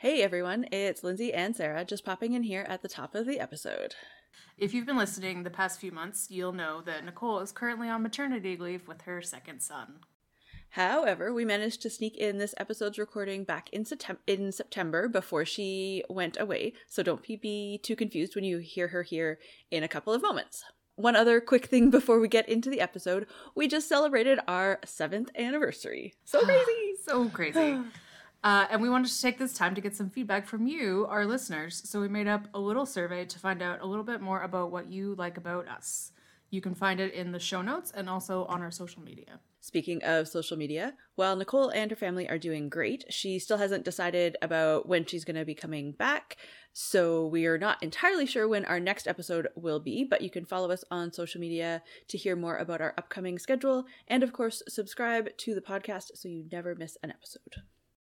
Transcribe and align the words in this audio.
Hey 0.00 0.22
everyone, 0.22 0.66
it's 0.70 1.02
Lindsay 1.02 1.34
and 1.34 1.56
Sarah 1.56 1.84
just 1.84 2.04
popping 2.04 2.34
in 2.34 2.44
here 2.44 2.64
at 2.68 2.82
the 2.82 2.88
top 2.88 3.16
of 3.16 3.26
the 3.26 3.40
episode. 3.40 3.96
If 4.56 4.72
you've 4.72 4.86
been 4.86 4.96
listening 4.96 5.42
the 5.42 5.50
past 5.50 5.80
few 5.80 5.90
months, 5.90 6.28
you'll 6.30 6.52
know 6.52 6.80
that 6.82 7.04
Nicole 7.04 7.40
is 7.40 7.50
currently 7.50 7.88
on 7.88 8.04
maternity 8.04 8.56
leave 8.56 8.86
with 8.86 9.02
her 9.02 9.20
second 9.20 9.60
son. 9.60 9.94
However, 10.70 11.34
we 11.34 11.44
managed 11.44 11.82
to 11.82 11.90
sneak 11.90 12.16
in 12.16 12.38
this 12.38 12.54
episode's 12.58 12.96
recording 12.96 13.42
back 13.42 13.70
in, 13.70 13.84
Septem- 13.84 14.18
in 14.28 14.52
September 14.52 15.08
before 15.08 15.44
she 15.44 16.04
went 16.08 16.38
away, 16.38 16.74
so 16.86 17.02
don't 17.02 17.26
be 17.26 17.80
too 17.82 17.96
confused 17.96 18.36
when 18.36 18.44
you 18.44 18.58
hear 18.58 18.86
her 18.86 19.02
here 19.02 19.40
in 19.72 19.82
a 19.82 19.88
couple 19.88 20.12
of 20.12 20.22
moments. 20.22 20.62
One 20.94 21.16
other 21.16 21.40
quick 21.40 21.66
thing 21.66 21.90
before 21.90 22.20
we 22.20 22.28
get 22.28 22.48
into 22.48 22.70
the 22.70 22.80
episode 22.80 23.26
we 23.56 23.66
just 23.66 23.88
celebrated 23.88 24.38
our 24.46 24.78
seventh 24.84 25.30
anniversary. 25.36 26.14
So 26.24 26.40
crazy! 26.44 26.94
so 27.04 27.28
crazy. 27.30 27.80
Uh, 28.44 28.66
and 28.70 28.80
we 28.80 28.88
wanted 28.88 29.10
to 29.10 29.20
take 29.20 29.38
this 29.38 29.52
time 29.52 29.74
to 29.74 29.80
get 29.80 29.96
some 29.96 30.10
feedback 30.10 30.46
from 30.46 30.66
you, 30.66 31.06
our 31.08 31.26
listeners. 31.26 31.82
So 31.84 32.00
we 32.00 32.08
made 32.08 32.28
up 32.28 32.46
a 32.54 32.60
little 32.60 32.86
survey 32.86 33.24
to 33.24 33.38
find 33.38 33.62
out 33.62 33.80
a 33.82 33.86
little 33.86 34.04
bit 34.04 34.20
more 34.20 34.42
about 34.42 34.70
what 34.70 34.90
you 34.90 35.14
like 35.16 35.36
about 35.36 35.68
us. 35.68 36.12
You 36.50 36.60
can 36.60 36.74
find 36.74 36.98
it 36.98 37.12
in 37.12 37.32
the 37.32 37.38
show 37.38 37.60
notes 37.62 37.92
and 37.94 38.08
also 38.08 38.44
on 38.46 38.62
our 38.62 38.70
social 38.70 39.02
media. 39.02 39.40
Speaking 39.60 40.02
of 40.02 40.28
social 40.28 40.56
media, 40.56 40.94
while 41.16 41.36
Nicole 41.36 41.68
and 41.68 41.90
her 41.90 41.96
family 41.96 42.28
are 42.28 42.38
doing 42.38 42.70
great, 42.70 43.04
she 43.10 43.38
still 43.38 43.58
hasn't 43.58 43.84
decided 43.84 44.36
about 44.40 44.88
when 44.88 45.04
she's 45.04 45.24
going 45.24 45.36
to 45.36 45.44
be 45.44 45.54
coming 45.54 45.92
back. 45.92 46.36
So 46.72 47.26
we 47.26 47.44
are 47.46 47.58
not 47.58 47.82
entirely 47.82 48.24
sure 48.24 48.48
when 48.48 48.64
our 48.64 48.80
next 48.80 49.06
episode 49.08 49.48
will 49.56 49.80
be, 49.80 50.04
but 50.04 50.22
you 50.22 50.30
can 50.30 50.46
follow 50.46 50.70
us 50.70 50.84
on 50.90 51.12
social 51.12 51.40
media 51.40 51.82
to 52.06 52.16
hear 52.16 52.36
more 52.36 52.56
about 52.56 52.80
our 52.80 52.94
upcoming 52.96 53.38
schedule. 53.38 53.84
And 54.06 54.22
of 54.22 54.32
course, 54.32 54.62
subscribe 54.68 55.36
to 55.38 55.54
the 55.54 55.60
podcast 55.60 56.12
so 56.14 56.28
you 56.28 56.46
never 56.50 56.74
miss 56.74 56.96
an 57.02 57.10
episode. 57.10 57.62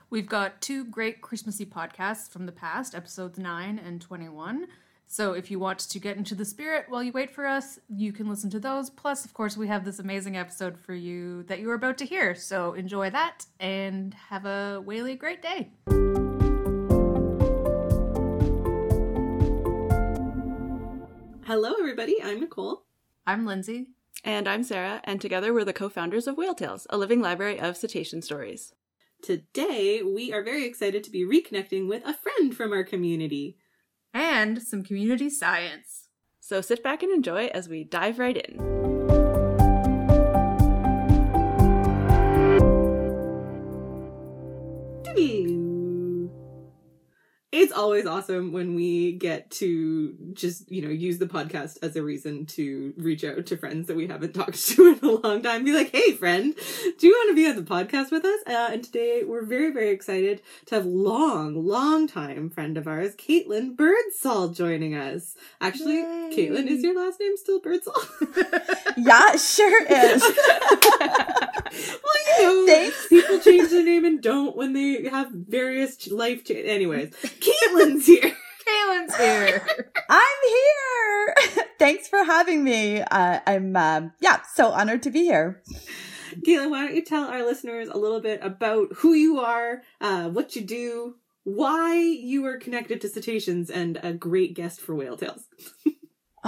We've 0.10 0.26
got 0.26 0.62
two 0.62 0.86
great 0.86 1.20
Christmassy 1.22 1.66
podcasts 1.66 2.32
from 2.32 2.46
the 2.46 2.54
past, 2.54 2.96
episodes 2.96 3.38
9 3.38 3.78
and 3.78 4.00
21. 4.00 4.68
So 5.06 5.34
if 5.34 5.52
you 5.52 5.60
want 5.60 5.80
to 5.80 6.00
get 6.00 6.16
into 6.16 6.34
the 6.34 6.46
spirit 6.46 6.86
while 6.88 7.04
you 7.04 7.12
wait 7.12 7.30
for 7.30 7.46
us, 7.46 7.78
you 7.90 8.14
can 8.14 8.30
listen 8.30 8.50
to 8.52 8.60
those. 8.60 8.90
Plus, 8.90 9.26
of 9.26 9.34
course, 9.34 9.58
we 9.58 9.68
have 9.68 9.84
this 9.84 10.00
amazing 10.00 10.38
episode 10.38 10.78
for 10.78 10.94
you 10.94 11.44
that 11.44 11.60
you 11.60 11.70
are 11.72 11.74
about 11.74 11.98
to 11.98 12.06
hear. 12.06 12.36
So 12.36 12.74
enjoy 12.74 13.10
that 13.10 13.48
and 13.60 14.14
have 14.14 14.46
a 14.46 14.82
whaley 14.86 15.16
great 15.16 15.42
day. 15.42 15.72
Hello, 21.46 21.74
everybody. 21.78 22.24
I'm 22.24 22.40
Nicole. 22.40 22.84
I'm 23.26 23.46
Lindsay. 23.46 23.88
And 24.24 24.48
I'm 24.48 24.64
Sarah, 24.64 25.02
and 25.04 25.20
together 25.20 25.54
we're 25.54 25.66
the 25.66 25.74
co 25.74 25.90
founders 25.90 26.28
of 26.28 26.38
Whale 26.38 26.56
Tales, 26.56 26.88
a 26.90 26.98
living 26.98 27.22
library 27.22 27.60
of 27.60 27.76
cetacean 27.76 28.22
stories. 28.22 28.74
Today, 29.22 30.02
we 30.04 30.32
are 30.32 30.44
very 30.44 30.66
excited 30.66 31.04
to 31.04 31.12
be 31.12 31.26
reconnecting 31.26 31.88
with 31.88 32.06
a 32.06 32.14
friend 32.14 32.56
from 32.56 32.72
our 32.72 32.84
community. 32.84 33.58
And 34.14 34.62
some 34.62 34.84
community 34.84 35.30
science. 35.30 36.08
So 36.40 36.62
sit 36.62 36.82
back 36.82 37.04
and 37.04 37.12
enjoy 37.12 37.48
as 37.48 37.68
we 37.68 37.84
dive 37.84 38.20
right 38.20 38.38
in. 38.38 38.77
It's 47.58 47.74
always 47.74 48.06
awesome 48.06 48.52
when 48.52 48.76
we 48.76 49.14
get 49.14 49.50
to 49.50 50.16
just 50.34 50.72
you 50.72 50.82
know 50.82 50.90
use 50.90 51.18
the 51.18 51.26
podcast 51.26 51.78
as 51.82 51.96
a 51.96 52.04
reason 52.04 52.46
to 52.46 52.94
reach 52.98 53.24
out 53.24 53.46
to 53.48 53.58
friends 53.58 53.88
that 53.88 53.96
we 53.96 54.08
haven't 54.08 54.34
talked 54.36 54.68
to 54.70 54.88
in 54.88 55.00
a 55.08 55.12
long 55.12 55.42
time. 55.42 55.64
Be 55.66 55.74
like 55.74 55.92
hey 55.92 56.14
friend 56.14 56.56
do 57.00 57.08
you 57.08 57.14
want 57.14 57.30
to 57.32 57.36
be 57.36 57.48
on 57.48 57.56
the 57.56 57.62
podcast 57.64 58.12
with 58.12 58.24
us? 58.26 58.40
Uh, 58.48 58.70
and 58.74 58.84
today 58.84 59.24
we're 59.26 59.46
very 59.46 59.72
very 59.72 59.90
excited 59.90 60.42
to 60.68 60.76
have 60.76 60.86
long 60.86 61.66
long 61.66 62.08
time 62.08 62.50
friend 62.50 62.78
of 62.78 62.88
ours 62.88 63.16
caitlin 63.16 63.76
birdsall 63.76 64.50
joining 64.50 64.94
us. 64.96 65.36
Actually 65.60 65.96
Yay. 65.98 66.32
caitlin 66.34 66.68
is 66.68 66.84
your 66.84 66.96
last 66.96 67.20
name 67.20 67.36
still 67.38 67.60
birdsall? 67.60 67.96
Yeah 68.98 69.36
sure 69.36 69.86
is 69.86 70.24
well 71.64 72.40
you 72.40 72.66
know 72.66 72.92
people 73.10 73.40
change 73.40 73.70
their 73.70 73.84
name 73.84 74.06
and 74.06 74.22
don't 74.22 74.56
when 74.56 74.74
they 74.74 75.08
have 75.10 75.32
various 75.32 76.08
life 76.10 76.44
change 76.44 76.66
anyways 76.68 77.14
Caitlin's 77.40 78.06
here. 78.06 78.36
Caitlin's 78.68 79.16
here. 79.16 79.66
I'm 80.10 80.38
here. 80.48 81.36
Thanks 81.80 82.08
for 82.08 82.24
having 82.24 82.64
me. 82.64 83.02
Uh, 83.02 83.40
I'm, 83.46 83.76
um, 83.76 84.14
yeah, 84.20 84.42
so 84.54 84.72
honored 84.72 85.04
to 85.04 85.10
be 85.10 85.24
here. 85.24 85.62
Caitlin, 86.46 86.70
why 86.70 86.86
don't 86.86 86.96
you 86.96 87.04
tell 87.04 87.26
our 87.26 87.46
listeners 87.46 87.88
a 87.88 87.98
little 87.98 88.20
bit 88.20 88.40
about 88.44 88.90
who 88.98 89.14
you 89.14 89.40
are, 89.40 89.84
uh, 90.02 90.30
what 90.30 90.56
you 90.56 90.64
do, 90.64 91.16
why 91.44 91.96
you 91.96 92.46
are 92.46 92.58
connected 92.58 93.00
to 93.02 93.10
cetaceans, 93.10 93.70
and 93.70 94.00
a 94.04 94.14
great 94.14 94.54
guest 94.54 94.82
for 94.82 94.96
Whale 94.96 95.18
Tales. 95.18 95.46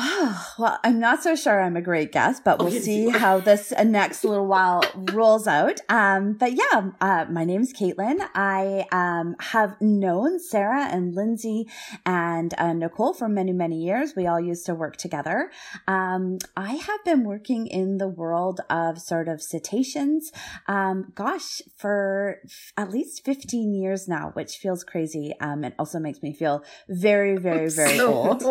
Oh, 0.02 0.46
well, 0.58 0.80
I'm 0.86 0.98
not 1.02 1.22
so 1.24 1.36
sure 1.36 1.62
I'm 1.62 1.76
a 1.76 1.82
great 1.82 2.14
guest, 2.14 2.44
but 2.46 2.60
we'll 2.60 2.72
see 2.72 3.10
how 3.10 3.42
this 3.42 3.74
uh, 3.74 3.84
next 3.84 4.24
little 4.24 4.48
while 4.48 4.82
rolls 5.12 5.46
out. 5.46 5.82
Um, 5.90 6.34
but 6.40 6.54
yeah, 6.54 6.92
uh, 7.02 7.26
my 7.30 7.44
name's 7.44 7.74
Caitlin. 7.74 8.26
I 8.34 8.86
um, 8.94 9.36
have 9.42 9.76
known 9.82 10.40
Sarah 10.40 10.86
and 10.86 11.14
Lindsay 11.14 11.68
and 12.06 12.54
uh, 12.58 12.72
Nicole 12.72 13.14
for 13.14 13.28
many, 13.28 13.52
many 13.52 13.76
years. 13.84 14.14
We 14.16 14.26
all 14.26 14.40
used 14.40 14.66
to 14.68 14.74
work 14.74 14.96
together. 14.96 15.52
Um, 15.86 16.38
I 16.56 16.76
have 16.76 17.04
been 17.04 17.26
working 17.26 17.68
in 17.68 17.98
the 17.98 18.08
world 18.08 18.62
of 18.70 19.00
sort 19.02 19.28
of 19.28 19.42
cetaceans, 19.42 20.32
um, 20.70 21.12
gosh, 21.14 21.62
for 21.76 22.38
f- 22.46 22.72
at 22.78 22.90
least 22.90 23.26
15 23.26 23.74
years 23.74 24.08
now, 24.08 24.30
which 24.32 24.60
feels 24.60 24.86
crazy. 24.86 25.34
Um, 25.42 25.66
it 25.66 25.74
also 25.78 26.00
makes 26.00 26.24
me 26.24 26.32
feel 26.32 26.64
very, 26.88 27.36
very, 27.36 27.70
very 27.70 27.98
so 27.98 28.14
old. 28.14 28.42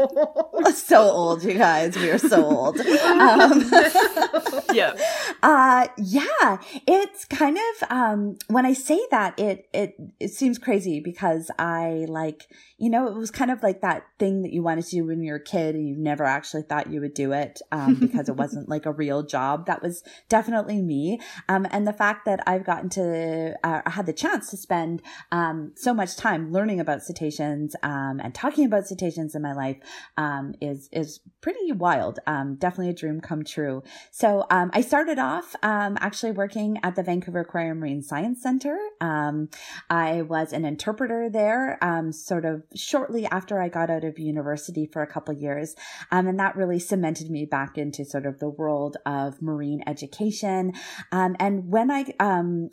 so 0.75 1.01
old 1.01 1.38
old, 1.39 1.53
you 1.53 1.59
guys. 1.59 1.97
We 1.97 2.11
are 2.11 2.19
so 2.19 2.45
old. 2.57 2.81
Um, 3.19 3.71
yeah. 4.73 4.95
Uh, 5.43 5.89
yeah. 5.97 6.59
It's 6.87 7.25
kind 7.25 7.57
of, 7.57 7.91
um, 7.91 8.39
when 8.49 8.65
I 8.65 8.73
say 8.73 9.01
that, 9.11 9.39
it, 9.39 9.69
it, 9.73 9.97
it 10.21 10.29
seems 10.29 10.59
crazy 10.59 11.01
because 11.01 11.51
I 11.59 12.07
like, 12.09 12.49
you 12.79 12.91
know, 12.91 13.09
it 13.09 13.15
was 13.15 13.31
kind 13.31 13.51
of 13.51 13.63
like 13.63 13.81
that 13.81 14.05
thing 14.19 14.43
that 14.43 14.53
you 14.53 14.63
wanted 14.63 14.85
to 14.87 14.91
do 14.91 15.07
when 15.07 15.23
you 15.23 15.33
were 15.33 15.39
a 15.39 15.43
kid 15.43 15.75
and 15.75 15.89
you 15.89 15.97
never 15.97 16.25
actually 16.25 16.63
thought 16.63 16.91
you 16.91 17.01
would 17.01 17.15
do 17.15 17.33
it, 17.33 17.61
um, 17.73 17.95
because 17.95 18.29
it 18.29 18.37
wasn't 18.37 18.69
like 18.69 18.87
a 18.87 18.93
real 18.93 19.23
job. 19.23 19.67
That 19.67 19.83
was 19.83 20.03
definitely 20.29 20.81
me. 20.81 21.21
Um, 21.49 21.67
and 21.71 21.87
the 21.87 21.93
fact 21.93 22.25
that 22.27 22.41
I've 22.47 22.65
gotten 22.65 22.89
to, 22.91 23.57
uh, 23.65 23.83
I 23.85 23.91
had 23.91 24.07
the 24.07 24.13
chance 24.13 24.51
to 24.51 24.57
spend, 24.57 25.03
um, 25.33 25.73
so 25.77 25.93
much 25.93 26.17
time 26.17 26.53
learning 26.53 26.79
about 26.79 27.03
cetaceans, 27.03 27.75
um, 27.83 28.21
and 28.23 28.35
talking 28.35 28.65
about 28.65 28.87
cetaceans 28.87 29.35
in 29.35 29.43
my 29.43 29.55
life, 29.55 29.79
um, 30.17 30.55
is, 30.61 30.89
is 30.93 31.18
pretty 31.41 31.73
wild. 31.73 32.19
Um, 32.27 32.57
definitely 32.57 32.91
a 32.91 32.95
dream 32.95 33.21
come 33.21 33.45
true. 33.45 33.83
So 34.11 34.47
um, 34.51 34.71
I 34.75 34.81
started 34.81 35.19
off 35.19 35.55
um, 35.63 35.97
actually 36.01 36.33
working 36.33 36.79
at 36.83 36.97
the 36.97 37.03
Vancouver 37.03 37.41
Aquarium 37.41 37.79
Marine 37.79 38.03
Science 38.03 38.43
Center. 38.43 38.77
Um, 39.01 39.49
I 39.89 40.23
was 40.23 40.53
an 40.53 40.65
interpreter 40.65 41.31
there, 41.31 41.79
um, 41.83 42.13
sort 42.13 42.45
of 42.45 42.65
shortly 42.75 43.27
after 43.27 43.61
I 43.63 43.69
got 43.69 43.91
out 43.91 44.05
of 44.05 44.19
university 44.19 44.87
for 44.87 45.03
a 45.03 45.07
couple 45.07 45.35
years, 45.35 45.75
um, 46.11 46.27
and 46.27 46.39
that 46.41 46.57
really 46.57 46.79
cemented 46.79 47.31
me 47.31 47.45
back 47.45 47.79
into 47.79 48.05
sort 48.05 48.27
of 48.27 48.39
the 48.41 48.49
world 48.49 48.97
of 49.07 49.41
marine 49.41 49.83
education. 49.87 50.73
and 51.13 51.71
when 51.71 51.91
I 51.91 52.07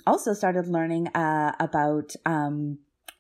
also 0.07 0.34
started 0.34 0.67
learning 0.67 1.07
uh, 1.09 1.53
about 1.59 2.16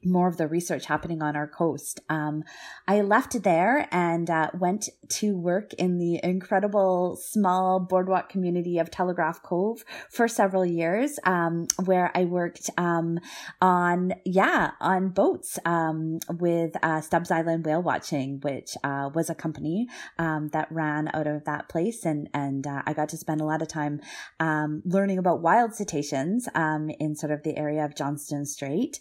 more 0.05 0.27
of 0.27 0.37
the 0.37 0.47
research 0.47 0.85
happening 0.85 1.21
on 1.21 1.35
our 1.35 1.47
coast. 1.47 1.99
Um, 2.09 2.43
I 2.87 3.01
left 3.01 3.41
there 3.43 3.87
and 3.91 4.29
uh, 4.29 4.51
went 4.57 4.89
to 5.09 5.35
work 5.35 5.73
in 5.73 5.97
the 5.97 6.19
incredible 6.23 7.17
small 7.17 7.79
boardwalk 7.79 8.29
community 8.29 8.77
of 8.77 8.91
Telegraph 8.91 9.41
Cove 9.41 9.83
for 10.09 10.27
several 10.27 10.65
years, 10.65 11.19
um, 11.23 11.67
where 11.83 12.11
I 12.15 12.25
worked 12.25 12.69
um, 12.77 13.19
on, 13.61 14.13
yeah, 14.25 14.71
on 14.79 15.09
boats 15.09 15.59
um, 15.65 16.19
with 16.29 16.75
uh, 16.83 17.01
Stubbs 17.01 17.31
Island 17.31 17.65
Whale 17.65 17.81
Watching, 17.81 18.39
which 18.41 18.77
uh, 18.83 19.09
was 19.13 19.29
a 19.29 19.35
company 19.35 19.87
um, 20.19 20.49
that 20.49 20.71
ran 20.71 21.09
out 21.13 21.27
of 21.27 21.45
that 21.45 21.69
place. 21.69 22.05
And, 22.05 22.29
and 22.33 22.67
uh, 22.67 22.83
I 22.85 22.93
got 22.93 23.09
to 23.09 23.17
spend 23.17 23.41
a 23.41 23.45
lot 23.45 23.61
of 23.61 23.67
time 23.67 24.01
um, 24.39 24.81
learning 24.85 25.17
about 25.17 25.41
wild 25.41 25.73
cetaceans 25.73 26.47
in 26.55 27.15
sort 27.15 27.31
of 27.31 27.43
the 27.43 27.57
area 27.57 27.83
of 27.83 27.95
Johnston 27.95 28.45
Strait. 28.45 28.99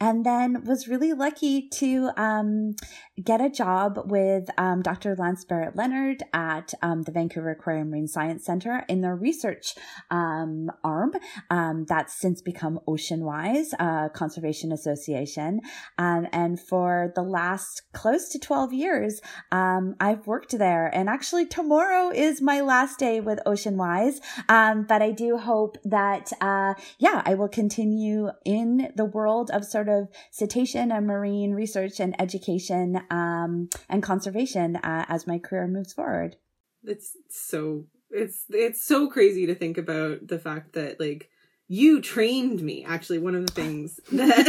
And 0.00 0.24
then 0.24 0.64
was 0.64 0.88
really 0.88 1.12
lucky 1.12 1.68
to 1.68 2.10
um, 2.16 2.74
get 3.22 3.40
a 3.40 3.48
job 3.48 4.00
with 4.06 4.48
um, 4.58 4.82
Dr. 4.82 5.14
Lance 5.16 5.44
Barrett 5.44 5.76
Lennard 5.76 6.22
at 6.32 6.74
um, 6.82 7.02
the 7.02 7.12
Vancouver 7.12 7.50
Aquarium 7.50 7.90
Marine 7.90 8.08
Science 8.08 8.44
Center 8.44 8.84
in 8.88 9.00
their 9.00 9.14
research 9.14 9.74
um, 10.10 10.70
arm 10.82 11.12
um, 11.50 11.84
that's 11.88 12.14
since 12.14 12.42
become 12.42 12.80
Oceanwise 12.88 13.68
uh, 13.78 14.08
Conservation 14.10 14.72
Association. 14.72 15.60
Um, 15.98 16.26
and 16.32 16.60
for 16.60 17.12
the 17.14 17.22
last 17.22 17.82
close 17.92 18.28
to 18.30 18.38
12 18.38 18.72
years, 18.72 19.20
I've 19.52 20.26
worked 20.26 20.58
there. 20.58 20.86
And 20.94 21.08
actually, 21.08 21.46
tomorrow 21.46 22.10
is 22.10 22.42
my 22.42 22.60
last 22.60 22.98
day 22.98 23.20
with 23.20 23.38
Oceanwise. 23.46 24.16
but 24.48 25.02
I 25.02 25.12
do 25.12 25.38
hope 25.38 25.78
that, 25.84 26.32
uh, 26.40 26.74
yeah, 26.98 27.22
I 27.24 27.34
will 27.34 27.48
continue 27.48 28.30
in 28.44 28.92
the 28.96 29.04
world 29.04 29.50
of 29.52 29.64
sort 29.74 29.88
of 29.88 30.08
cetacean 30.30 30.92
and 30.92 31.04
marine 31.04 31.50
research 31.52 31.98
and 31.98 32.14
education 32.22 33.00
um, 33.10 33.68
and 33.88 34.04
conservation 34.04 34.76
uh, 34.76 35.04
as 35.08 35.26
my 35.26 35.36
career 35.36 35.66
moves 35.66 35.92
forward. 35.92 36.36
It's 36.84 37.16
so 37.28 37.86
it's 38.08 38.44
it's 38.50 38.84
so 38.84 39.08
crazy 39.08 39.46
to 39.46 39.54
think 39.56 39.76
about 39.76 40.28
the 40.28 40.38
fact 40.38 40.74
that 40.74 41.00
like 41.00 41.28
you 41.66 42.02
trained 42.02 42.60
me 42.60 42.84
actually 42.84 43.18
one 43.18 43.34
of 43.34 43.46
the 43.46 43.52
things 43.52 43.98
that 44.12 44.36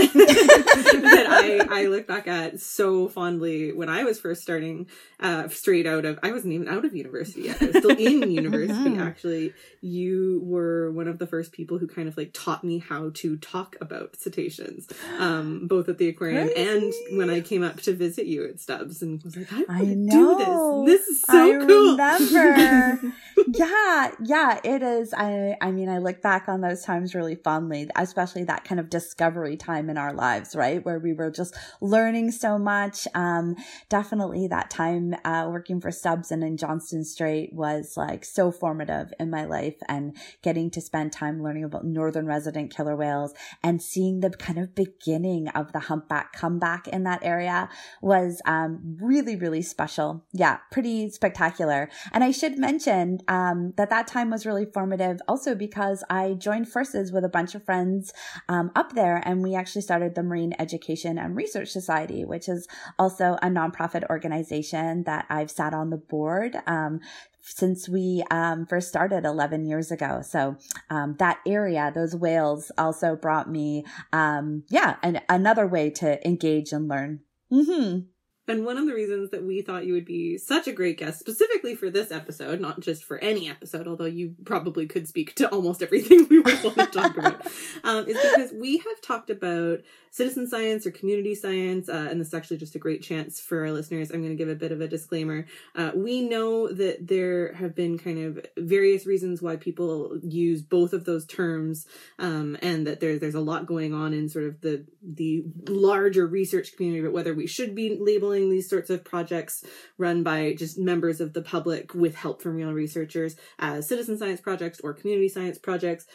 that 0.49 1.25
I, 1.69 1.83
I 1.83 1.85
look 1.87 2.07
back 2.07 2.27
at 2.27 2.59
so 2.59 3.07
fondly 3.07 3.71
when 3.71 3.87
I 3.89 4.03
was 4.03 4.19
first 4.19 4.41
starting 4.41 4.87
uh, 5.21 5.47
straight 5.47 5.85
out 5.87 6.03
of 6.03 6.19
I 6.23 6.31
wasn't 6.33 6.53
even 6.53 6.67
out 6.67 6.83
of 6.83 6.93
university 6.93 7.43
yet 7.43 7.61
I 7.61 7.65
was 7.67 7.77
still 7.77 7.91
in 7.97 8.29
university 8.31 8.89
Mhm. 8.91 9.01
actually 9.05 9.53
you 9.81 10.41
were 10.43 10.91
one 10.91 11.07
of 11.07 11.17
the 11.19 11.27
first 11.27 11.51
people 11.53 11.77
who 11.77 11.87
kind 11.87 12.07
of 12.09 12.17
like 12.17 12.31
taught 12.33 12.63
me 12.65 12.79
how 12.79 13.11
to 13.15 13.37
talk 13.37 13.75
about 13.79 14.15
cetaceans 14.17 14.87
um 15.17 15.67
both 15.67 15.87
at 15.87 15.97
the 15.97 16.09
aquarium 16.09 16.49
and 16.55 16.91
when 17.17 17.29
I 17.29 17.39
came 17.41 17.63
up 17.63 17.79
to 17.83 17.93
visit 17.93 18.25
you 18.25 18.45
at 18.45 18.59
Stubbs 18.59 19.01
and 19.01 19.23
was 19.23 19.37
like 19.37 19.51
I 19.53 19.63
I 19.69 19.83
know. 19.85 20.37
do 20.85 20.85
this 20.85 20.99
this 20.99 21.07
is 21.07 21.21
so 21.23 21.61
I 21.61 21.65
cool 21.65 21.91
remember. 21.91 23.13
yeah, 23.53 24.11
yeah, 24.23 24.59
it 24.63 24.81
is. 24.81 25.13
I 25.15 25.55
I 25.61 25.71
mean, 25.71 25.89
I 25.89 25.97
look 25.99 26.21
back 26.21 26.47
on 26.47 26.61
those 26.61 26.83
times 26.83 27.04
really 27.13 27.35
fondly, 27.35 27.89
especially 27.95 28.45
that 28.45 28.63
kind 28.63 28.79
of 28.79 28.89
discovery 28.89 29.57
time 29.57 29.89
in 29.89 29.97
our 29.97 30.13
lives, 30.13 30.55
right? 30.55 30.83
Where 30.83 30.99
we 30.99 31.13
were 31.13 31.29
just 31.29 31.55
learning 31.81 32.31
so 32.31 32.57
much. 32.57 33.07
Um, 33.13 33.55
definitely 33.89 34.47
that 34.47 34.69
time 34.69 35.15
uh, 35.25 35.47
working 35.49 35.81
for 35.81 35.91
Stubbs 35.91 36.31
and 36.31 36.43
in 36.43 36.57
Johnston 36.57 37.03
Strait 37.03 37.51
was 37.53 37.93
like 37.97 38.25
so 38.25 38.51
formative 38.51 39.13
in 39.19 39.29
my 39.29 39.45
life 39.45 39.75
and 39.87 40.15
getting 40.41 40.71
to 40.71 40.81
spend 40.81 41.11
time 41.11 41.43
learning 41.43 41.63
about 41.63 41.85
northern 41.85 42.25
resident 42.25 42.73
killer 42.75 42.95
whales 42.95 43.33
and 43.61 43.81
seeing 43.81 44.21
the 44.21 44.29
kind 44.29 44.57
of 44.57 44.73
beginning 44.73 45.49
of 45.49 45.73
the 45.73 45.81
humpback 45.81 46.33
comeback 46.33 46.87
in 46.87 47.03
that 47.03 47.23
area 47.23 47.69
was 48.01 48.41
um, 48.45 48.97
really, 49.01 49.35
really 49.35 49.61
special. 49.61 50.25
Yeah, 50.31 50.59
pretty 50.71 51.09
spectacular. 51.09 51.89
And 52.11 52.23
I 52.23 52.31
should 52.31 52.57
mention 52.57 53.19
um, 53.27 53.73
that 53.77 53.89
that 53.89 54.07
time 54.07 54.29
was 54.29 54.45
really 54.45 54.65
formative 54.65 55.19
also 55.27 55.55
because 55.55 56.03
I 56.09 56.33
joined 56.33 56.69
forces 56.95 57.11
with 57.11 57.25
a 57.25 57.29
bunch 57.29 57.55
of 57.55 57.63
friends 57.63 58.13
um, 58.49 58.71
up 58.75 58.93
there 58.93 59.21
and 59.25 59.41
we 59.41 59.55
actually 59.55 59.81
started 59.81 60.15
the 60.15 60.23
Marine 60.23 60.53
Education 60.59 61.17
and 61.17 61.35
Research 61.35 61.69
Society, 61.69 62.25
which 62.25 62.47
is 62.47 62.67
also 62.97 63.37
a 63.41 63.47
nonprofit 63.47 64.03
organization 64.09 65.03
that 65.03 65.25
I've 65.29 65.51
sat 65.51 65.73
on 65.73 65.89
the 65.89 65.97
board. 65.97 66.55
Um, 66.67 66.99
since 67.47 67.87
we 67.87 68.23
um, 68.31 68.65
first 68.65 68.87
started 68.87 69.23
11 69.23 69.65
years 69.65 69.91
ago. 69.91 70.23
So 70.23 70.57
um, 70.89 71.15
that 71.19 71.37
area, 71.45 71.91
those 71.93 72.15
whales 72.15 72.71
also 72.75 73.15
brought 73.15 73.47
me, 73.47 73.85
um, 74.11 74.63
yeah, 74.69 74.95
an, 75.03 75.21
another 75.29 75.67
way 75.67 75.91
to 75.91 76.27
engage 76.27 76.71
and 76.71 76.87
learn. 76.87 77.19
hmm 77.51 77.99
And 78.47 78.63
one 78.63 78.77
of 78.77 78.85
the 78.85 78.93
reasons 78.93 79.31
that 79.31 79.43
we 79.43 79.61
thought 79.61 79.85
you 79.85 79.93
would 79.93 80.05
be 80.05 80.37
such 80.37 80.67
a 80.67 80.71
great 80.71 80.99
guest, 80.99 81.19
specifically 81.19 81.73
for 81.73 81.89
this 81.89 82.11
episode, 82.11 82.61
not 82.61 82.79
just 82.79 83.03
for 83.03 83.17
any 83.17 83.49
episode, 83.49 83.87
although 83.87 84.05
you 84.05 84.35
probably 84.45 84.85
could 84.85 85.07
speak 85.07 85.33
to 85.35 85.49
almost 85.49 85.81
everything 85.81 86.27
we 86.29 86.39
would 86.39 86.63
want 86.63 86.77
to 86.77 86.85
talk 86.85 87.17
about, 87.17 87.45
um, 87.83 88.07
is 88.07 88.17
because 88.17 88.53
we 88.53 88.77
have 88.77 89.01
talked 89.01 89.29
about 89.29 89.79
citizen 90.11 90.47
science 90.47 90.85
or 90.85 90.91
community 90.91 91.33
science, 91.33 91.89
uh, 91.89 92.07
and 92.09 92.21
this 92.21 92.27
is 92.27 92.33
actually 92.33 92.57
just 92.57 92.75
a 92.75 92.79
great 92.79 93.01
chance 93.01 93.39
for 93.39 93.61
our 93.61 93.71
listeners. 93.71 94.11
I'm 94.11 94.21
going 94.21 94.37
to 94.37 94.41
give 94.41 94.49
a 94.49 94.55
bit 94.55 94.71
of 94.71 94.79
a 94.79 94.87
disclaimer. 94.87 95.45
Uh, 95.75 95.91
we 95.95 96.21
know 96.21 96.71
that 96.71 97.07
there 97.07 97.53
have 97.53 97.75
been 97.75 97.97
kind 97.97 98.19
of 98.19 98.45
various 98.57 99.05
reasons 99.05 99.41
why 99.41 99.55
people 99.55 100.17
use 100.23 100.61
both 100.61 100.93
of 100.93 101.03
those 101.05 101.25
terms, 101.25 101.87
um, 102.19 102.57
and 102.61 102.85
that 102.85 102.99
there, 102.99 103.17
there's 103.17 103.35
a 103.35 103.41
lot 103.41 103.65
going 103.65 103.93
on 103.93 104.13
in 104.13 104.29
sort 104.29 104.45
of 104.45 104.61
the 104.61 104.85
the 105.01 105.43
larger 105.67 106.25
research 106.25 106.75
community 106.75 107.01
about 107.01 107.13
whether 107.13 107.33
we 107.33 107.47
should 107.47 107.75
be 107.75 107.97
labeling 107.99 108.34
these 108.49 108.69
sorts 108.69 108.89
of 108.89 109.03
projects 109.03 109.63
run 109.97 110.23
by 110.23 110.53
just 110.53 110.77
members 110.77 111.19
of 111.21 111.33
the 111.33 111.41
public 111.41 111.93
with 111.93 112.15
help 112.15 112.41
from 112.41 112.55
real 112.55 112.73
researchers 112.73 113.35
as 113.59 113.87
citizen 113.87 114.17
science 114.17 114.41
projects 114.41 114.79
or 114.81 114.93
community 114.93 115.29
science 115.29 115.57
projects 115.57 116.05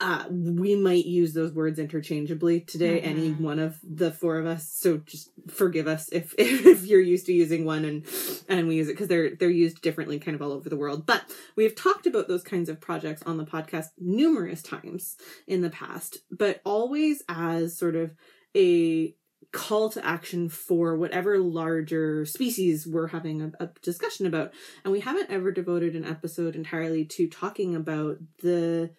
uh, 0.00 0.26
we 0.30 0.76
might 0.76 1.06
use 1.06 1.34
those 1.34 1.52
words 1.52 1.76
interchangeably 1.76 2.60
today, 2.60 3.00
any 3.00 3.30
Mhm. 3.30 3.40
one 3.40 3.58
of 3.58 3.80
the 3.82 4.12
four 4.12 4.38
of 4.38 4.46
us. 4.46 4.72
So 4.72 4.98
just 4.98 5.28
forgive 5.48 5.88
us 5.88 6.08
if 6.12 6.32
if 6.38 6.86
you're 6.86 7.00
used 7.00 7.26
to 7.26 7.32
using 7.32 7.64
one 7.64 7.84
and 7.84 8.06
and 8.48 8.68
we 8.68 8.76
use 8.76 8.86
it 8.88 8.92
because 8.92 9.08
they're 9.08 9.34
they're 9.34 9.50
used 9.50 9.82
differently, 9.82 10.20
kind 10.20 10.36
of 10.36 10.42
all 10.42 10.52
over 10.52 10.68
the 10.68 10.76
world. 10.76 11.04
But 11.04 11.24
we 11.56 11.64
have 11.64 11.74
talked 11.74 12.06
about 12.06 12.28
those 12.28 12.44
kinds 12.44 12.68
of 12.68 12.80
projects 12.80 13.24
on 13.24 13.38
the 13.38 13.44
podcast 13.44 13.86
numerous 13.98 14.62
times 14.62 15.16
in 15.48 15.62
the 15.62 15.70
past, 15.70 16.18
but 16.30 16.60
always 16.64 17.24
as 17.28 17.76
sort 17.76 17.96
of 17.96 18.12
a 18.56 19.16
call 19.52 19.88
to 19.88 20.04
action 20.04 20.48
for 20.48 20.96
whatever 20.96 21.38
larger 21.38 22.26
species 22.26 22.86
we're 22.86 23.08
having 23.08 23.40
a, 23.40 23.52
a 23.64 23.70
discussion 23.80 24.26
about 24.26 24.52
and 24.84 24.92
we 24.92 25.00
haven't 25.00 25.30
ever 25.30 25.50
devoted 25.50 25.96
an 25.96 26.04
episode 26.04 26.54
entirely 26.54 27.04
to 27.04 27.26
talking 27.26 27.74
about 27.74 28.18
the 28.42 28.90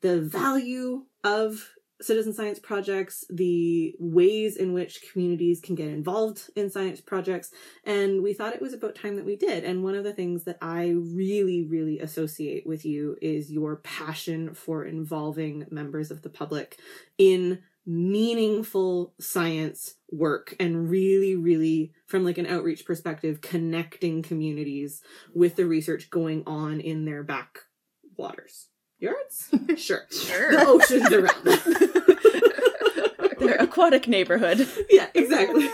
the 0.00 0.20
value 0.20 1.04
of 1.24 1.74
citizen 2.00 2.32
science 2.32 2.58
projects, 2.58 3.24
the 3.28 3.94
ways 3.98 4.56
in 4.56 4.72
which 4.72 5.02
communities 5.10 5.60
can 5.60 5.74
get 5.74 5.88
involved 5.88 6.48
in 6.54 6.70
science 6.70 7.00
projects, 7.00 7.50
and 7.84 8.22
we 8.22 8.32
thought 8.32 8.54
it 8.54 8.62
was 8.62 8.72
about 8.72 8.94
time 8.94 9.16
that 9.16 9.24
we 9.24 9.36
did. 9.36 9.64
And 9.64 9.82
one 9.82 9.94
of 9.94 10.04
the 10.04 10.12
things 10.12 10.44
that 10.44 10.58
I 10.62 10.94
really, 10.96 11.64
really 11.64 11.98
associate 11.98 12.66
with 12.66 12.84
you 12.84 13.16
is 13.20 13.50
your 13.50 13.76
passion 13.76 14.54
for 14.54 14.84
involving 14.84 15.66
members 15.70 16.10
of 16.10 16.22
the 16.22 16.30
public 16.30 16.78
in 17.16 17.62
meaningful 17.88 19.14
science 19.18 19.94
work 20.10 20.54
and 20.60 20.90
really 20.90 21.34
really 21.34 21.90
from 22.06 22.22
like 22.22 22.36
an 22.36 22.46
outreach 22.46 22.84
perspective 22.84 23.40
connecting 23.40 24.22
communities 24.22 25.00
with 25.34 25.56
the 25.56 25.64
research 25.64 26.10
going 26.10 26.42
on 26.46 26.80
in 26.80 27.06
their 27.06 27.22
back 27.22 27.60
waters. 28.18 28.68
Yards 28.98 29.48
sure. 29.76 30.06
Sure. 30.10 30.50
the 30.50 30.66
oceans 30.66 31.12
around. 31.12 31.44
them 31.44 31.92
Their 33.46 33.56
aquatic 33.56 34.08
neighborhood. 34.08 34.66
yeah 34.90 35.08
exactly 35.14 35.68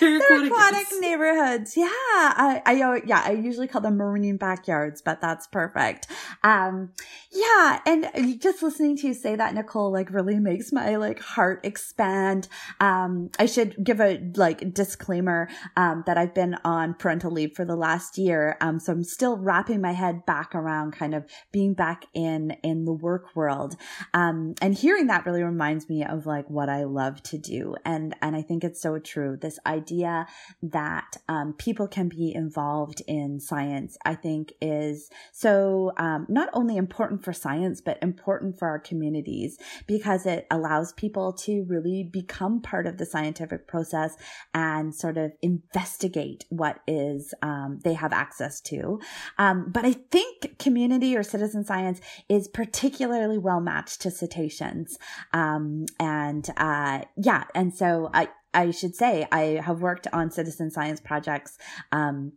They're 0.00 0.18
They're 0.18 0.46
aquatic 0.46 0.86
neighborhoods. 1.00 1.76
Yeah. 1.76 1.86
I, 1.86 2.62
I, 2.66 3.02
yeah, 3.06 3.22
I 3.24 3.32
usually 3.32 3.68
call 3.68 3.80
them 3.80 3.96
marine 3.96 4.36
backyards, 4.36 5.02
but 5.02 5.20
that's 5.20 5.46
perfect. 5.46 6.08
Um, 6.42 6.90
yeah. 7.30 7.80
And 7.86 8.40
just 8.40 8.62
listening 8.62 8.96
to 8.98 9.08
you 9.08 9.14
say 9.14 9.36
that, 9.36 9.54
Nicole, 9.54 9.92
like 9.92 10.10
really 10.10 10.38
makes 10.38 10.72
my 10.72 10.96
like 10.96 11.20
heart 11.20 11.60
expand. 11.64 12.48
Um, 12.80 13.30
I 13.38 13.46
should 13.46 13.76
give 13.82 14.00
a 14.00 14.20
like 14.34 14.74
disclaimer, 14.74 15.48
um, 15.76 16.02
that 16.06 16.18
I've 16.18 16.34
been 16.34 16.56
on 16.64 16.94
parental 16.94 17.30
leave 17.30 17.54
for 17.54 17.64
the 17.64 17.76
last 17.76 18.18
year. 18.18 18.56
Um, 18.60 18.80
so 18.80 18.92
I'm 18.92 19.04
still 19.04 19.36
wrapping 19.36 19.80
my 19.80 19.92
head 19.92 20.26
back 20.26 20.54
around 20.54 20.92
kind 20.92 21.14
of 21.14 21.24
being 21.52 21.74
back 21.74 22.06
in, 22.14 22.56
in 22.62 22.84
the 22.84 22.92
work 22.92 23.34
world. 23.36 23.76
Um, 24.12 24.54
and 24.60 24.74
hearing 24.74 25.06
that 25.08 25.26
really 25.26 25.42
reminds 25.42 25.88
me 25.88 26.04
of 26.04 26.26
like 26.26 26.48
what 26.48 26.68
I 26.68 26.84
love 26.84 27.03
to 27.22 27.38
do. 27.38 27.74
And, 27.84 28.14
and 28.20 28.34
I 28.34 28.42
think 28.42 28.64
it's 28.64 28.80
so 28.80 28.98
true. 28.98 29.36
This 29.40 29.58
idea 29.66 30.26
that, 30.62 31.16
um, 31.28 31.54
people 31.54 31.88
can 31.88 32.08
be 32.08 32.34
involved 32.34 33.02
in 33.06 33.40
science, 33.40 33.96
I 34.04 34.14
think 34.14 34.52
is 34.60 35.10
so, 35.32 35.92
um, 35.96 36.26
not 36.28 36.48
only 36.52 36.76
important 36.76 37.24
for 37.24 37.32
science, 37.32 37.80
but 37.80 37.98
important 38.02 38.58
for 38.58 38.68
our 38.68 38.78
communities 38.78 39.58
because 39.86 40.26
it 40.26 40.46
allows 40.50 40.92
people 40.92 41.32
to 41.32 41.64
really 41.68 42.02
become 42.02 42.60
part 42.60 42.86
of 42.86 42.98
the 42.98 43.06
scientific 43.06 43.66
process 43.66 44.16
and 44.52 44.94
sort 44.94 45.18
of 45.18 45.32
investigate 45.42 46.44
what 46.48 46.80
is, 46.86 47.34
um, 47.42 47.80
they 47.84 47.94
have 47.94 48.12
access 48.12 48.60
to. 48.60 49.00
Um, 49.38 49.70
but 49.70 49.84
I 49.84 49.92
think 49.92 50.58
community 50.58 51.16
or 51.16 51.22
citizen 51.22 51.64
science 51.64 52.00
is 52.28 52.48
particularly 52.48 53.38
well 53.38 53.60
matched 53.60 54.02
to 54.02 54.10
cetaceans. 54.10 54.98
Um, 55.32 55.86
and, 55.98 56.48
uh, 56.56 56.93
yeah. 57.16 57.44
And 57.54 57.74
so 57.74 58.10
I, 58.12 58.28
I 58.52 58.70
should 58.70 58.94
say 58.94 59.26
I 59.32 59.60
have 59.64 59.80
worked 59.80 60.06
on 60.12 60.30
citizen 60.30 60.70
science 60.70 61.00
projects, 61.00 61.58
um, 61.92 62.32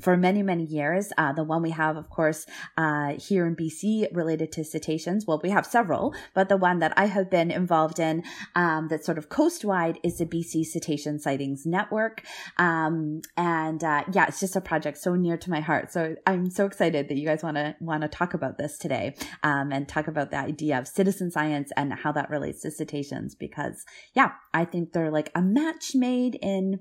for 0.00 0.16
many, 0.16 0.42
many 0.42 0.64
years. 0.64 1.12
Uh, 1.16 1.32
the 1.32 1.44
one 1.44 1.62
we 1.62 1.70
have, 1.70 1.96
of 1.96 2.10
course, 2.10 2.46
uh, 2.76 3.14
here 3.14 3.46
in 3.46 3.54
BC 3.54 4.08
related 4.12 4.50
to 4.52 4.64
cetaceans. 4.64 5.26
Well, 5.26 5.40
we 5.42 5.50
have 5.50 5.66
several, 5.66 6.14
but 6.34 6.48
the 6.48 6.56
one 6.56 6.80
that 6.80 6.92
I 6.96 7.06
have 7.06 7.30
been 7.30 7.50
involved 7.50 7.98
in, 7.98 8.24
um, 8.54 8.88
that's 8.88 9.06
sort 9.06 9.18
of 9.18 9.28
coastwide 9.28 9.98
is 10.02 10.18
the 10.18 10.26
BC 10.26 10.64
Cetacean 10.64 11.18
Sightings 11.18 11.64
Network. 11.64 12.22
Um, 12.58 13.20
and, 13.36 13.82
uh, 13.82 14.04
yeah, 14.12 14.26
it's 14.26 14.40
just 14.40 14.56
a 14.56 14.60
project 14.60 14.98
so 14.98 15.14
near 15.14 15.36
to 15.36 15.50
my 15.50 15.60
heart. 15.60 15.92
So 15.92 16.16
I'm 16.26 16.50
so 16.50 16.66
excited 16.66 17.08
that 17.08 17.16
you 17.16 17.26
guys 17.26 17.42
want 17.42 17.56
to, 17.56 17.76
want 17.80 18.02
to 18.02 18.08
talk 18.08 18.34
about 18.34 18.58
this 18.58 18.78
today, 18.78 19.14
um, 19.42 19.72
and 19.72 19.88
talk 19.88 20.08
about 20.08 20.30
the 20.30 20.38
idea 20.38 20.78
of 20.78 20.88
citizen 20.88 21.30
science 21.30 21.70
and 21.76 21.92
how 21.92 22.12
that 22.12 22.30
relates 22.30 22.62
to 22.62 22.70
cetaceans 22.70 23.34
because, 23.34 23.84
yeah, 24.14 24.32
I 24.52 24.64
think 24.64 24.92
they're 24.92 25.10
like 25.10 25.30
a 25.34 25.42
match 25.42 25.94
made 25.94 26.36
in 26.40 26.80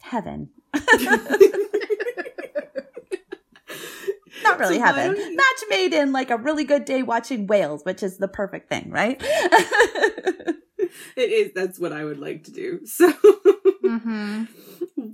heaven. 0.00 0.50
Not 4.42 4.58
really 4.58 4.76
So 4.78 4.82
heaven. 4.84 5.16
you- 5.16 5.36
Match 5.36 5.64
made 5.68 5.92
in 5.94 6.12
like 6.12 6.30
a 6.30 6.36
really 6.36 6.64
good 6.64 6.84
day 6.84 7.02
watching 7.02 7.46
whales, 7.46 7.84
which 7.84 8.02
is 8.02 8.18
the 8.18 8.28
perfect 8.28 8.68
thing, 8.68 8.90
right? 8.90 9.20
it 9.24 10.60
is. 11.16 11.52
That's 11.54 11.78
what 11.78 11.92
I 11.92 12.04
would 12.04 12.18
like 12.18 12.44
to 12.44 12.50
do. 12.52 12.80
So, 12.86 13.10
mm-hmm. 13.84 14.44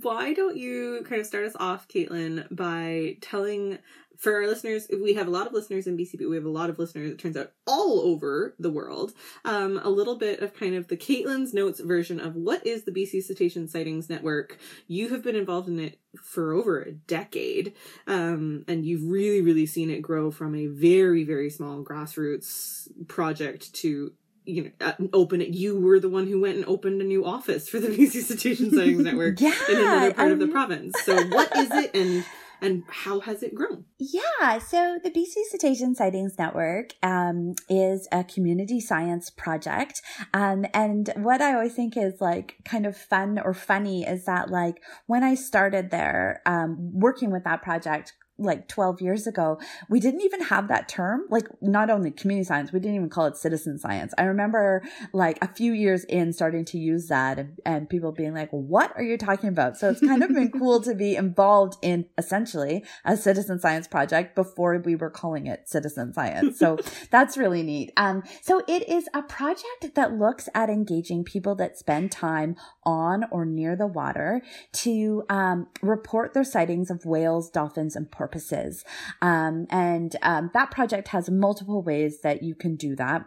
Why 0.01 0.33
don't 0.33 0.57
you 0.57 1.03
kind 1.07 1.21
of 1.21 1.27
start 1.27 1.45
us 1.45 1.55
off, 1.59 1.87
Caitlin, 1.87 2.47
by 2.51 3.17
telling 3.21 3.79
for 4.17 4.33
our 4.33 4.47
listeners, 4.47 4.87
we 5.01 5.13
have 5.13 5.27
a 5.27 5.31
lot 5.31 5.45
of 5.45 5.53
listeners 5.53 5.85
in 5.85 5.95
BC, 5.95 6.17
but 6.17 6.29
we 6.29 6.35
have 6.35 6.45
a 6.45 6.49
lot 6.49 6.69
of 6.69 6.79
listeners, 6.79 7.11
it 7.11 7.19
turns 7.19 7.37
out, 7.37 7.51
all 7.67 7.99
over 8.01 8.55
the 8.57 8.71
world. 8.71 9.13
Um, 9.45 9.79
a 9.83 9.89
little 9.89 10.15
bit 10.15 10.39
of 10.39 10.55
kind 10.55 10.75
of 10.75 10.87
the 10.87 10.97
Caitlin's 10.97 11.53
Notes 11.53 11.79
version 11.79 12.19
of 12.19 12.35
what 12.35 12.65
is 12.65 12.83
the 12.83 12.91
BC 12.91 13.23
Cetacean 13.23 13.67
Sightings 13.67 14.09
Network. 14.09 14.57
You 14.87 15.09
have 15.09 15.23
been 15.23 15.35
involved 15.35 15.67
in 15.67 15.79
it 15.79 15.99
for 16.19 16.53
over 16.53 16.81
a 16.81 16.91
decade, 16.91 17.73
um, 18.07 18.65
and 18.67 18.85
you've 18.85 19.07
really, 19.07 19.41
really 19.41 19.67
seen 19.67 19.91
it 19.91 20.01
grow 20.01 20.31
from 20.31 20.55
a 20.55 20.65
very, 20.65 21.23
very 21.23 21.51
small 21.51 21.83
grassroots 21.83 22.87
project 23.07 23.71
to 23.75 24.13
you 24.47 24.63
know, 24.63 24.71
uh, 24.87 24.93
open 25.13 25.41
it. 25.41 25.49
You 25.49 25.79
were 25.79 25.99
the 25.99 26.09
one 26.09 26.27
who 26.27 26.41
went 26.41 26.57
and 26.57 26.65
opened 26.65 27.01
a 27.01 27.05
new 27.05 27.25
office 27.25 27.69
for 27.69 27.79
the 27.79 27.89
BC 27.89 28.23
Cetacean 28.23 28.71
Sightings 28.71 29.03
Network 29.03 29.39
yeah, 29.41 29.53
in 29.69 29.77
another 29.77 30.13
part 30.13 30.31
of 30.31 30.39
the 30.39 30.47
province. 30.47 30.95
So, 31.03 31.15
what 31.27 31.55
is 31.55 31.69
it, 31.71 31.95
and 31.95 32.25
and 32.61 32.83
how 32.89 33.19
has 33.19 33.43
it 33.43 33.53
grown? 33.53 33.85
Yeah, 33.99 34.59
so 34.59 34.99
the 35.03 35.09
BC 35.09 35.33
Cetacean 35.49 35.95
Sightings 35.95 36.37
Network 36.37 36.93
um, 37.01 37.55
is 37.67 38.07
a 38.11 38.23
community 38.23 38.79
science 38.79 39.31
project. 39.31 40.03
Um, 40.35 40.67
and 40.71 41.11
what 41.15 41.41
I 41.41 41.55
always 41.55 41.73
think 41.73 41.97
is 41.97 42.21
like 42.21 42.57
kind 42.63 42.85
of 42.85 42.95
fun 42.95 43.39
or 43.39 43.55
funny 43.55 44.03
is 44.03 44.25
that 44.25 44.51
like 44.51 44.83
when 45.07 45.23
I 45.23 45.33
started 45.33 45.89
there 45.89 46.43
um, 46.45 46.77
working 46.93 47.31
with 47.31 47.43
that 47.45 47.63
project, 47.63 48.13
like 48.37 48.67
12 48.67 49.01
years 49.01 49.27
ago, 49.27 49.59
we 49.89 49.99
didn't 49.99 50.21
even 50.21 50.41
have 50.43 50.67
that 50.67 50.87
term. 50.87 51.25
Like, 51.29 51.47
not 51.61 51.89
only 51.89 52.11
community 52.11 52.45
science, 52.45 52.71
we 52.71 52.79
didn't 52.79 52.95
even 52.95 53.09
call 53.09 53.25
it 53.25 53.37
citizen 53.37 53.79
science. 53.79 54.13
I 54.17 54.23
remember 54.23 54.83
like 55.13 55.37
a 55.41 55.47
few 55.47 55.73
years 55.73 56.03
in 56.05 56.33
starting 56.33 56.65
to 56.65 56.77
use 56.77 57.07
that 57.07 57.39
and, 57.39 57.59
and 57.65 57.89
people 57.89 58.11
being 58.11 58.33
like, 58.33 58.49
what 58.51 58.91
are 58.95 59.03
you 59.03 59.17
talking 59.17 59.49
about? 59.49 59.77
So 59.77 59.89
it's 59.89 60.01
kind 60.01 60.23
of 60.23 60.33
been 60.33 60.51
cool 60.59 60.81
to 60.81 60.93
be 60.93 61.15
involved 61.15 61.77
in 61.81 62.05
essentially 62.17 62.83
a 63.05 63.17
citizen 63.17 63.59
science 63.59 63.86
project 63.89 64.35
before 64.35 64.77
we 64.77 64.95
were 64.95 65.09
calling 65.09 65.47
it 65.47 65.67
citizen 65.67 66.13
science. 66.13 66.59
So 66.59 66.77
that's 67.11 67.37
really 67.37 67.63
neat. 67.63 67.91
Um, 67.97 68.23
so 68.41 68.61
it 68.67 68.87
is 68.87 69.07
a 69.13 69.21
project 69.21 69.95
that 69.95 70.13
looks 70.13 70.49
at 70.53 70.69
engaging 70.69 71.23
people 71.23 71.55
that 71.55 71.77
spend 71.77 72.11
time 72.11 72.55
on 72.83 73.25
or 73.31 73.45
near 73.45 73.75
the 73.75 73.87
water 73.87 74.41
to 74.73 75.23
um, 75.29 75.67
report 75.81 76.33
their 76.33 76.43
sightings 76.43 76.89
of 76.89 77.05
whales, 77.05 77.49
dolphins, 77.49 77.95
and 77.95 78.11
porpoises. 78.11 78.83
Um, 79.21 79.67
and 79.69 80.15
um, 80.21 80.51
that 80.53 80.71
project 80.71 81.09
has 81.09 81.29
multiple 81.29 81.81
ways 81.81 82.21
that 82.21 82.43
you 82.43 82.55
can 82.55 82.75
do 82.75 82.95
that. 82.95 83.25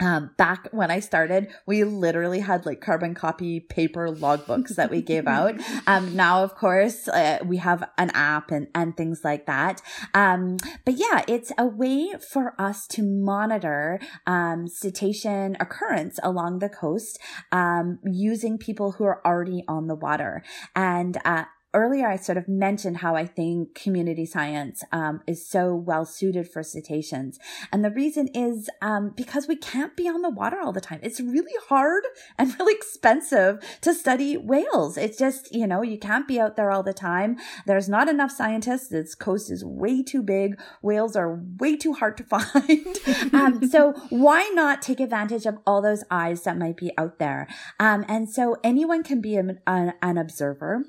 Um, 0.00 0.30
back 0.36 0.68
when 0.72 0.90
I 0.90 1.00
started, 1.00 1.48
we 1.66 1.84
literally 1.84 2.40
had 2.40 2.66
like 2.66 2.80
carbon 2.80 3.14
copy 3.14 3.60
paper 3.60 4.08
logbooks 4.08 4.74
that 4.76 4.90
we 4.90 5.02
gave 5.02 5.26
out. 5.38 5.54
Um, 5.86 6.16
now, 6.16 6.42
of 6.42 6.54
course, 6.54 7.08
uh, 7.08 7.38
we 7.44 7.58
have 7.58 7.88
an 7.98 8.10
app 8.10 8.50
and, 8.50 8.68
and 8.74 8.96
things 8.96 9.20
like 9.24 9.46
that. 9.46 9.82
Um, 10.14 10.56
but 10.84 10.94
yeah, 10.94 11.24
it's 11.28 11.52
a 11.58 11.66
way 11.66 12.14
for 12.32 12.54
us 12.58 12.86
to 12.88 13.02
monitor, 13.02 14.00
um, 14.26 14.66
cetacean 14.66 15.56
occurrence 15.60 16.18
along 16.22 16.58
the 16.58 16.68
coast, 16.68 17.18
um, 17.52 17.98
using 18.04 18.58
people 18.58 18.92
who 18.92 19.04
are 19.04 19.24
already 19.26 19.64
on 19.68 19.86
the 19.86 19.94
water. 19.94 20.42
And, 20.74 21.18
uh, 21.24 21.44
earlier 21.72 22.08
I 22.08 22.16
sort 22.16 22.38
of 22.38 22.48
mentioned 22.48 22.98
how 22.98 23.14
I 23.14 23.26
think 23.26 23.74
community 23.74 24.26
science 24.26 24.82
um, 24.92 25.20
is 25.26 25.46
so 25.46 25.74
well 25.74 26.04
suited 26.04 26.48
for 26.50 26.62
cetaceans. 26.62 27.38
And 27.72 27.84
the 27.84 27.90
reason 27.90 28.28
is 28.34 28.68
um, 28.82 29.12
because 29.16 29.46
we 29.46 29.56
can't 29.56 29.96
be 29.96 30.08
on 30.08 30.22
the 30.22 30.30
water 30.30 30.60
all 30.60 30.72
the 30.72 30.80
time. 30.80 31.00
It's 31.02 31.20
really 31.20 31.52
hard 31.68 32.02
and 32.38 32.58
really 32.58 32.74
expensive 32.74 33.58
to 33.82 33.94
study 33.94 34.36
whales. 34.36 34.96
It's 34.96 35.16
just, 35.16 35.54
you 35.54 35.66
know, 35.66 35.82
you 35.82 35.98
can't 35.98 36.26
be 36.26 36.40
out 36.40 36.56
there 36.56 36.70
all 36.70 36.82
the 36.82 36.92
time. 36.92 37.36
There's 37.66 37.88
not 37.88 38.08
enough 38.08 38.32
scientists. 38.32 38.88
This 38.88 39.14
coast 39.14 39.50
is 39.50 39.64
way 39.64 40.02
too 40.02 40.22
big. 40.22 40.60
Whales 40.82 41.14
are 41.14 41.40
way 41.58 41.76
too 41.76 41.92
hard 41.92 42.16
to 42.16 42.24
find. 42.24 43.34
um, 43.34 43.68
so 43.68 43.92
why 44.10 44.50
not 44.54 44.82
take 44.82 45.00
advantage 45.00 45.46
of 45.46 45.58
all 45.66 45.80
those 45.80 46.02
eyes 46.10 46.42
that 46.42 46.58
might 46.58 46.76
be 46.76 46.90
out 46.98 47.18
there? 47.18 47.46
Um, 47.78 48.04
and 48.08 48.28
so 48.28 48.56
anyone 48.64 49.02
can 49.04 49.20
be 49.20 49.36
an, 49.36 49.60
an, 49.66 49.94
an 50.02 50.18
observer. 50.18 50.84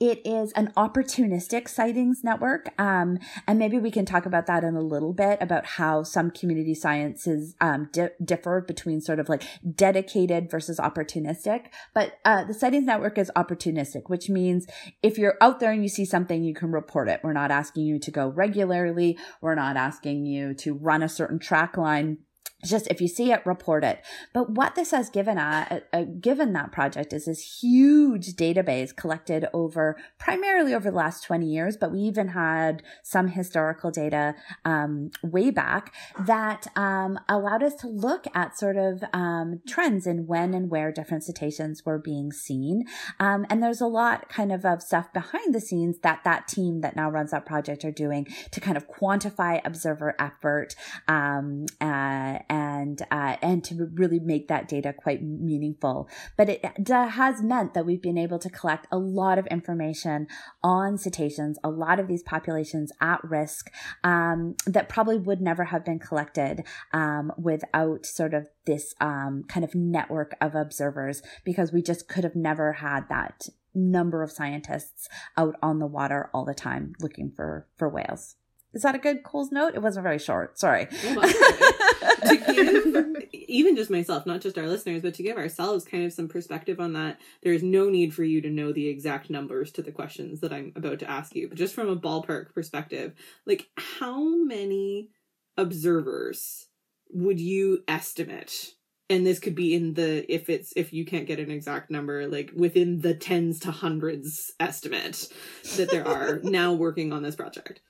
It 0.00 0.23
is 0.24 0.52
an 0.52 0.72
opportunistic 0.76 1.68
sightings 1.68 2.22
network. 2.24 2.68
Um, 2.78 3.18
and 3.46 3.58
maybe 3.58 3.78
we 3.78 3.90
can 3.90 4.06
talk 4.06 4.26
about 4.26 4.46
that 4.46 4.64
in 4.64 4.74
a 4.74 4.80
little 4.80 5.12
bit 5.12 5.38
about 5.40 5.66
how 5.66 6.02
some 6.02 6.30
community 6.30 6.74
sciences 6.74 7.54
um, 7.60 7.88
di- 7.92 8.10
differ 8.24 8.60
between 8.60 9.00
sort 9.00 9.20
of 9.20 9.28
like 9.28 9.42
dedicated 9.74 10.50
versus 10.50 10.78
opportunistic. 10.78 11.66
But 11.94 12.14
uh, 12.24 12.44
the 12.44 12.54
sightings 12.54 12.86
network 12.86 13.18
is 13.18 13.30
opportunistic, 13.36 14.08
which 14.08 14.28
means 14.28 14.66
if 15.02 15.18
you're 15.18 15.36
out 15.40 15.60
there 15.60 15.72
and 15.72 15.82
you 15.82 15.88
see 15.88 16.04
something, 16.04 16.42
you 16.42 16.54
can 16.54 16.72
report 16.72 17.08
it. 17.08 17.20
We're 17.22 17.32
not 17.32 17.50
asking 17.50 17.84
you 17.84 17.98
to 17.98 18.10
go 18.10 18.28
regularly. 18.28 19.18
We're 19.40 19.54
not 19.54 19.76
asking 19.76 20.26
you 20.26 20.54
to 20.54 20.74
run 20.74 21.02
a 21.02 21.08
certain 21.08 21.38
track 21.38 21.76
line 21.76 22.18
just 22.64 22.86
if 22.88 23.00
you 23.00 23.08
see 23.08 23.32
it 23.32 23.44
report 23.44 23.84
it. 23.84 24.04
But 24.32 24.50
what 24.50 24.74
this 24.74 24.90
has 24.90 25.10
given 25.10 25.38
uh, 25.38 25.80
uh, 25.92 26.04
given 26.20 26.52
that 26.54 26.72
project 26.72 27.12
is 27.12 27.26
this 27.26 27.60
huge 27.62 28.34
database 28.34 28.94
collected 28.94 29.46
over 29.52 29.96
primarily 30.18 30.74
over 30.74 30.90
the 30.90 30.96
last 30.96 31.24
20 31.24 31.46
years 31.46 31.76
but 31.76 31.92
we 31.92 32.00
even 32.00 32.28
had 32.28 32.82
some 33.02 33.28
historical 33.28 33.90
data 33.90 34.34
um, 34.64 35.10
way 35.22 35.50
back 35.50 35.94
that 36.18 36.66
um, 36.76 37.18
allowed 37.28 37.62
us 37.62 37.74
to 37.74 37.88
look 37.88 38.26
at 38.34 38.58
sort 38.58 38.76
of 38.76 39.02
um, 39.12 39.60
trends 39.66 40.06
in 40.06 40.26
when 40.26 40.54
and 40.54 40.70
where 40.70 40.92
different 40.92 41.24
cetaceans 41.24 41.84
were 41.84 41.98
being 41.98 42.32
seen. 42.32 42.84
Um, 43.20 43.46
and 43.50 43.62
there's 43.62 43.80
a 43.80 43.86
lot 43.86 44.28
kind 44.28 44.52
of 44.52 44.64
of 44.64 44.82
stuff 44.82 45.12
behind 45.12 45.54
the 45.54 45.60
scenes 45.60 45.98
that 46.00 46.22
that 46.24 46.48
team 46.48 46.80
that 46.80 46.96
now 46.96 47.10
runs 47.10 47.30
that 47.30 47.46
project 47.46 47.84
are 47.84 47.92
doing 47.92 48.26
to 48.50 48.60
kind 48.60 48.76
of 48.76 48.88
quantify 48.88 49.60
observer 49.64 50.14
effort 50.18 50.74
um, 51.08 51.66
uh, 51.80 52.38
and 52.54 53.02
uh, 53.10 53.36
and 53.42 53.64
to 53.64 53.90
really 53.94 54.20
make 54.20 54.46
that 54.46 54.68
data 54.68 54.92
quite 54.92 55.22
meaningful. 55.22 56.08
But 56.36 56.48
it 56.48 56.64
has 56.88 57.42
meant 57.42 57.74
that 57.74 57.84
we've 57.84 58.00
been 58.00 58.16
able 58.16 58.38
to 58.38 58.48
collect 58.48 58.86
a 58.92 58.98
lot 58.98 59.38
of 59.38 59.46
information 59.48 60.28
on 60.62 60.96
cetaceans, 60.96 61.58
a 61.64 61.70
lot 61.70 61.98
of 61.98 62.06
these 62.06 62.22
populations 62.22 62.92
at 63.00 63.22
risk 63.24 63.72
um, 64.04 64.54
that 64.66 64.88
probably 64.88 65.18
would 65.18 65.40
never 65.40 65.64
have 65.64 65.84
been 65.84 65.98
collected 65.98 66.64
um, 66.92 67.32
without 67.36 68.06
sort 68.06 68.34
of 68.34 68.46
this 68.66 68.94
um, 69.00 69.44
kind 69.48 69.64
of 69.64 69.74
network 69.74 70.36
of 70.40 70.54
observers 70.54 71.22
because 71.44 71.72
we 71.72 71.82
just 71.82 72.08
could 72.08 72.22
have 72.22 72.36
never 72.36 72.74
had 72.74 73.08
that 73.08 73.48
number 73.74 74.22
of 74.22 74.30
scientists 74.30 75.08
out 75.36 75.56
on 75.60 75.80
the 75.80 75.86
water 75.86 76.30
all 76.32 76.44
the 76.44 76.54
time 76.54 76.92
looking 77.00 77.32
for 77.34 77.66
for 77.76 77.88
whales. 77.88 78.36
Is 78.74 78.82
that 78.82 78.94
a 78.94 78.98
good 78.98 79.22
Cole's 79.22 79.52
note? 79.52 79.74
It 79.74 79.82
wasn't 79.82 80.02
very 80.04 80.18
short. 80.18 80.58
Sorry. 80.58 80.86
to 82.26 82.36
give, 82.36 83.24
even 83.32 83.76
just 83.76 83.90
myself, 83.90 84.26
not 84.26 84.40
just 84.40 84.58
our 84.58 84.66
listeners, 84.66 85.02
but 85.02 85.14
to 85.14 85.22
give 85.22 85.36
ourselves 85.36 85.84
kind 85.84 86.04
of 86.04 86.12
some 86.12 86.28
perspective 86.28 86.80
on 86.80 86.92
that, 86.94 87.20
there's 87.42 87.62
no 87.62 87.88
need 87.88 88.14
for 88.14 88.24
you 88.24 88.40
to 88.40 88.50
know 88.50 88.72
the 88.72 88.88
exact 88.88 89.30
numbers 89.30 89.70
to 89.72 89.82
the 89.82 89.92
questions 89.92 90.40
that 90.40 90.52
I'm 90.52 90.72
about 90.76 90.98
to 91.00 91.10
ask 91.10 91.34
you. 91.34 91.48
But 91.48 91.58
just 91.58 91.74
from 91.74 91.88
a 91.88 91.96
ballpark 91.96 92.52
perspective, 92.54 93.14
like 93.46 93.68
how 93.76 94.22
many 94.44 95.10
observers 95.56 96.68
would 97.10 97.40
you 97.40 97.84
estimate? 97.86 98.74
And 99.10 99.26
this 99.26 99.38
could 99.38 99.54
be 99.54 99.74
in 99.74 99.94
the 99.94 100.24
if 100.32 100.48
it's 100.48 100.72
if 100.76 100.92
you 100.92 101.04
can't 101.04 101.26
get 101.26 101.38
an 101.38 101.50
exact 101.50 101.90
number, 101.90 102.26
like 102.26 102.50
within 102.56 103.00
the 103.02 103.14
tens 103.14 103.60
to 103.60 103.70
hundreds 103.70 104.52
estimate 104.58 105.28
that 105.76 105.90
there 105.90 106.08
are 106.08 106.40
now 106.42 106.72
working 106.72 107.12
on 107.12 107.22
this 107.22 107.36
project. 107.36 107.82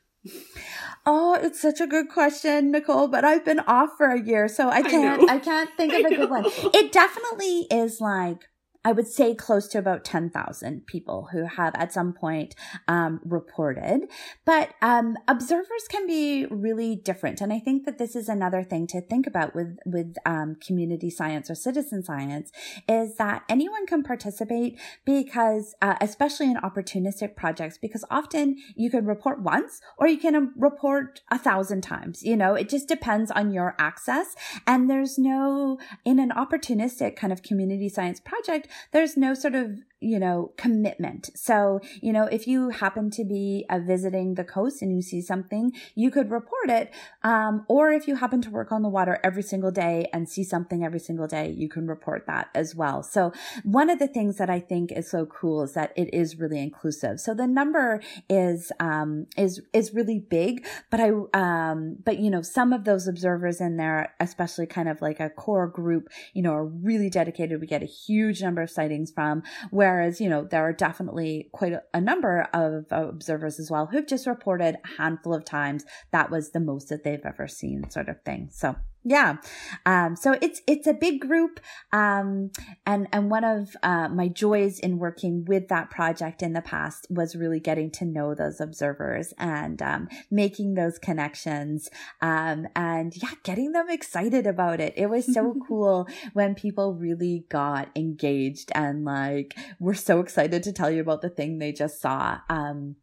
Oh, 1.06 1.34
it's 1.34 1.60
such 1.60 1.80
a 1.80 1.86
good 1.86 2.08
question, 2.08 2.70
Nicole, 2.70 3.08
but 3.08 3.24
I've 3.24 3.44
been 3.44 3.60
off 3.60 3.90
for 3.98 4.06
a 4.06 4.20
year, 4.20 4.48
so 4.48 4.70
I 4.70 4.82
can't 4.82 5.28
I, 5.28 5.34
I 5.34 5.38
can't 5.38 5.70
think 5.76 5.92
of 6.04 6.10
a 6.10 6.16
good 6.16 6.30
one. 6.30 6.44
It 6.46 6.92
definitely 6.92 7.66
is 7.70 8.00
like 8.00 8.48
I 8.84 8.92
would 8.92 9.08
say 9.08 9.34
close 9.34 9.66
to 9.68 9.78
about 9.78 10.04
10,000 10.04 10.86
people 10.86 11.28
who 11.32 11.46
have 11.46 11.74
at 11.74 11.92
some 11.92 12.12
point 12.12 12.54
um, 12.86 13.20
reported. 13.24 14.08
But 14.44 14.74
um, 14.82 15.16
observers 15.26 15.88
can 15.88 16.06
be 16.06 16.46
really 16.46 16.94
different. 16.94 17.40
And 17.40 17.52
I 17.52 17.58
think 17.58 17.86
that 17.86 17.98
this 17.98 18.14
is 18.14 18.28
another 18.28 18.62
thing 18.62 18.86
to 18.88 19.00
think 19.00 19.26
about 19.26 19.54
with, 19.54 19.78
with 19.86 20.16
um, 20.26 20.56
community 20.56 21.08
science 21.08 21.50
or 21.50 21.54
citizen 21.54 22.02
science 22.02 22.52
is 22.86 23.16
that 23.16 23.44
anyone 23.48 23.86
can 23.86 24.02
participate 24.02 24.78
because, 25.06 25.74
uh, 25.80 25.94
especially 26.02 26.50
in 26.50 26.56
opportunistic 26.56 27.36
projects, 27.36 27.78
because 27.78 28.04
often 28.10 28.56
you 28.76 28.90
can 28.90 29.06
report 29.06 29.40
once 29.40 29.80
or 29.96 30.06
you 30.06 30.18
can 30.18 30.34
um, 30.34 30.52
report 30.56 31.22
a 31.30 31.38
thousand 31.38 31.80
times. 31.80 32.22
You 32.22 32.36
know, 32.36 32.54
it 32.54 32.68
just 32.68 32.86
depends 32.86 33.30
on 33.30 33.50
your 33.50 33.74
access. 33.78 34.34
And 34.66 34.90
there's 34.90 35.18
no, 35.18 35.78
in 36.04 36.18
an 36.18 36.30
opportunistic 36.30 37.16
kind 37.16 37.32
of 37.32 37.42
community 37.42 37.88
science 37.88 38.20
project, 38.20 38.68
there's 38.92 39.16
no 39.16 39.34
sort 39.34 39.54
of 39.54 39.78
you 40.00 40.18
know, 40.18 40.52
commitment. 40.56 41.30
So, 41.34 41.80
you 42.02 42.12
know, 42.12 42.24
if 42.24 42.46
you 42.46 42.70
happen 42.70 43.10
to 43.10 43.24
be 43.24 43.64
uh, 43.70 43.78
visiting 43.78 44.34
the 44.34 44.44
coast 44.44 44.82
and 44.82 44.94
you 44.94 45.00
see 45.00 45.20
something, 45.20 45.72
you 45.94 46.10
could 46.10 46.30
report 46.30 46.68
it. 46.68 46.92
Um, 47.22 47.64
or 47.68 47.90
if 47.90 48.06
you 48.06 48.16
happen 48.16 48.42
to 48.42 48.50
work 48.50 48.70
on 48.70 48.82
the 48.82 48.88
water 48.88 49.18
every 49.24 49.42
single 49.42 49.70
day 49.70 50.08
and 50.12 50.28
see 50.28 50.44
something 50.44 50.84
every 50.84 51.00
single 51.00 51.26
day, 51.26 51.50
you 51.50 51.68
can 51.68 51.86
report 51.86 52.26
that 52.26 52.48
as 52.54 52.74
well. 52.74 53.02
So 53.02 53.32
one 53.62 53.88
of 53.88 53.98
the 53.98 54.08
things 54.08 54.36
that 54.36 54.50
I 54.50 54.60
think 54.60 54.92
is 54.92 55.10
so 55.10 55.26
cool 55.26 55.62
is 55.62 55.72
that 55.72 55.92
it 55.96 56.12
is 56.12 56.38
really 56.38 56.60
inclusive. 56.60 57.18
So 57.18 57.34
the 57.34 57.46
number 57.46 58.02
is, 58.28 58.72
um, 58.80 59.26
is, 59.36 59.62
is 59.72 59.94
really 59.94 60.18
big, 60.18 60.66
but 60.90 61.00
I, 61.00 61.12
um, 61.32 61.96
but 62.04 62.18
you 62.18 62.30
know, 62.30 62.42
some 62.42 62.72
of 62.72 62.84
those 62.84 63.08
observers 63.08 63.60
in 63.60 63.76
there, 63.76 64.14
especially 64.20 64.66
kind 64.66 64.88
of 64.88 65.00
like 65.00 65.20
a 65.20 65.30
core 65.30 65.66
group, 65.66 66.08
you 66.34 66.42
know, 66.42 66.52
are 66.52 66.66
really 66.66 67.08
dedicated. 67.08 67.60
We 67.60 67.66
get 67.66 67.82
a 67.82 67.86
huge 67.86 68.42
number 68.42 68.60
of 68.60 68.70
sightings 68.70 69.10
from 69.10 69.42
where 69.70 69.83
Whereas, 69.84 70.18
you 70.18 70.30
know, 70.30 70.44
there 70.44 70.62
are 70.62 70.72
definitely 70.72 71.50
quite 71.52 71.74
a, 71.92 72.00
number 72.00 72.48
of 72.54 72.86
observers 72.90 73.60
as 73.60 73.70
well 73.70 73.84
who've 73.84 74.06
just 74.06 74.26
reported 74.26 74.76
a 74.76 74.96
handful 74.96 75.34
of 75.34 75.44
times 75.44 75.84
that 76.10 76.30
was 76.30 76.52
the 76.52 76.60
most 76.60 76.88
that 76.88 77.04
they've 77.04 77.20
ever 77.22 77.46
seen, 77.46 77.90
sort 77.90 78.08
of 78.08 78.18
thing. 78.22 78.48
So, 78.50 78.76
yeah. 79.04 79.36
Um, 79.84 80.16
so 80.16 80.36
it's, 80.40 80.62
it's 80.66 80.86
a 80.86 80.94
big 80.94 81.20
group. 81.20 81.60
Um, 81.92 82.50
and, 82.86 83.06
and 83.12 83.30
one 83.30 83.44
of, 83.44 83.76
uh, 83.82 84.08
my 84.08 84.28
joys 84.28 84.78
in 84.78 84.98
working 84.98 85.44
with 85.44 85.68
that 85.68 85.90
project 85.90 86.42
in 86.42 86.54
the 86.54 86.62
past 86.62 87.06
was 87.10 87.36
really 87.36 87.60
getting 87.60 87.90
to 87.92 88.06
know 88.06 88.34
those 88.34 88.60
observers 88.60 89.34
and, 89.38 89.82
um, 89.82 90.08
making 90.30 90.74
those 90.74 90.98
connections. 90.98 91.90
Um, 92.22 92.66
and 92.74 93.12
yeah, 93.14 93.32
getting 93.42 93.72
them 93.72 93.90
excited 93.90 94.46
about 94.46 94.80
it. 94.80 94.94
It 94.96 95.10
was 95.10 95.32
so 95.32 95.54
cool 95.68 96.08
when 96.32 96.54
people 96.54 96.94
really 96.94 97.44
got 97.50 97.90
engaged 97.94 98.72
and 98.74 99.04
like, 99.04 99.54
were 99.78 99.94
so 99.94 100.20
excited 100.20 100.62
to 100.62 100.72
tell 100.72 100.90
you 100.90 101.02
about 101.02 101.20
the 101.20 101.28
thing 101.28 101.58
they 101.58 101.72
just 101.72 102.00
saw. 102.00 102.38
Um, 102.48 102.96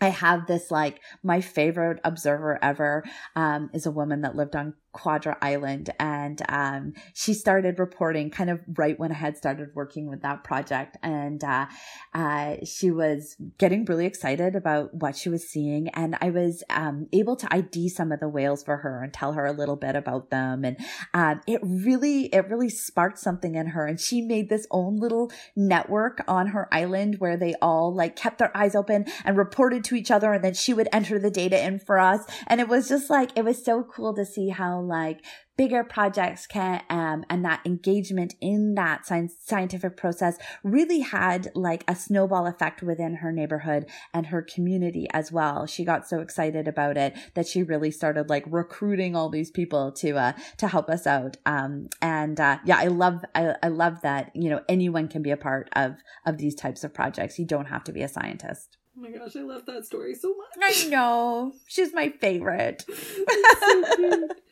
I 0.00 0.08
have 0.08 0.46
this 0.46 0.70
like 0.70 1.00
my 1.22 1.40
favorite 1.40 2.00
observer 2.04 2.58
ever 2.62 3.04
um, 3.34 3.70
is 3.72 3.86
a 3.86 3.90
woman 3.90 4.20
that 4.22 4.36
lived 4.36 4.54
on 4.54 4.74
Quadra 4.96 5.36
Island. 5.42 5.90
And 6.00 6.40
um, 6.48 6.94
she 7.12 7.34
started 7.34 7.78
reporting 7.78 8.30
kind 8.30 8.48
of 8.48 8.60
right 8.78 8.98
when 8.98 9.12
I 9.12 9.16
had 9.16 9.36
started 9.36 9.68
working 9.74 10.08
with 10.08 10.22
that 10.22 10.42
project. 10.42 10.96
And 11.02 11.44
uh, 11.44 11.66
uh, 12.14 12.56
she 12.64 12.90
was 12.90 13.36
getting 13.58 13.84
really 13.84 14.06
excited 14.06 14.56
about 14.56 14.94
what 14.94 15.14
she 15.14 15.28
was 15.28 15.46
seeing. 15.46 15.90
And 15.90 16.16
I 16.22 16.30
was 16.30 16.64
um, 16.70 17.08
able 17.12 17.36
to 17.36 17.54
ID 17.54 17.90
some 17.90 18.10
of 18.10 18.20
the 18.20 18.28
whales 18.28 18.64
for 18.64 18.78
her 18.78 19.02
and 19.02 19.12
tell 19.12 19.34
her 19.34 19.44
a 19.44 19.52
little 19.52 19.76
bit 19.76 19.96
about 19.96 20.30
them. 20.30 20.64
And 20.64 20.78
um, 21.12 21.42
it 21.46 21.60
really, 21.62 22.34
it 22.34 22.48
really 22.48 22.70
sparked 22.70 23.18
something 23.18 23.54
in 23.54 23.66
her. 23.68 23.84
And 23.84 24.00
she 24.00 24.22
made 24.22 24.48
this 24.48 24.66
own 24.70 24.96
little 24.96 25.30
network 25.54 26.24
on 26.26 26.48
her 26.48 26.72
island 26.72 27.16
where 27.18 27.36
they 27.36 27.54
all 27.60 27.94
like 27.94 28.16
kept 28.16 28.38
their 28.38 28.56
eyes 28.56 28.74
open 28.74 29.04
and 29.26 29.36
reported 29.36 29.84
to 29.84 29.94
each 29.94 30.10
other. 30.10 30.32
And 30.32 30.42
then 30.42 30.54
she 30.54 30.72
would 30.72 30.88
enter 30.90 31.18
the 31.18 31.30
data 31.30 31.62
in 31.62 31.80
for 31.80 31.98
us. 31.98 32.24
And 32.46 32.62
it 32.62 32.68
was 32.68 32.88
just 32.88 33.10
like, 33.10 33.32
it 33.36 33.44
was 33.44 33.62
so 33.62 33.82
cool 33.82 34.14
to 34.14 34.24
see 34.24 34.48
how 34.48 34.85
like 34.86 35.24
bigger 35.56 35.82
projects 35.82 36.46
can 36.46 36.82
um, 36.90 37.24
and 37.30 37.44
that 37.44 37.60
engagement 37.64 38.34
in 38.40 38.74
that 38.74 39.06
science, 39.06 39.34
scientific 39.44 39.96
process 39.96 40.36
really 40.62 41.00
had 41.00 41.50
like 41.54 41.82
a 41.88 41.96
snowball 41.96 42.46
effect 42.46 42.82
within 42.82 43.16
her 43.16 43.32
neighborhood 43.32 43.86
and 44.12 44.26
her 44.26 44.42
community 44.42 45.06
as 45.12 45.32
well 45.32 45.66
she 45.66 45.84
got 45.84 46.06
so 46.06 46.20
excited 46.20 46.68
about 46.68 46.96
it 46.96 47.16
that 47.34 47.46
she 47.46 47.62
really 47.62 47.90
started 47.90 48.28
like 48.28 48.44
recruiting 48.48 49.16
all 49.16 49.30
these 49.30 49.50
people 49.50 49.90
to 49.90 50.16
uh 50.16 50.32
to 50.56 50.68
help 50.68 50.88
us 50.88 51.06
out 51.06 51.36
um 51.46 51.88
and 52.02 52.38
uh 52.40 52.58
yeah 52.64 52.78
i 52.78 52.86
love 52.86 53.24
I, 53.34 53.54
I 53.62 53.68
love 53.68 54.02
that 54.02 54.30
you 54.34 54.50
know 54.50 54.60
anyone 54.68 55.08
can 55.08 55.22
be 55.22 55.30
a 55.30 55.36
part 55.36 55.68
of 55.74 55.96
of 56.26 56.38
these 56.38 56.54
types 56.54 56.84
of 56.84 56.92
projects 56.92 57.38
you 57.38 57.46
don't 57.46 57.66
have 57.66 57.84
to 57.84 57.92
be 57.92 58.02
a 58.02 58.08
scientist 58.08 58.76
Oh 58.98 59.02
my 59.02 59.10
gosh, 59.10 59.36
I 59.36 59.40
love 59.40 59.66
that 59.66 59.84
story 59.84 60.14
so 60.14 60.34
much. 60.34 60.86
I 60.86 60.88
know. 60.88 61.52
She's 61.66 61.92
my 61.92 62.08
favorite. 62.08 62.86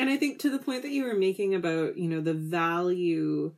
and 0.00 0.08
I 0.08 0.16
think 0.16 0.38
to 0.40 0.50
the 0.50 0.58
point 0.58 0.82
that 0.82 0.90
you 0.90 1.04
were 1.04 1.14
making 1.14 1.54
about, 1.54 1.98
you 1.98 2.08
know, 2.08 2.22
the 2.22 2.32
value 2.32 3.52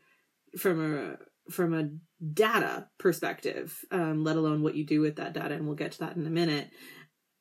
from 0.59 0.97
a 0.97 1.17
from 1.53 1.73
a 1.73 1.91
data 2.35 2.89
perspective, 2.99 3.79
um, 3.93 4.25
let 4.25 4.37
alone 4.37 4.63
what 4.63 4.75
you 4.75 4.85
do 4.85 5.01
with 5.01 5.17
that 5.17 5.35
data, 5.35 5.55
and 5.55 5.67
we'll 5.67 5.77
get 5.77 5.93
to 5.93 6.01
that 6.01 6.17
in 6.17 6.27
a 6.27 6.31
minute. 6.31 6.69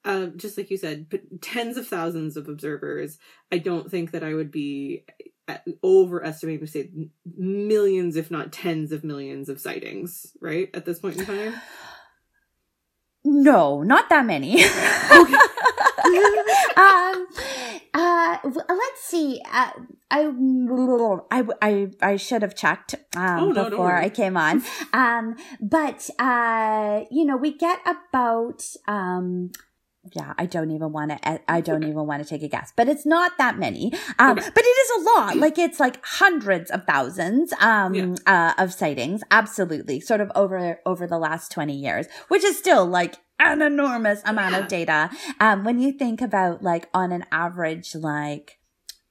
Uh, 0.05 0.27
just 0.27 0.55
like 0.55 0.69
you 0.69 0.77
said, 0.77 1.07
tens 1.41 1.77
of 1.77 1.87
thousands 1.87 2.37
of 2.37 2.47
observers. 2.47 3.17
I 3.51 3.57
don't 3.57 3.89
think 3.89 4.11
that 4.11 4.23
I 4.23 4.35
would 4.35 4.51
be 4.51 5.03
uh, 5.47 5.57
overestimating 5.83 6.65
to 6.65 6.71
say 6.71 6.91
millions, 7.25 8.15
if 8.15 8.29
not 8.29 8.51
tens 8.51 8.91
of 8.91 9.03
millions 9.03 9.49
of 9.49 9.59
sightings, 9.59 10.31
right? 10.39 10.69
At 10.75 10.85
this 10.85 10.99
point 10.99 11.17
in 11.17 11.25
time? 11.25 11.55
No, 13.23 13.83
not 13.83 14.09
that 14.09 14.25
many. 14.25 14.63
um, 16.77 17.27
uh, 17.93 18.37
let's 18.43 19.01
see. 19.01 19.41
Uh, 19.51 19.71
I, 20.09 21.23
I, 21.31 21.43
I, 21.61 21.87
I 22.01 22.15
should 22.17 22.41
have 22.41 22.55
checked 22.55 22.95
um, 23.15 23.39
oh, 23.39 23.51
no, 23.51 23.69
before 23.69 23.95
I 23.95 24.09
came 24.09 24.37
on. 24.37 24.63
Um, 24.93 25.35
but 25.61 26.09
uh, 26.19 27.01
you 27.09 27.23
know, 27.23 27.37
we 27.37 27.55
get 27.55 27.79
about 27.85 28.63
um, 28.87 29.51
yeah, 30.13 30.33
I 30.37 30.47
don't 30.47 30.71
even 30.71 30.91
want 30.91 31.11
to, 31.11 31.51
I 31.51 31.61
don't 31.61 31.83
even 31.83 32.07
want 32.07 32.23
to 32.23 32.27
take 32.27 32.41
a 32.41 32.47
guess, 32.47 32.73
but 32.75 32.87
it's 32.87 33.05
not 33.05 33.37
that 33.37 33.59
many. 33.59 33.93
Um, 34.17 34.37
okay. 34.37 34.49
but 34.53 34.63
it 34.63 34.67
is 34.67 34.89
a 34.97 35.09
lot. 35.11 35.37
Like 35.37 35.59
it's 35.59 35.79
like 35.79 36.03
hundreds 36.03 36.71
of 36.71 36.85
thousands, 36.85 37.53
um, 37.61 37.93
yeah. 37.93 38.15
uh, 38.25 38.53
of 38.57 38.73
sightings. 38.73 39.21
Absolutely. 39.29 39.99
Sort 39.99 40.19
of 40.19 40.31
over, 40.33 40.79
over 40.85 41.05
the 41.05 41.19
last 41.19 41.51
20 41.51 41.73
years, 41.73 42.07
which 42.29 42.43
is 42.43 42.57
still 42.57 42.85
like 42.85 43.17
an 43.39 43.61
enormous 43.61 44.21
amount 44.25 44.53
yeah. 44.53 44.59
of 44.59 44.67
data. 44.67 45.09
Um, 45.39 45.63
when 45.63 45.79
you 45.79 45.91
think 45.91 46.19
about 46.19 46.63
like 46.63 46.89
on 46.93 47.11
an 47.11 47.25
average, 47.31 47.93
like, 47.93 48.57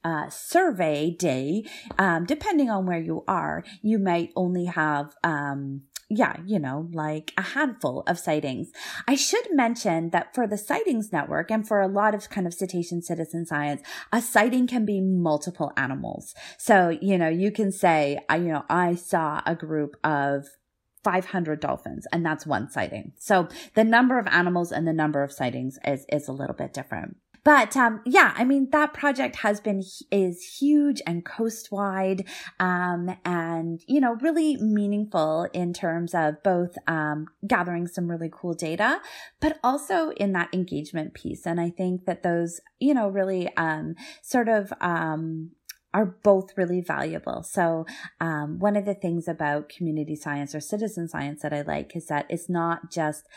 uh, 0.03 0.29
survey 0.29 1.11
day, 1.11 1.63
um, 1.99 2.25
depending 2.25 2.69
on 2.69 2.85
where 2.85 2.99
you 2.99 3.23
are, 3.27 3.63
you 3.81 3.97
might 3.99 4.31
only 4.35 4.65
have, 4.65 5.13
um, 5.23 5.83
yeah, 6.13 6.35
you 6.45 6.59
know, 6.59 6.89
like 6.91 7.31
a 7.37 7.41
handful 7.41 8.03
of 8.05 8.19
sightings. 8.19 8.71
I 9.07 9.15
should 9.15 9.45
mention 9.51 10.09
that 10.09 10.35
for 10.35 10.45
the 10.45 10.57
sightings 10.57 11.13
network 11.13 11.49
and 11.49 11.65
for 11.65 11.79
a 11.79 11.87
lot 11.87 12.13
of 12.13 12.29
kind 12.29 12.45
of 12.45 12.53
cetacean 12.53 13.01
citizen 13.01 13.45
science, 13.45 13.81
a 14.11 14.21
sighting 14.21 14.67
can 14.67 14.85
be 14.85 14.99
multiple 14.99 15.71
animals. 15.77 16.35
So, 16.57 16.89
you 17.01 17.17
know, 17.17 17.29
you 17.29 17.49
can 17.49 17.71
say, 17.71 18.19
I, 18.27 18.35
you 18.37 18.49
know, 18.49 18.65
I 18.69 18.95
saw 18.95 19.41
a 19.45 19.55
group 19.55 19.95
of 20.03 20.47
500 21.05 21.61
dolphins 21.61 22.05
and 22.11 22.25
that's 22.25 22.45
one 22.45 22.69
sighting. 22.69 23.13
So 23.17 23.47
the 23.75 23.85
number 23.85 24.19
of 24.19 24.27
animals 24.27 24.73
and 24.73 24.85
the 24.85 24.93
number 24.93 25.23
of 25.23 25.31
sightings 25.31 25.79
is, 25.85 26.05
is 26.11 26.27
a 26.27 26.33
little 26.33 26.55
bit 26.55 26.73
different. 26.73 27.15
But 27.43 27.75
um, 27.75 28.01
yeah, 28.05 28.33
I 28.35 28.43
mean 28.43 28.69
that 28.71 28.93
project 28.93 29.37
has 29.37 29.59
been 29.59 29.83
is 30.11 30.57
huge 30.59 31.01
and 31.07 31.25
coastwide, 31.25 32.27
um, 32.59 33.15
and 33.25 33.81
you 33.87 33.99
know 33.99 34.15
really 34.21 34.57
meaningful 34.57 35.47
in 35.53 35.73
terms 35.73 36.13
of 36.13 36.41
both 36.43 36.77
um, 36.87 37.27
gathering 37.47 37.87
some 37.87 38.09
really 38.09 38.29
cool 38.31 38.53
data, 38.53 39.01
but 39.39 39.59
also 39.63 40.11
in 40.11 40.33
that 40.33 40.53
engagement 40.53 41.13
piece. 41.13 41.47
And 41.47 41.59
I 41.59 41.71
think 41.71 42.05
that 42.05 42.21
those 42.21 42.61
you 42.79 42.93
know 42.93 43.09
really 43.09 43.49
um, 43.57 43.95
sort 44.21 44.47
of 44.47 44.71
um, 44.79 45.51
are 45.93 46.05
both 46.05 46.57
really 46.57 46.81
valuable. 46.81 47.43
So, 47.43 47.85
um, 48.19 48.59
one 48.59 48.75
of 48.75 48.85
the 48.85 48.93
things 48.93 49.27
about 49.27 49.69
community 49.69 50.15
science 50.15 50.55
or 50.55 50.59
citizen 50.59 51.07
science 51.07 51.41
that 51.41 51.53
I 51.53 51.61
like 51.61 51.95
is 51.95 52.07
that 52.07 52.25
it's 52.29 52.49
not 52.49 52.91
just 52.91 53.27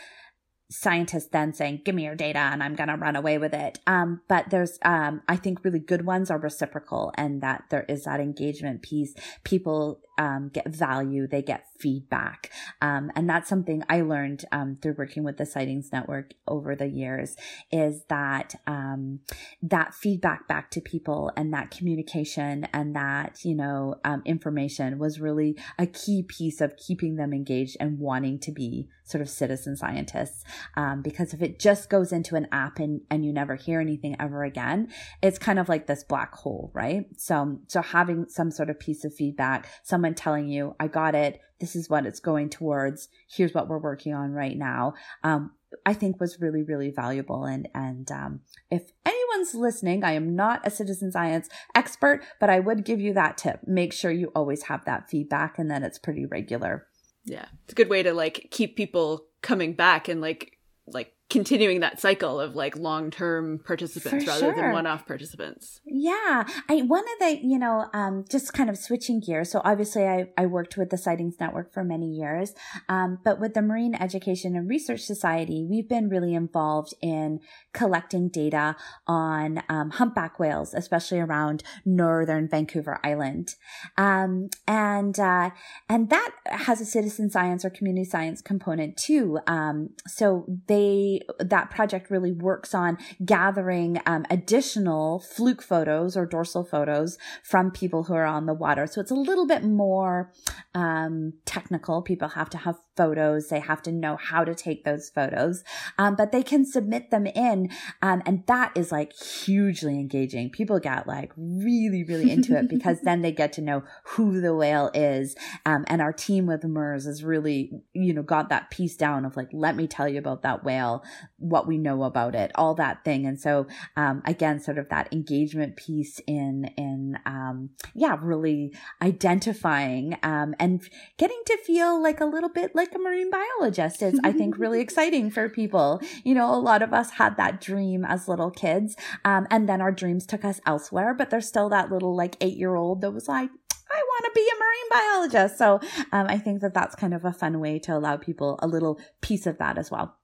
scientists 0.70 1.28
then 1.30 1.52
saying, 1.52 1.82
give 1.84 1.94
me 1.94 2.04
your 2.04 2.14
data 2.14 2.38
and 2.38 2.62
I'm 2.62 2.74
going 2.74 2.88
to 2.88 2.96
run 2.96 3.16
away 3.16 3.38
with 3.38 3.54
it. 3.54 3.78
Um, 3.86 4.22
but 4.28 4.50
there's, 4.50 4.78
um, 4.82 5.22
I 5.28 5.36
think 5.36 5.64
really 5.64 5.78
good 5.78 6.06
ones 6.06 6.30
are 6.30 6.38
reciprocal 6.38 7.12
and 7.16 7.42
that 7.42 7.64
there 7.70 7.84
is 7.88 8.04
that 8.04 8.20
engagement 8.20 8.82
piece. 8.82 9.14
People, 9.44 10.00
um, 10.18 10.50
get 10.52 10.68
value, 10.68 11.26
they 11.26 11.42
get 11.42 11.66
feedback. 11.78 12.50
Um, 12.80 13.10
and 13.14 13.28
that's 13.28 13.48
something 13.48 13.82
I 13.88 14.00
learned, 14.02 14.44
um, 14.52 14.76
through 14.80 14.94
working 14.96 15.24
with 15.24 15.36
the 15.36 15.46
Sightings 15.46 15.90
Network 15.92 16.32
over 16.46 16.74
the 16.76 16.86
years 16.86 17.36
is 17.70 18.04
that, 18.08 18.54
um, 18.66 19.20
that 19.62 19.94
feedback 19.94 20.46
back 20.48 20.70
to 20.72 20.80
people 20.80 21.30
and 21.36 21.52
that 21.52 21.70
communication 21.70 22.64
and 22.72 22.94
that, 22.96 23.44
you 23.44 23.54
know, 23.54 23.96
um, 24.04 24.22
information 24.24 24.98
was 24.98 25.20
really 25.20 25.58
a 25.78 25.86
key 25.86 26.22
piece 26.22 26.60
of 26.60 26.76
keeping 26.76 27.16
them 27.16 27.32
engaged 27.32 27.76
and 27.80 27.98
wanting 27.98 28.38
to 28.40 28.52
be 28.52 28.88
sort 29.04 29.20
of 29.20 29.28
citizen 29.28 29.76
scientists. 29.76 30.44
Um, 30.76 31.02
because 31.02 31.34
if 31.34 31.42
it 31.42 31.58
just 31.58 31.90
goes 31.90 32.12
into 32.12 32.36
an 32.36 32.46
app 32.52 32.78
and, 32.78 33.02
and 33.10 33.24
you 33.24 33.32
never 33.32 33.54
hear 33.54 33.80
anything 33.80 34.16
ever 34.18 34.44
again, 34.44 34.88
it's 35.22 35.38
kind 35.38 35.58
of 35.58 35.68
like 35.68 35.86
this 35.86 36.02
black 36.04 36.34
hole, 36.34 36.70
right? 36.72 37.04
So, 37.18 37.58
so 37.66 37.82
having 37.82 38.26
some 38.28 38.50
sort 38.50 38.70
of 38.70 38.80
piece 38.80 39.04
of 39.04 39.14
feedback, 39.14 39.68
some 39.82 40.03
someone 40.04 40.14
telling 40.14 40.48
you, 40.48 40.76
I 40.78 40.88
got 40.88 41.14
it. 41.14 41.40
this 41.60 41.76
is 41.76 41.88
what 41.88 42.04
it's 42.04 42.20
going 42.20 42.50
towards. 42.50 43.08
Here's 43.26 43.54
what 43.54 43.68
we're 43.68 43.78
working 43.78 44.12
on 44.12 44.32
right 44.32 44.56
now. 44.56 44.92
Um, 45.22 45.52
I 45.86 45.94
think 45.94 46.20
was 46.20 46.40
really, 46.40 46.62
really 46.62 46.90
valuable. 46.90 47.44
And, 47.44 47.68
and, 47.74 48.10
um, 48.10 48.40
if 48.70 48.90
anyone's 49.06 49.54
listening, 49.54 50.04
I 50.04 50.12
am 50.12 50.36
not 50.36 50.66
a 50.66 50.70
citizen 50.70 51.10
science 51.10 51.48
expert, 51.74 52.22
but 52.38 52.50
I 52.50 52.60
would 52.60 52.84
give 52.84 53.00
you 53.00 53.14
that 53.14 53.38
tip. 53.38 53.60
Make 53.66 53.94
sure 53.94 54.10
you 54.10 54.30
always 54.34 54.64
have 54.64 54.84
that 54.84 55.08
feedback 55.08 55.58
and 55.58 55.70
then 55.70 55.82
it's 55.82 55.98
pretty 55.98 56.26
regular. 56.26 56.86
Yeah. 57.24 57.46
It's 57.64 57.72
a 57.72 57.76
good 57.76 57.88
way 57.88 58.02
to 58.02 58.12
like 58.12 58.48
keep 58.50 58.76
people 58.76 59.24
coming 59.40 59.72
back 59.72 60.08
and 60.08 60.20
like, 60.20 60.58
like 60.86 61.13
continuing 61.30 61.80
that 61.80 62.00
cycle 62.00 62.38
of 62.38 62.54
like 62.54 62.76
long-term 62.76 63.60
participants 63.64 64.24
For 64.24 64.30
rather 64.30 64.46
sure. 64.46 64.54
than 64.54 64.72
one-off 64.72 65.06
participants. 65.06 65.80
Yeah. 65.86 66.44
I 66.68 66.82
one 66.82 67.02
of 67.04 67.18
the, 67.18 67.40
you 67.42 67.58
know, 67.58 67.86
um, 67.94 68.24
just 68.30 68.52
kind 68.52 68.68
of 68.68 68.76
switching 68.76 69.20
gears. 69.20 69.50
So 69.50 69.60
obviously 69.64 70.04
I, 70.04 70.26
I 70.36 70.46
worked 70.46 70.76
with 70.76 70.90
the 70.90 70.98
Sightings 70.98 71.36
Network 71.40 71.72
for 71.72 71.82
many 71.82 72.08
years. 72.08 72.52
Um, 72.88 73.18
but 73.24 73.40
with 73.40 73.54
the 73.54 73.62
Marine 73.62 73.94
Education 73.94 74.54
and 74.54 74.68
Research 74.68 75.00
Society, 75.00 75.66
we've 75.68 75.88
been 75.88 76.08
really 76.08 76.34
involved 76.34 76.94
in 77.00 77.40
collecting 77.72 78.28
data 78.28 78.76
on 79.06 79.62
um, 79.68 79.90
humpback 79.90 80.38
whales, 80.38 80.74
especially 80.74 81.20
around 81.20 81.62
northern 81.84 82.48
Vancouver 82.48 83.00
Island. 83.02 83.54
Um, 83.96 84.50
and 84.68 85.18
uh, 85.18 85.50
and 85.88 86.10
that 86.10 86.30
has 86.46 86.80
a 86.80 86.84
citizen 86.84 87.30
science 87.30 87.64
or 87.64 87.70
community 87.70 88.04
science 88.04 88.42
component 88.42 88.96
too. 88.96 89.38
Um, 89.46 89.90
so 90.06 90.46
they 90.68 91.13
that 91.38 91.70
project 91.70 92.10
really 92.10 92.32
works 92.32 92.74
on 92.74 92.98
gathering 93.24 94.00
um, 94.06 94.24
additional 94.30 95.20
fluke 95.20 95.62
photos 95.62 96.16
or 96.16 96.26
dorsal 96.26 96.64
photos 96.64 97.18
from 97.42 97.70
people 97.70 98.04
who 98.04 98.14
are 98.14 98.26
on 98.26 98.46
the 98.46 98.54
water. 98.54 98.86
So 98.86 99.00
it's 99.00 99.10
a 99.10 99.14
little 99.14 99.46
bit 99.46 99.64
more 99.64 100.32
um, 100.74 101.34
technical. 101.44 102.02
People 102.02 102.28
have 102.28 102.50
to 102.50 102.58
have 102.58 102.76
photos. 102.96 103.48
They 103.48 103.60
have 103.60 103.82
to 103.82 103.92
know 103.92 104.16
how 104.16 104.44
to 104.44 104.54
take 104.54 104.84
those 104.84 105.10
photos, 105.10 105.64
um, 105.98 106.16
but 106.16 106.32
they 106.32 106.42
can 106.42 106.64
submit 106.64 107.10
them 107.10 107.26
in, 107.26 107.70
um, 108.02 108.22
and 108.26 108.44
that 108.46 108.72
is 108.76 108.92
like 108.92 109.12
hugely 109.12 109.94
engaging. 109.94 110.50
People 110.50 110.78
get 110.78 111.06
like 111.06 111.32
really, 111.36 112.04
really 112.04 112.30
into 112.30 112.56
it 112.56 112.68
because 112.74 113.00
then 113.02 113.22
they 113.22 113.32
get 113.32 113.52
to 113.54 113.62
know 113.62 113.82
who 114.04 114.40
the 114.40 114.54
whale 114.54 114.90
is. 114.94 115.36
Um, 115.66 115.84
and 115.88 116.00
our 116.00 116.12
team 116.12 116.46
with 116.46 116.64
MERS 116.64 117.06
has 117.06 117.24
really, 117.24 117.70
you 117.92 118.12
know, 118.12 118.22
got 118.22 118.48
that 118.48 118.70
piece 118.70 118.96
down 118.96 119.24
of 119.24 119.36
like, 119.36 119.48
let 119.52 119.76
me 119.76 119.86
tell 119.86 120.08
you 120.08 120.18
about 120.18 120.42
that 120.42 120.64
whale, 120.64 121.03
what 121.38 121.66
we 121.66 121.78
know 121.78 122.04
about 122.04 122.34
it, 122.34 122.50
all 122.54 122.74
that 122.74 123.04
thing. 123.04 123.26
And 123.26 123.40
so, 123.40 123.66
um, 123.96 124.22
again, 124.24 124.60
sort 124.60 124.78
of 124.78 124.88
that 124.88 125.12
engagement 125.12 125.76
piece 125.76 126.20
in, 126.26 126.70
in, 126.76 127.18
um, 127.26 127.70
yeah, 127.94 128.16
really 128.20 128.72
identifying, 129.02 130.16
um, 130.22 130.54
and 130.58 130.82
getting 131.18 131.40
to 131.46 131.56
feel 131.58 132.02
like 132.02 132.20
a 132.20 132.26
little 132.26 132.48
bit 132.48 132.74
like 132.74 132.94
a 132.94 132.98
marine 132.98 133.30
biologist 133.30 134.02
is, 134.02 134.18
I 134.24 134.32
think, 134.32 134.58
really 134.58 134.80
exciting 134.82 135.30
for 135.30 135.48
people. 135.48 136.00
You 136.24 136.34
know, 136.34 136.52
a 136.54 136.56
lot 136.56 136.82
of 136.82 136.92
us 136.92 137.12
had 137.12 137.36
that 137.36 137.60
dream 137.60 138.04
as 138.04 138.28
little 138.28 138.50
kids. 138.50 138.96
Um, 139.24 139.46
and 139.50 139.68
then 139.68 139.80
our 139.80 139.92
dreams 139.92 140.26
took 140.26 140.44
us 140.44 140.60
elsewhere, 140.66 141.14
but 141.14 141.30
there's 141.30 141.48
still 141.48 141.68
that 141.70 141.90
little 141.90 142.16
like 142.16 142.36
eight 142.40 142.56
year 142.56 142.74
old 142.74 143.00
that 143.00 143.10
was 143.10 143.28
like, 143.28 143.50
I 143.90 144.02
want 144.02 144.24
to 144.24 144.30
be 144.34 144.48
a 144.48 144.58
marine 144.58 144.90
biologist. 144.90 145.58
So 145.58 145.80
um, 146.12 146.26
I 146.28 146.38
think 146.38 146.60
that 146.60 146.74
that's 146.74 146.94
kind 146.94 147.14
of 147.14 147.24
a 147.24 147.32
fun 147.32 147.60
way 147.60 147.78
to 147.80 147.96
allow 147.96 148.16
people 148.16 148.58
a 148.62 148.66
little 148.66 148.98
piece 149.20 149.46
of 149.46 149.58
that 149.58 149.78
as 149.78 149.90
well. 149.90 150.16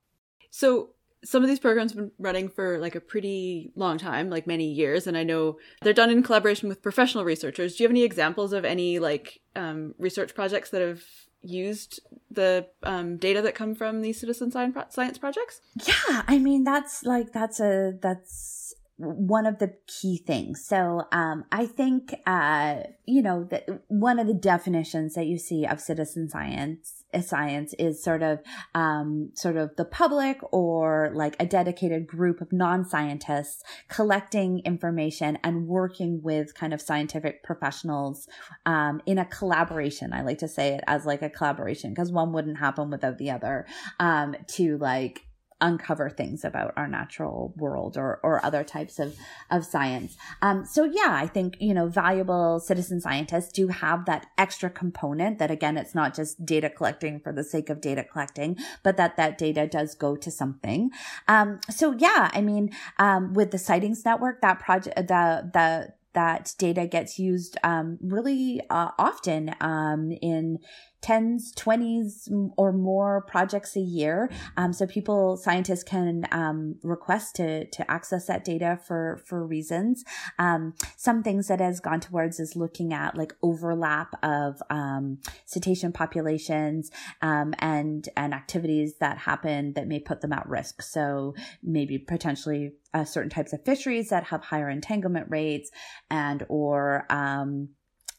So 0.50 0.90
some 1.24 1.42
of 1.42 1.48
these 1.48 1.58
programs 1.58 1.92
have 1.92 1.98
been 1.98 2.12
running 2.18 2.48
for 2.48 2.78
like 2.78 2.94
a 2.94 3.00
pretty 3.00 3.72
long 3.76 3.98
time, 3.98 4.30
like 4.30 4.46
many 4.46 4.70
years, 4.70 5.06
and 5.06 5.16
I 5.16 5.22
know 5.22 5.58
they're 5.82 5.92
done 5.92 6.10
in 6.10 6.22
collaboration 6.22 6.68
with 6.68 6.82
professional 6.82 7.24
researchers. 7.24 7.76
Do 7.76 7.82
you 7.82 7.88
have 7.88 7.92
any 7.92 8.02
examples 8.02 8.52
of 8.52 8.64
any 8.64 8.98
like 8.98 9.40
um, 9.54 9.94
research 9.98 10.34
projects 10.34 10.70
that 10.70 10.80
have 10.80 11.02
used 11.42 12.00
the 12.30 12.66
um, 12.82 13.16
data 13.16 13.42
that 13.42 13.54
come 13.54 13.74
from 13.74 14.02
these 14.02 14.20
citizen 14.20 14.50
science 14.50 14.76
science 14.94 15.18
projects? 15.18 15.60
Yeah, 15.86 16.22
I 16.26 16.38
mean 16.38 16.64
that's 16.64 17.04
like 17.04 17.32
that's 17.32 17.60
a 17.60 17.98
that's 18.00 18.59
one 19.00 19.46
of 19.46 19.58
the 19.58 19.74
key 19.86 20.18
things. 20.18 20.64
So 20.64 21.06
um, 21.12 21.44
I 21.50 21.66
think 21.66 22.14
uh, 22.26 22.80
you 23.06 23.22
know 23.22 23.44
that 23.50 23.66
one 23.88 24.18
of 24.18 24.26
the 24.26 24.34
definitions 24.34 25.14
that 25.14 25.26
you 25.26 25.38
see 25.38 25.64
of 25.64 25.80
citizen 25.80 26.28
science 26.28 27.00
science 27.22 27.74
is 27.78 28.02
sort 28.02 28.22
of 28.22 28.38
um, 28.74 29.30
sort 29.34 29.56
of 29.56 29.74
the 29.76 29.84
public 29.84 30.38
or 30.52 31.10
like 31.14 31.34
a 31.40 31.46
dedicated 31.46 32.06
group 32.06 32.40
of 32.40 32.52
non-scientists 32.52 33.64
collecting 33.88 34.60
information 34.60 35.36
and 35.42 35.66
working 35.66 36.20
with 36.22 36.54
kind 36.54 36.72
of 36.72 36.80
scientific 36.80 37.42
professionals 37.42 38.28
um, 38.66 39.00
in 39.06 39.18
a 39.18 39.24
collaboration. 39.24 40.12
I 40.12 40.22
like 40.22 40.38
to 40.38 40.48
say 40.48 40.74
it 40.74 40.84
as 40.86 41.04
like 41.04 41.22
a 41.22 41.30
collaboration 41.30 41.90
because 41.90 42.12
one 42.12 42.32
wouldn't 42.32 42.58
happen 42.58 42.90
without 42.90 43.18
the 43.18 43.30
other 43.30 43.66
um, 43.98 44.36
to 44.48 44.78
like 44.78 45.22
uncover 45.60 46.10
things 46.10 46.44
about 46.44 46.72
our 46.76 46.88
natural 46.88 47.52
world 47.56 47.96
or, 47.96 48.20
or 48.22 48.44
other 48.44 48.64
types 48.64 48.98
of, 48.98 49.16
of 49.50 49.64
science. 49.64 50.16
Um, 50.42 50.64
so 50.64 50.84
yeah, 50.84 51.10
I 51.10 51.26
think, 51.26 51.56
you 51.60 51.74
know, 51.74 51.88
valuable 51.88 52.60
citizen 52.60 53.00
scientists 53.00 53.52
do 53.52 53.68
have 53.68 54.06
that 54.06 54.26
extra 54.38 54.70
component 54.70 55.38
that 55.38 55.50
again, 55.50 55.76
it's 55.76 55.94
not 55.94 56.14
just 56.14 56.44
data 56.44 56.70
collecting 56.70 57.20
for 57.20 57.32
the 57.32 57.44
sake 57.44 57.68
of 57.70 57.80
data 57.80 58.04
collecting, 58.04 58.56
but 58.82 58.96
that 58.96 59.16
that 59.16 59.38
data 59.38 59.66
does 59.66 59.94
go 59.94 60.16
to 60.16 60.30
something. 60.30 60.90
Um, 61.28 61.60
so 61.70 61.94
yeah, 61.98 62.30
I 62.32 62.40
mean, 62.40 62.70
um, 62.98 63.34
with 63.34 63.50
the 63.50 63.58
sightings 63.58 64.04
network, 64.04 64.40
that 64.40 64.60
project, 64.60 64.96
the, 64.96 65.50
the, 65.52 65.94
that 66.12 66.54
data 66.58 66.86
gets 66.86 67.20
used 67.20 67.56
um, 67.62 67.96
really 68.02 68.60
uh, 68.68 68.90
often 68.98 69.54
um, 69.60 70.10
in 70.20 70.58
tens, 71.00 71.52
twenties, 71.52 72.28
or 72.56 72.72
more 72.72 73.22
projects 73.22 73.76
a 73.76 73.80
year. 73.80 74.30
Um, 74.56 74.72
so 74.72 74.86
people, 74.86 75.36
scientists 75.36 75.82
can 75.82 76.26
um, 76.32 76.76
request 76.82 77.36
to 77.36 77.66
to 77.66 77.90
access 77.90 78.26
that 78.26 78.44
data 78.44 78.78
for 78.86 79.20
for 79.24 79.46
reasons. 79.46 80.04
Um, 80.38 80.74
some 80.96 81.22
things 81.22 81.48
that 81.48 81.60
has 81.60 81.80
gone 81.80 82.00
towards 82.00 82.40
is 82.40 82.56
looking 82.56 82.92
at 82.92 83.16
like 83.16 83.34
overlap 83.42 84.14
of 84.22 84.62
um, 84.70 85.18
cetacean 85.46 85.92
populations 85.92 86.90
um, 87.22 87.54
and 87.58 88.08
and 88.16 88.34
activities 88.34 88.96
that 89.00 89.18
happen 89.18 89.72
that 89.74 89.88
may 89.88 90.00
put 90.00 90.20
them 90.20 90.32
at 90.32 90.48
risk. 90.48 90.82
So 90.82 91.34
maybe 91.62 91.98
potentially 91.98 92.72
uh, 92.92 93.04
certain 93.04 93.30
types 93.30 93.52
of 93.52 93.64
fisheries 93.64 94.08
that 94.10 94.24
have 94.24 94.42
higher 94.42 94.68
entanglement 94.68 95.26
rates 95.30 95.70
and 96.10 96.44
or 96.48 97.06
um, 97.10 97.70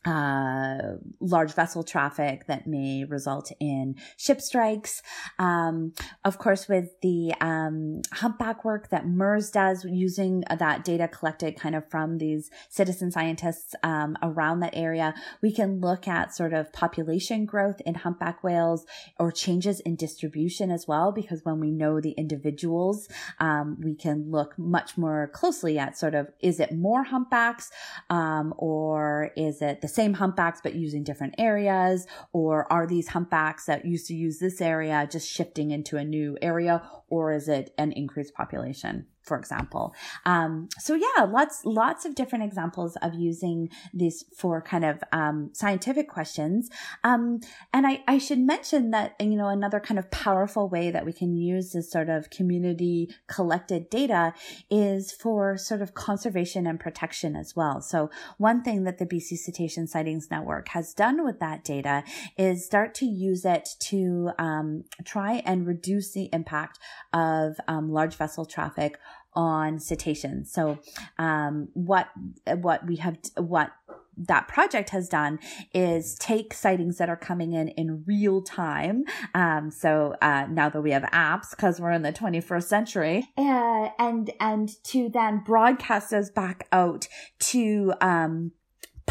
uh, 0.05 0.95
large 1.19 1.53
vessel 1.53 1.83
traffic 1.83 2.47
that 2.47 2.65
may 2.65 3.03
result 3.03 3.51
in 3.59 3.95
ship 4.17 4.41
strikes. 4.41 5.03
Um, 5.37 5.93
of 6.25 6.37
course, 6.37 6.67
with 6.67 6.99
the 7.01 7.33
um, 7.39 8.01
humpback 8.13 8.65
work 8.65 8.89
that 8.89 9.05
MERS 9.05 9.51
does 9.51 9.85
using 9.85 10.43
that 10.49 10.83
data 10.83 11.07
collected 11.07 11.55
kind 11.55 11.75
of 11.75 11.87
from 11.89 12.17
these 12.17 12.49
citizen 12.69 13.11
scientists 13.11 13.75
um, 13.83 14.17
around 14.23 14.61
that 14.61 14.75
area, 14.75 15.13
we 15.41 15.53
can 15.53 15.79
look 15.79 16.07
at 16.07 16.35
sort 16.35 16.53
of 16.53 16.73
population 16.73 17.45
growth 17.45 17.79
in 17.85 17.93
humpback 17.93 18.43
whales 18.43 18.85
or 19.19 19.31
changes 19.31 19.79
in 19.81 19.95
distribution 19.95 20.71
as 20.71 20.87
well, 20.87 21.11
because 21.11 21.41
when 21.43 21.59
we 21.59 21.69
know 21.69 22.01
the 22.01 22.11
individuals, 22.11 23.07
um, 23.39 23.77
we 23.79 23.93
can 23.93 24.31
look 24.31 24.57
much 24.57 24.97
more 24.97 25.29
closely 25.33 25.77
at 25.77 25.97
sort 25.97 26.15
of 26.15 26.27
is 26.39 26.59
it 26.59 26.71
more 26.71 27.03
humpbacks 27.03 27.69
um, 28.09 28.53
or 28.57 29.31
is 29.35 29.61
it 29.61 29.81
the 29.81 29.90
same 29.91 30.15
humpbacks 30.15 30.61
but 30.61 30.75
using 30.75 31.03
different 31.03 31.35
areas? 31.37 32.07
Or 32.33 32.71
are 32.71 32.87
these 32.87 33.09
humpbacks 33.09 33.65
that 33.65 33.85
used 33.85 34.07
to 34.07 34.15
use 34.15 34.39
this 34.39 34.61
area 34.61 35.07
just 35.09 35.29
shifting 35.29 35.71
into 35.71 35.97
a 35.97 36.03
new 36.03 36.37
area? 36.41 36.81
Or 37.07 37.33
is 37.33 37.47
it 37.47 37.73
an 37.77 37.91
increased 37.91 38.33
population 38.33 39.07
for 39.21 39.37
example. 39.37 39.93
Um, 40.25 40.69
so 40.79 40.95
yeah 40.95 41.23
lots 41.23 41.61
lots 41.65 42.05
of 42.05 42.15
different 42.15 42.43
examples 42.43 42.97
of 43.01 43.13
using 43.13 43.69
this 43.93 44.23
for 44.35 44.61
kind 44.61 44.85
of 44.85 45.03
um, 45.11 45.49
scientific 45.53 46.07
questions. 46.07 46.69
Um, 47.03 47.39
and 47.73 47.85
I, 47.87 48.03
I 48.07 48.17
should 48.17 48.39
mention 48.39 48.91
that 48.91 49.15
you 49.19 49.35
know 49.35 49.47
another 49.47 49.79
kind 49.79 49.99
of 49.99 50.09
powerful 50.11 50.67
way 50.69 50.91
that 50.91 51.05
we 51.05 51.13
can 51.13 51.35
use 51.35 51.71
this 51.71 51.91
sort 51.91 52.09
of 52.09 52.29
community 52.29 53.13
collected 53.27 53.89
data 53.89 54.33
is 54.69 55.11
for 55.11 55.57
sort 55.57 55.81
of 55.81 55.93
conservation 55.93 56.67
and 56.67 56.79
protection 56.79 57.35
as 57.35 57.55
well. 57.55 57.81
So 57.81 58.09
one 58.37 58.63
thing 58.63 58.83
that 58.83 58.97
the 58.97 59.05
bc 59.05 59.37
cetacean 59.37 59.87
sightings 59.87 60.29
network 60.31 60.69
has 60.69 60.93
done 60.93 61.23
with 61.23 61.39
that 61.39 61.63
data 61.63 62.03
is 62.37 62.65
start 62.65 62.93
to 62.95 63.05
use 63.05 63.45
it 63.45 63.69
to 63.79 64.31
um, 64.37 64.83
try 65.05 65.41
and 65.45 65.67
reduce 65.67 66.13
the 66.13 66.29
impact 66.33 66.79
of 67.13 67.57
um, 67.67 67.91
large 67.91 68.15
vessel 68.15 68.45
traffic 68.45 68.97
on 69.33 69.79
cetaceans. 69.79 70.51
So, 70.51 70.79
um, 71.17 71.69
what 71.73 72.09
what 72.45 72.85
we 72.85 72.97
have 72.97 73.17
what 73.37 73.71
that 74.17 74.47
project 74.47 74.89
has 74.89 75.09
done 75.09 75.39
is 75.73 76.15
take 76.15 76.53
sightings 76.53 76.97
that 76.97 77.09
are 77.09 77.15
coming 77.17 77.53
in 77.53 77.69
in 77.69 78.03
real 78.05 78.41
time. 78.41 79.03
Um, 79.33 79.71
so 79.71 80.15
uh, 80.21 80.47
now 80.49 80.69
that 80.69 80.81
we 80.81 80.91
have 80.91 81.03
apps, 81.03 81.51
because 81.51 81.79
we're 81.79 81.91
in 81.91 82.01
the 82.01 82.13
21st 82.13 82.63
century, 82.63 83.29
uh, 83.37 83.89
and 83.97 84.31
and 84.39 84.69
to 84.85 85.09
then 85.09 85.41
broadcast 85.45 86.11
those 86.11 86.29
back 86.29 86.67
out 86.71 87.07
to 87.39 87.93
um, 88.01 88.51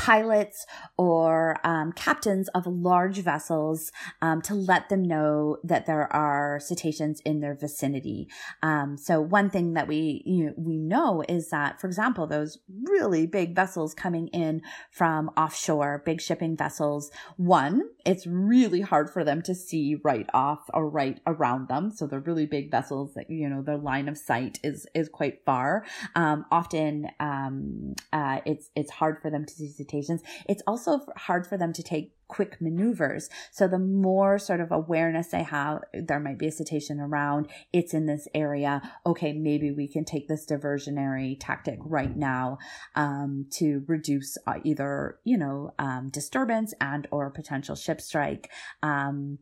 pilots 0.01 0.65
or 0.97 1.59
um, 1.63 1.93
captains 1.93 2.49
of 2.55 2.67
large 2.67 3.19
vessels 3.19 3.93
um, 4.23 4.41
to 4.41 4.55
let 4.55 4.89
them 4.89 5.03
know 5.03 5.59
that 5.63 5.85
there 5.85 6.11
are 6.11 6.59
cetaceans 6.59 7.21
in 7.21 7.41
their 7.41 7.55
vicinity. 7.55 8.27
Um, 8.63 8.97
so 8.97 9.21
one 9.21 9.51
thing 9.51 9.75
that 9.75 9.87
we 9.87 10.23
you 10.25 10.47
know, 10.47 10.55
we 10.57 10.79
know 10.79 11.23
is 11.29 11.51
that, 11.51 11.79
for 11.79 11.87
example, 11.87 12.27
those 12.27 12.59
really 12.85 13.27
big 13.27 13.55
vessels 13.55 13.93
coming 13.93 14.29
in 14.29 14.63
from 14.91 15.29
offshore, 15.37 16.03
big 16.07 16.23
shipping 16.23 16.57
vessels. 16.57 17.11
One, 17.37 17.83
it's 18.07 18.27
really 18.27 18.81
hard 18.81 19.11
for 19.11 19.23
them 19.23 19.43
to 19.43 19.55
see 19.55 19.97
right 20.03 20.29
off 20.33 20.61
or 20.73 20.89
right 20.89 21.21
around 21.27 21.69
them. 21.69 21.91
So 21.91 22.07
they're 22.07 22.21
really 22.21 22.47
big 22.47 22.71
vessels 22.71 23.13
that 23.17 23.29
you 23.29 23.51
know 23.51 23.61
their 23.61 23.77
line 23.77 24.09
of 24.09 24.17
sight 24.17 24.61
is 24.65 24.87
is 24.95 25.11
quite 25.11 25.45
far. 25.45 25.85
Um, 26.15 26.47
often, 26.51 27.11
um, 27.21 27.97
uh, 28.15 28.41
it's 28.47 28.71
it's 28.75 28.91
hard 28.91 29.21
for 29.21 29.29
them 29.29 29.45
to 29.45 29.53
see 29.53 29.69
cetaceans. 29.91 30.23
It's 30.49 30.63
also 30.67 31.01
hard 31.17 31.47
for 31.47 31.57
them 31.57 31.73
to 31.73 31.83
take 31.83 32.15
quick 32.29 32.61
maneuvers. 32.61 33.29
So 33.51 33.67
the 33.67 33.79
more 33.79 34.39
sort 34.39 34.61
of 34.61 34.71
awareness 34.71 35.29
they 35.29 35.43
have, 35.43 35.83
there 35.93 36.21
might 36.21 36.39
be 36.39 36.47
a 36.47 36.53
cetacean 36.53 37.01
around, 37.01 37.49
it's 37.73 37.93
in 37.93 38.07
this 38.07 38.29
area. 38.35 38.81
Okay, 39.05 39.33
maybe 39.33 39.73
we 39.73 39.89
can 39.89 40.05
take 40.05 40.29
this 40.29 40.47
diversionary 40.47 41.37
tactic 41.41 41.79
right 41.83 42.17
now 42.17 42.59
um, 42.95 43.47
to 43.55 43.83
reduce 43.89 44.39
uh, 44.47 44.61
either, 44.63 45.19
you 45.25 45.37
know, 45.37 45.75
um, 45.79 46.09
disturbance 46.11 46.73
and 46.81 47.09
or 47.11 47.31
potential 47.31 47.75
ship 47.75 48.01
strike. 48.01 48.49
Um, 48.83 49.39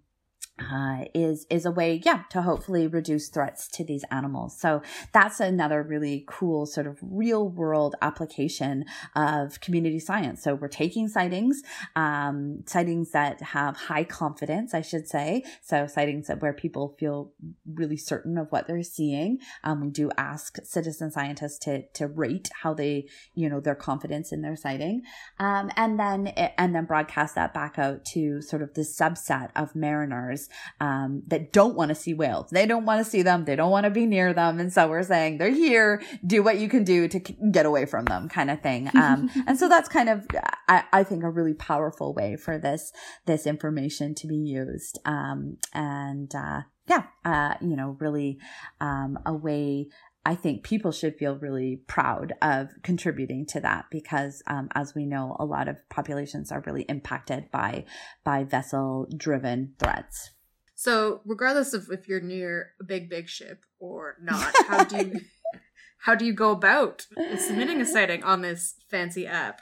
uh, 0.61 1.05
is 1.15 1.47
is 1.51 1.65
a 1.65 1.71
way, 1.71 2.01
yeah, 2.05 2.23
to 2.31 2.43
hopefully 2.43 2.87
reduce 2.87 3.29
threats 3.29 3.69
to 3.69 3.85
these 3.85 4.05
animals. 4.11 4.59
So 4.59 4.83
that's 5.13 5.41
another 5.41 5.83
really 5.83 6.25
cool 6.27 6.67
sort 6.67 6.87
of 6.87 6.99
real 7.03 7.49
world 7.49 7.95
application 8.03 8.85
of 9.15 9.61
community 9.61 10.01
science. 10.01 10.43
So 10.43 10.55
we're 10.55 10.69
taking 10.69 11.09
sightings, 11.09 11.63
um, 11.97 12.65
sightings 12.67 13.13
that 13.13 13.41
have 13.41 13.77
high 13.77 14.05
confidence, 14.05 14.75
I 14.75 14.81
should 14.83 15.07
say. 15.09 15.45
So 15.63 15.87
sightings 15.87 16.27
that 16.27 16.43
where 16.43 16.53
people 16.53 16.97
feel 16.99 17.33
really 17.73 17.97
certain 17.97 18.37
of 18.37 18.49
what 18.51 18.67
they're 18.67 18.83
seeing. 18.83 19.39
Um, 19.65 19.81
we 19.81 19.91
do 19.91 20.11
ask 20.17 20.59
citizen 20.65 21.11
scientists 21.11 21.59
to 21.61 21.87
to 21.95 22.09
rate 22.09 22.49
how 22.63 22.75
they, 22.75 23.07
you 23.35 23.49
know, 23.49 23.61
their 23.61 23.75
confidence 23.75 24.33
in 24.33 24.43
their 24.43 24.57
sighting, 24.57 25.03
um, 25.39 25.71
and 25.77 25.99
then 25.99 26.27
and 26.27 26.75
then 26.75 26.85
broadcast 26.85 27.35
that 27.37 27.55
back 27.55 27.79
out 27.79 28.05
to 28.07 28.43
sort 28.43 28.63
of 28.63 28.75
the 28.75 28.83
subset 28.83 29.51
of 29.55 29.75
mariners 29.75 30.48
um, 30.81 31.23
that 31.29 31.53
don't 31.53 31.75
want 31.75 31.91
to 31.91 31.95
see 31.95 32.15
whales. 32.15 32.51
They 32.51 32.67
don't 32.67 32.85
want 32.85 33.05
to 33.05 33.11
see 33.11 33.23
them. 33.23 33.45
They 33.45 33.57
don't 33.57 33.71
want 33.71 33.85
to 33.85 33.91
be 33.91 34.07
near 34.07 34.33
them. 34.33 34.59
And 34.59 34.73
so 34.73 34.89
we're 34.89 35.03
saying 35.03 35.39
they're 35.39 35.51
here. 35.51 36.03
Do 36.27 36.43
what 36.43 36.59
you 36.59 36.69
can 36.69 36.85
do 36.85 37.09
to 37.09 37.19
get 37.19 37.67
away 37.67 37.87
from 37.87 38.05
them, 38.05 38.29
kind 38.29 38.51
of 38.51 38.61
thing. 38.61 38.91
Um, 38.99 39.31
and 39.47 39.57
so 39.57 39.69
that's 39.69 39.89
kind 39.89 40.09
of, 40.09 40.27
I, 40.67 40.83
I, 40.93 41.05
think, 41.05 41.23
a 41.23 41.31
really 41.31 41.55
powerful 41.55 42.13
way 42.15 42.35
for 42.35 42.59
this 42.59 42.93
this 43.27 43.47
information 43.47 44.13
to 44.17 44.27
be 44.27 44.35
used. 44.35 44.99
Um, 45.05 45.59
and 45.73 46.35
uh, 46.35 46.63
yeah, 46.89 47.05
uh, 47.25 47.55
you 47.61 47.77
know, 47.77 47.97
really 48.01 48.39
um, 48.81 49.21
a 49.25 49.33
way 49.33 49.89
I 50.29 50.35
think 50.35 50.63
people 50.63 50.93
should 50.93 51.17
feel 51.17 51.37
really 51.37 51.81
proud 51.87 52.35
of 52.43 52.69
contributing 52.83 53.47
to 53.47 53.61
that 53.61 53.87
because, 53.91 54.43
um, 54.47 54.69
as 54.75 54.95
we 54.95 55.07
know, 55.07 55.35
a 55.41 55.47
lot 55.47 55.69
of 55.69 55.77
populations 55.89 56.53
are 56.53 56.63
really 56.67 56.83
impacted 56.83 57.51
by 57.51 57.87
by 58.25 58.45
vessel 58.45 59.09
driven 59.17 59.73
threats. 59.79 60.33
So, 60.79 61.23
regardless 61.25 61.75
of 61.75 61.91
if 61.91 62.07
you're 62.07 62.21
near 62.21 62.75
a 62.81 62.85
big, 62.85 63.11
big 63.11 63.29
ship 63.29 63.65
or 63.81 64.15
not, 64.23 64.55
how 64.69 64.85
do 64.85 64.97
you 64.97 65.21
how 65.99 66.15
do 66.15 66.25
you 66.25 66.33
go 66.33 66.53
about 66.53 67.05
submitting 67.37 67.81
a 67.81 67.85
sighting 67.85 68.23
on 68.23 68.43
this 68.43 68.77
fancy 68.89 69.27
app? 69.27 69.61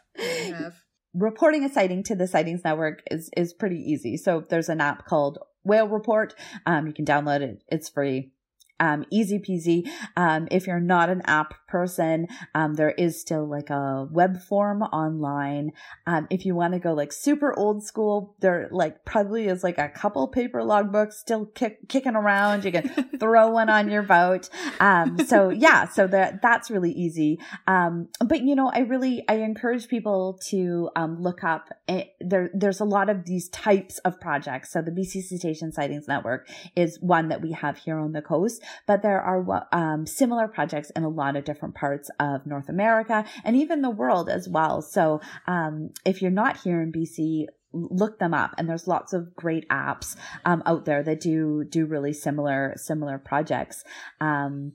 Reporting 1.14 1.64
a 1.64 1.70
sighting 1.70 2.02
to 2.02 2.14
the 2.14 2.26
Sightings 2.26 2.64
Network 2.64 3.02
is 3.11 3.31
is 3.35 3.55
pretty 3.55 3.79
easy. 3.79 4.18
So 4.18 4.44
there's 4.46 4.68
an 4.68 4.83
app 4.83 5.07
called 5.07 5.38
Whale 5.64 5.88
Report. 5.88 6.35
Um, 6.66 6.87
you 6.87 6.92
can 6.92 7.07
download 7.07 7.40
it; 7.40 7.62
it's 7.66 7.88
free 7.88 8.33
um, 8.80 9.04
easy 9.10 9.38
peasy. 9.38 9.88
Um, 10.16 10.48
if 10.50 10.66
you're 10.66 10.80
not 10.80 11.08
an 11.08 11.22
app 11.24 11.54
person, 11.66 12.28
um, 12.54 12.74
there 12.74 12.90
is 12.90 13.20
still 13.20 13.46
like 13.46 13.70
a 13.70 14.06
web 14.10 14.40
form 14.42 14.82
online. 14.82 15.72
Um, 16.06 16.26
if 16.30 16.44
you 16.44 16.54
want 16.54 16.74
to 16.74 16.78
go 16.78 16.92
like 16.92 17.12
super 17.12 17.56
old 17.58 17.84
school, 17.84 18.34
there 18.40 18.68
like 18.70 19.04
probably 19.04 19.46
is 19.46 19.62
like 19.64 19.78
a 19.78 19.88
couple 19.88 20.28
paper 20.28 20.60
logbooks 20.60 21.14
still 21.14 21.46
kick, 21.46 21.88
kicking 21.88 22.16
around. 22.16 22.64
You 22.64 22.72
can 22.72 22.88
throw 23.20 23.50
one 23.50 23.68
on 23.68 23.90
your 23.90 24.02
boat. 24.02 24.48
Um, 24.80 25.18
so 25.26 25.48
yeah, 25.48 25.88
so 25.88 26.06
that 26.06 26.42
that's 26.42 26.70
really 26.70 26.92
easy. 26.92 27.38
Um, 27.66 28.08
but 28.24 28.42
you 28.42 28.54
know, 28.54 28.70
I 28.72 28.80
really 28.80 29.24
I 29.28 29.36
encourage 29.36 29.88
people 29.88 30.38
to 30.48 30.90
um, 30.96 31.20
look 31.22 31.44
up. 31.44 31.70
It, 31.88 31.92
eh, 31.92 32.04
there, 32.20 32.50
there's 32.52 32.80
a 32.80 32.84
lot 32.84 33.08
of 33.08 33.24
these 33.24 33.48
types 33.48 33.98
of 33.98 34.20
projects. 34.20 34.72
So 34.72 34.82
the 34.82 34.90
BC 34.90 35.22
Cetacean 35.22 35.72
Sightings 35.72 36.08
Network 36.08 36.48
is 36.74 36.98
one 37.00 37.28
that 37.28 37.40
we 37.40 37.52
have 37.52 37.78
here 37.78 37.98
on 37.98 38.12
the 38.12 38.22
coast 38.22 38.62
but 38.87 39.02
there 39.02 39.20
are 39.20 39.66
um, 39.72 40.07
similar 40.07 40.48
projects 40.48 40.90
in 40.90 41.05
a 41.05 41.09
lot 41.09 41.37
of 41.37 41.44
different 41.44 41.74
parts 41.74 42.11
of 42.20 42.46
North 42.46 42.68
America 42.68 43.24
and 43.44 43.57
even 43.57 43.83
the 43.83 43.90
world 43.90 44.29
as 44.29 44.48
well. 44.48 44.83
So 44.83 45.20
um, 45.46 45.90
if 46.05 46.22
you're 46.22 46.31
not 46.31 46.59
here 46.59 46.81
in 46.83 46.92
BC, 46.92 47.46
look 47.72 48.18
them 48.18 48.33
up 48.33 48.55
and 48.57 48.68
there's 48.68 48.87
lots 48.87 49.12
of 49.12 49.35
great 49.35 49.68
apps 49.68 50.16
um, 50.44 50.62
out 50.66 50.85
there 50.85 51.02
that 51.02 51.20
do 51.20 51.64
do 51.64 51.85
really 51.85 52.12
similar 52.12 52.72
similar 52.76 53.18
projects 53.18 53.85
um, 54.20 54.72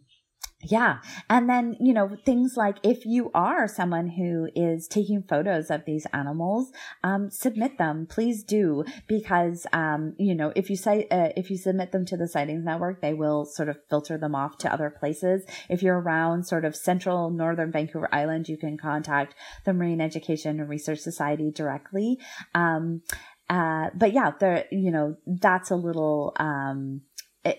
yeah. 0.63 0.99
And 1.29 1.49
then, 1.49 1.75
you 1.79 1.93
know, 1.93 2.15
things 2.25 2.55
like 2.55 2.77
if 2.83 3.05
you 3.05 3.31
are 3.33 3.67
someone 3.67 4.07
who 4.07 4.49
is 4.55 4.87
taking 4.87 5.23
photos 5.23 5.69
of 5.69 5.85
these 5.85 6.05
animals, 6.13 6.71
um, 7.03 7.29
submit 7.29 7.77
them. 7.77 8.07
Please 8.09 8.43
do 8.43 8.83
because, 9.07 9.65
um, 9.73 10.13
you 10.17 10.35
know, 10.35 10.51
if 10.55 10.69
you 10.69 10.75
say, 10.75 11.07
uh, 11.09 11.29
if 11.35 11.49
you 11.49 11.57
submit 11.57 11.91
them 11.91 12.05
to 12.05 12.17
the 12.17 12.27
sightings 12.27 12.63
network, 12.63 13.01
they 13.01 13.13
will 13.13 13.45
sort 13.45 13.69
of 13.69 13.77
filter 13.89 14.17
them 14.17 14.35
off 14.35 14.57
to 14.59 14.71
other 14.71 14.89
places. 14.89 15.43
If 15.69 15.81
you're 15.81 15.99
around 15.99 16.45
sort 16.47 16.65
of 16.65 16.75
central 16.75 17.29
northern 17.29 17.71
Vancouver 17.71 18.09
Island, 18.13 18.47
you 18.47 18.57
can 18.57 18.77
contact 18.77 19.35
the 19.65 19.73
Marine 19.73 20.01
Education 20.01 20.59
and 20.59 20.69
Research 20.69 20.99
Society 20.99 21.51
directly. 21.51 22.19
Um, 22.53 23.01
uh, 23.49 23.89
but 23.93 24.13
yeah, 24.13 24.31
there, 24.39 24.65
you 24.71 24.91
know, 24.91 25.17
that's 25.25 25.71
a 25.71 25.75
little, 25.75 26.33
um, 26.39 27.01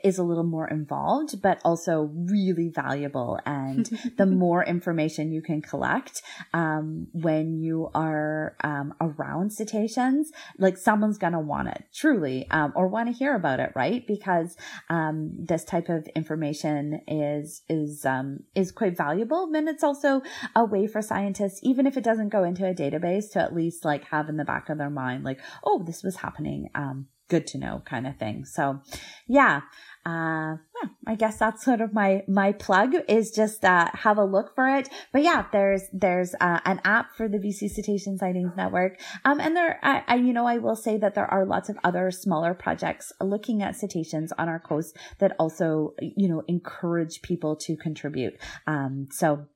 is 0.05 0.19
a 0.19 0.23
little 0.23 0.45
more 0.45 0.69
involved, 0.69 1.43
but 1.43 1.61
also 1.65 2.11
really 2.15 2.69
valuable. 2.69 3.39
And 3.45 3.87
the 4.17 4.27
more 4.27 4.65
information 4.65 5.33
you 5.33 5.43
can 5.43 5.61
collect 5.61 6.23
um, 6.53 7.09
when 7.13 7.55
you 7.55 7.91
are 7.95 8.57
um, 8.63 8.95
around 9.01 9.53
cetaceans, 9.53 10.31
like 10.59 10.77
someone's 10.77 11.19
gonna 11.19 11.41
want 11.41 11.69
it 11.69 11.85
truly, 11.95 12.47
um, 12.51 12.73
or 12.77 12.89
want 12.89 13.09
to 13.09 13.13
hear 13.13 13.35
about 13.35 13.61
it, 13.61 13.73
right? 13.75 14.07
Because 14.07 14.57
um, 14.89 15.33
this 15.37 15.65
type 15.65 15.89
of 15.89 16.07
information 16.15 17.01
is 17.09 17.63
is 17.69 18.05
um, 18.07 18.41
is 18.55 18.71
quite 18.71 18.97
valuable, 18.97 19.51
and 19.53 19.69
it's 19.69 19.85
also 19.85 20.23
a 20.55 20.65
way 20.65 20.87
for 20.87 21.03
scientists, 21.03 21.61
even 21.63 21.87
if 21.87 21.97
it 21.97 22.05
doesn't 22.05 22.29
go 22.29 22.45
into 22.45 22.67
a 22.67 22.75
database, 22.75 23.33
to 23.33 23.41
at 23.41 23.55
least 23.55 23.85
like 23.85 24.05
have 24.05 24.29
in 24.29 24.37
the 24.37 24.45
back 24.45 24.69
of 24.69 24.79
their 24.79 24.91
mind, 24.91 25.25
like, 25.25 25.41
oh, 25.65 25.83
this 25.85 26.03
was 26.03 26.17
happening 26.17 26.69
um, 26.75 27.07
good 27.33 27.47
to 27.47 27.57
know 27.57 27.83
kind 27.87 28.07
of 28.07 28.19
thing. 28.19 28.45
So 28.45 28.83
yeah, 29.27 29.63
uh, 30.05 30.59
yeah, 30.77 30.89
I 31.07 31.15
guess 31.15 31.39
that's 31.39 31.65
sort 31.65 31.81
of 31.81 31.95
my, 31.95 32.25
my 32.29 32.53
plug 32.53 32.93
is 33.09 33.31
just, 33.31 33.65
uh, 33.65 33.89
have 33.95 34.19
a 34.19 34.25
look 34.25 34.55
for 34.55 34.69
it. 34.69 34.91
But 35.13 35.23
yeah, 35.23 35.47
there's, 35.51 35.85
there's, 35.95 36.35
uh, 36.41 36.61
an 36.67 36.83
app 36.85 37.17
for 37.17 37.27
the 37.29 37.39
BC 37.39 37.71
Cetacean 37.71 38.19
Sightings 38.19 38.53
Network. 38.55 39.01
Um, 39.25 39.41
and 39.41 39.57
there, 39.57 39.79
I, 39.83 40.03
I, 40.07 40.15
you 40.17 40.35
know, 40.35 40.47
I 40.47 40.59
will 40.59 40.77
say 40.77 40.99
that 40.99 41.15
there 41.15 41.33
are 41.33 41.47
lots 41.47 41.71
of 41.71 41.79
other 41.83 42.11
smaller 42.11 42.53
projects 42.53 43.13
looking 43.19 43.63
at 43.63 43.77
cetaceans 43.77 44.33
on 44.37 44.49
our 44.51 44.61
coast 44.61 44.95
that 45.21 45.35
also, 45.39 45.95
you 46.01 46.29
know, 46.29 46.43
encourage 46.49 47.23
people 47.23 47.57
to 47.65 47.77
contribute. 47.77 48.35
Um, 48.67 49.09
so, 49.11 49.47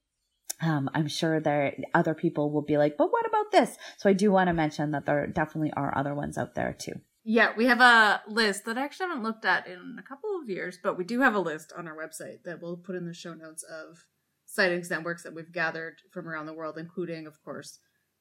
um, 0.63 0.89
I'm 0.95 1.09
sure 1.09 1.41
there 1.41 1.75
other 1.93 2.15
people 2.15 2.51
will 2.51 2.63
be 2.63 2.79
like, 2.79 2.97
but 2.97 3.13
what 3.13 3.27
about 3.27 3.51
this? 3.53 3.77
So 3.99 4.09
I 4.09 4.15
do 4.15 4.31
want 4.33 4.49
to 4.49 4.55
mention 4.55 4.93
that 4.93 5.05
there 5.05 5.27
definitely 5.27 5.73
are 5.77 5.93
other 5.99 6.15
ones 6.15 6.39
out 6.39 6.55
there 6.55 6.73
too. 6.73 6.95
Yeah, 7.29 7.51
we 7.57 7.67
have 7.67 7.81
a 7.81 8.23
list 8.29 8.67
that 8.67 8.79
I 8.79 8.85
actually 8.85 9.09
haven't 9.09 9.25
looked 9.25 9.45
at 9.45 9.67
in 9.67 9.97
a 9.99 10.03
couple 10.03 10.39
of 10.41 10.49
years, 10.49 10.79
but 10.81 10.97
we 10.97 11.03
do 11.03 11.21
have 11.23 11.35
a 11.35 11.41
list 11.41 11.73
on 11.77 11.89
our 11.89 11.97
website 11.97 12.45
that 12.45 12.63
we'll 12.63 12.77
put 12.77 12.95
in 12.95 13.05
the 13.05 13.13
show 13.13 13.35
notes 13.35 13.65
of 13.65 14.05
sightings 14.45 14.91
networks 14.91 15.25
that 15.25 15.35
we've 15.35 15.51
gathered 15.51 15.95
from 16.13 16.29
around 16.29 16.47
the 16.47 16.55
world, 16.55 16.79
including, 16.79 17.27
of 17.27 17.43
course, 17.43 17.81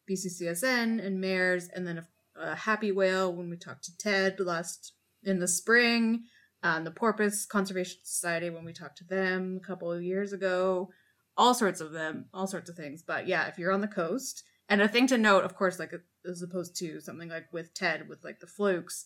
BCCSN 0.10 1.06
and 1.06 1.22
MERS, 1.22 1.70
and 1.76 1.86
then 1.86 2.08
a 2.36 2.56
Happy 2.56 2.92
Whale 2.92 3.32
when 3.32 3.48
we 3.48 3.58
talked 3.58 3.84
to 3.84 3.96
Ted 3.96 4.40
last 4.40 4.94
in 5.22 5.38
the 5.38 5.48
spring, 5.48 6.24
um, 6.64 6.84
the 6.84 6.90
Porpoise 6.90 7.46
Conservation 7.46 8.00
Society 8.04 8.50
when 8.50 8.66
we 8.66 8.74
talked 8.74 8.98
to 8.98 9.04
them 9.04 9.60
a 9.62 9.68
couple 9.68 9.92
of 9.92 10.02
years 10.02 10.34
ago, 10.34 10.90
all 11.38 11.54
sorts 11.54 11.80
of 11.80 11.92
them, 11.92 12.26
all 12.34 12.48
sorts 12.48 12.72
of 12.72 12.76
things. 12.76 13.04
But 13.06 13.28
yeah, 13.28 13.46
if 13.46 13.60
you're 13.60 13.72
on 13.72 13.82
the 13.82 13.88
coast, 13.88 14.42
and 14.70 14.82
a 14.82 14.88
thing 14.88 15.08
to 15.08 15.18
note, 15.18 15.44
of 15.44 15.56
course, 15.56 15.80
like 15.80 15.94
as 16.30 16.42
opposed 16.42 16.76
to 16.78 17.00
something 17.00 17.30
like 17.30 17.52
with 17.54 17.74
Ted 17.74 18.10
with 18.10 18.24
like 18.24 18.40
the 18.40 18.48
flukes, 18.48 19.06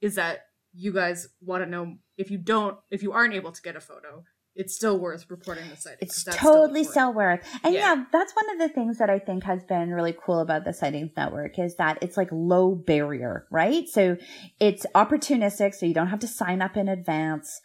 is 0.00 0.14
that 0.14 0.46
you 0.72 0.92
guys 0.92 1.28
want 1.40 1.62
to 1.62 1.70
know 1.70 1.96
if 2.16 2.30
you 2.30 2.38
don't 2.38 2.78
if 2.90 3.02
you 3.02 3.12
aren't 3.12 3.34
able 3.34 3.52
to 3.52 3.62
get 3.62 3.76
a 3.76 3.80
photo, 3.80 4.24
it's 4.56 4.74
still 4.74 4.98
worth 4.98 5.26
reporting 5.28 5.68
the 5.68 5.76
sighting. 5.76 5.98
It's 6.00 6.24
totally 6.24 6.84
still 6.84 6.92
still 6.92 7.14
worth. 7.14 7.40
And 7.62 7.74
Yeah. 7.74 7.94
yeah. 7.94 8.04
that's 8.12 8.34
one 8.34 8.50
of 8.50 8.58
the 8.58 8.72
things 8.72 8.98
that 8.98 9.10
I 9.10 9.18
think 9.18 9.44
has 9.44 9.64
been 9.64 9.90
really 9.90 10.16
cool 10.24 10.40
about 10.40 10.64
the 10.64 10.72
sightings 10.72 11.10
network 11.16 11.58
is 11.58 11.76
that 11.76 11.98
it's 12.02 12.16
like 12.16 12.28
low 12.30 12.74
barrier, 12.74 13.46
right? 13.50 13.88
So 13.88 14.16
it's 14.60 14.86
opportunistic, 14.94 15.74
so 15.74 15.86
you 15.86 15.94
don't 15.94 16.08
have 16.08 16.20
to 16.20 16.28
sign 16.28 16.62
up 16.62 16.76
in 16.76 16.88
advance. 16.88 17.60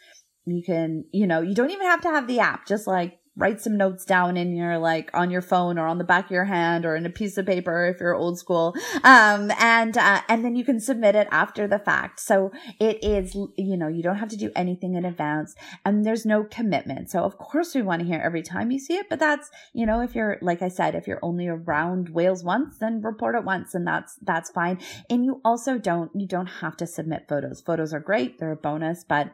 You 0.46 0.64
can, 0.64 1.06
you 1.12 1.28
know, 1.28 1.42
you 1.42 1.54
don't 1.54 1.70
even 1.70 1.86
have 1.86 2.02
to 2.02 2.10
have 2.10 2.28
the 2.28 2.40
app. 2.40 2.68
Just 2.68 2.88
like 2.88 3.20
write 3.40 3.62
some 3.62 3.78
notes 3.78 4.06
down 4.06 4.38
in 4.38 4.56
your 4.56 4.78
like 4.78 5.10
on 5.14 5.32
your 5.32 5.42
phone 5.42 5.80
or 5.80 5.88
on 5.88 5.98
the 5.98 6.04
back 6.04 6.26
of 6.26 6.32
your 6.32 6.46
hand 6.46 6.86
or 6.86 6.96
in 6.96 7.06
a 7.06 7.10
piece 7.10 7.38
of 7.38 7.46
paper 7.46 7.86
if 7.86 8.00
you're 8.00 8.14
old 8.14 8.38
school. 8.38 8.76
Um, 9.04 9.52
and 9.60 9.98
uh, 9.98 10.22
and 10.28 10.44
then 10.44 10.56
you 10.56 10.66
can 10.66 10.80
submit 10.80 11.16
it 11.16 11.28
after 11.32 11.68
the 11.68 11.80
fact. 11.80 12.20
So 12.20 12.52
it 12.80 13.04
is, 13.04 13.36
you 13.58 13.78
know, 13.78 13.88
you 13.88 14.04
don't 14.04 14.18
have 14.18 14.30
to 14.30 14.38
do 14.38 14.52
anything 14.56 14.96
in 14.96 15.06
advance 15.06 15.56
and 15.86 16.06
there's 16.06 16.26
no 16.26 16.44
commitment. 16.44 17.10
So 17.10 17.24
of 17.24 17.38
course 17.38 17.74
we 17.74 17.82
want 17.82 18.02
to 18.02 18.08
hear 18.08 18.20
every 18.20 18.44
time 18.44 18.72
you 18.72 18.80
see 18.80 18.96
it, 18.96 19.08
but 19.10 19.20
that's, 19.20 19.50
you 19.74 19.86
know, 19.86 20.02
if 20.02 20.16
you're, 20.16 20.38
like 20.42 20.62
I 20.62 20.68
said, 20.68 20.96
if 20.96 21.08
you're 21.08 21.20
only 21.24 21.48
around 21.48 22.10
whales 22.10 22.44
once, 22.44 22.78
then 22.80 23.02
report 23.02 23.36
it 23.36 23.46
once 23.46 23.74
and 23.74 23.88
that's, 23.88 24.18
that's 24.22 24.50
fine. 24.50 24.80
And 25.10 25.24
you 25.24 25.40
also 25.46 25.78
don't, 25.78 26.12
you 26.14 26.28
don't 26.28 26.48
have 26.48 26.76
to 26.78 26.88
submit 26.88 27.28
photos. 27.30 27.62
Photos 27.62 27.94
are 27.94 28.00
great. 28.00 28.40
They're 28.40 28.52
a 28.52 28.58
bonus, 28.58 29.06
but 29.08 29.32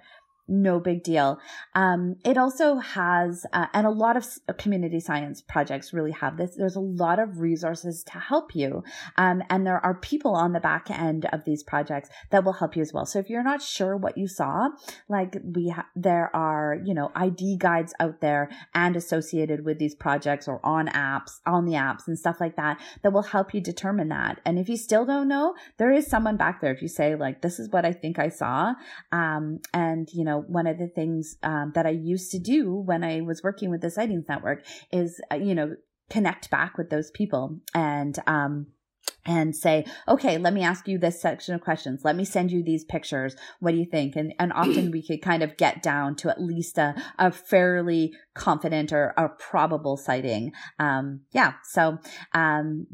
no 0.47 0.79
big 0.79 1.03
deal. 1.03 1.39
Um, 1.73 2.15
it 2.23 2.37
also 2.37 2.75
has, 2.77 3.45
uh, 3.53 3.67
and 3.73 3.87
a 3.87 3.91
lot 3.91 4.15
of 4.15 4.25
community 4.57 4.99
science 4.99 5.41
projects 5.41 5.93
really 5.93 6.11
have 6.11 6.37
this. 6.37 6.55
There's 6.55 6.75
a 6.75 6.81
lot 6.81 7.19
of 7.19 7.39
resources 7.39 8.03
to 8.11 8.19
help 8.19 8.55
you. 8.55 8.83
Um, 9.17 9.41
and 9.49 9.65
there 9.65 9.83
are 9.83 9.95
people 9.95 10.35
on 10.35 10.53
the 10.53 10.59
back 10.59 10.89
end 10.91 11.25
of 11.31 11.45
these 11.45 11.63
projects 11.63 12.09
that 12.29 12.43
will 12.43 12.53
help 12.53 12.75
you 12.75 12.81
as 12.81 12.93
well. 12.93 13.05
So 13.05 13.19
if 13.19 13.29
you're 13.29 13.43
not 13.43 13.61
sure 13.61 13.97
what 13.97 14.17
you 14.17 14.27
saw, 14.27 14.69
like 15.09 15.37
we, 15.43 15.69
ha- 15.69 15.87
there 15.95 16.35
are, 16.35 16.77
you 16.83 16.93
know, 16.93 17.11
ID 17.15 17.57
guides 17.57 17.93
out 17.99 18.21
there 18.21 18.49
and 18.73 18.95
associated 18.95 19.65
with 19.65 19.79
these 19.79 19.95
projects 19.95 20.47
or 20.47 20.59
on 20.63 20.87
apps, 20.89 21.39
on 21.45 21.65
the 21.65 21.73
apps 21.73 22.07
and 22.07 22.19
stuff 22.19 22.37
like 22.39 22.55
that, 22.55 22.79
that 23.01 23.13
will 23.13 23.23
help 23.23 23.53
you 23.53 23.61
determine 23.61 24.09
that. 24.09 24.39
And 24.45 24.59
if 24.59 24.69
you 24.69 24.77
still 24.77 25.05
don't 25.05 25.27
know, 25.27 25.55
there 25.77 25.91
is 25.91 26.07
someone 26.07 26.37
back 26.37 26.61
there. 26.61 26.71
If 26.71 26.81
you 26.81 26.87
say 26.87 27.15
like, 27.15 27.41
this 27.41 27.59
is 27.59 27.69
what 27.69 27.85
I 27.85 27.93
think 27.93 28.19
I 28.19 28.29
saw. 28.29 28.73
Um, 29.11 29.59
and 29.73 30.07
you 30.13 30.23
know, 30.23 30.34
one 30.39 30.67
of 30.67 30.77
the 30.77 30.87
things, 30.87 31.37
um, 31.43 31.71
that 31.75 31.85
I 31.85 31.91
used 31.91 32.31
to 32.31 32.39
do 32.39 32.73
when 32.73 33.03
I 33.03 33.21
was 33.21 33.43
working 33.43 33.69
with 33.69 33.81
the 33.81 33.89
sightings 33.89 34.25
network 34.27 34.63
is, 34.91 35.19
uh, 35.31 35.35
you 35.35 35.55
know, 35.55 35.75
connect 36.09 36.49
back 36.49 36.77
with 36.77 36.89
those 36.89 37.11
people 37.11 37.59
and, 37.73 38.17
um, 38.27 38.67
and 39.25 39.55
say, 39.55 39.85
okay, 40.07 40.37
let 40.37 40.53
me 40.53 40.63
ask 40.63 40.87
you 40.87 40.99
this 40.99 41.21
section 41.21 41.55
of 41.55 41.61
questions. 41.61 42.01
Let 42.03 42.15
me 42.15 42.25
send 42.25 42.51
you 42.51 42.63
these 42.63 42.83
pictures. 42.83 43.35
What 43.59 43.71
do 43.71 43.77
you 43.77 43.85
think? 43.85 44.15
And, 44.15 44.33
and 44.39 44.53
often 44.53 44.91
we 44.91 45.05
could 45.05 45.21
kind 45.21 45.41
of 45.41 45.57
get 45.57 45.81
down 45.81 46.15
to 46.17 46.29
at 46.29 46.41
least 46.41 46.77
a, 46.77 46.95
a 47.17 47.31
fairly 47.31 48.13
confident 48.35 48.93
or 48.93 49.13
a 49.17 49.29
probable 49.29 49.97
sighting. 49.97 50.53
Um, 50.79 51.21
yeah. 51.31 51.53
So, 51.63 51.97
um, 52.33 52.87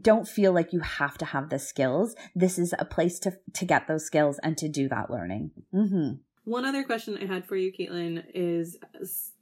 don't 0.00 0.26
feel 0.26 0.52
like 0.52 0.72
you 0.72 0.80
have 0.80 1.16
to 1.18 1.24
have 1.24 1.50
the 1.50 1.58
skills. 1.58 2.16
This 2.34 2.58
is 2.58 2.74
a 2.78 2.84
place 2.84 3.18
to, 3.20 3.34
to 3.54 3.64
get 3.64 3.86
those 3.86 4.04
skills 4.04 4.40
and 4.42 4.56
to 4.58 4.68
do 4.68 4.88
that 4.88 5.10
learning. 5.10 5.52
Mm-hmm. 5.72 6.14
One 6.44 6.66
other 6.66 6.84
question 6.84 7.16
I 7.20 7.26
had 7.26 7.46
for 7.46 7.56
you, 7.56 7.72
Caitlin, 7.72 8.22
is 8.34 8.76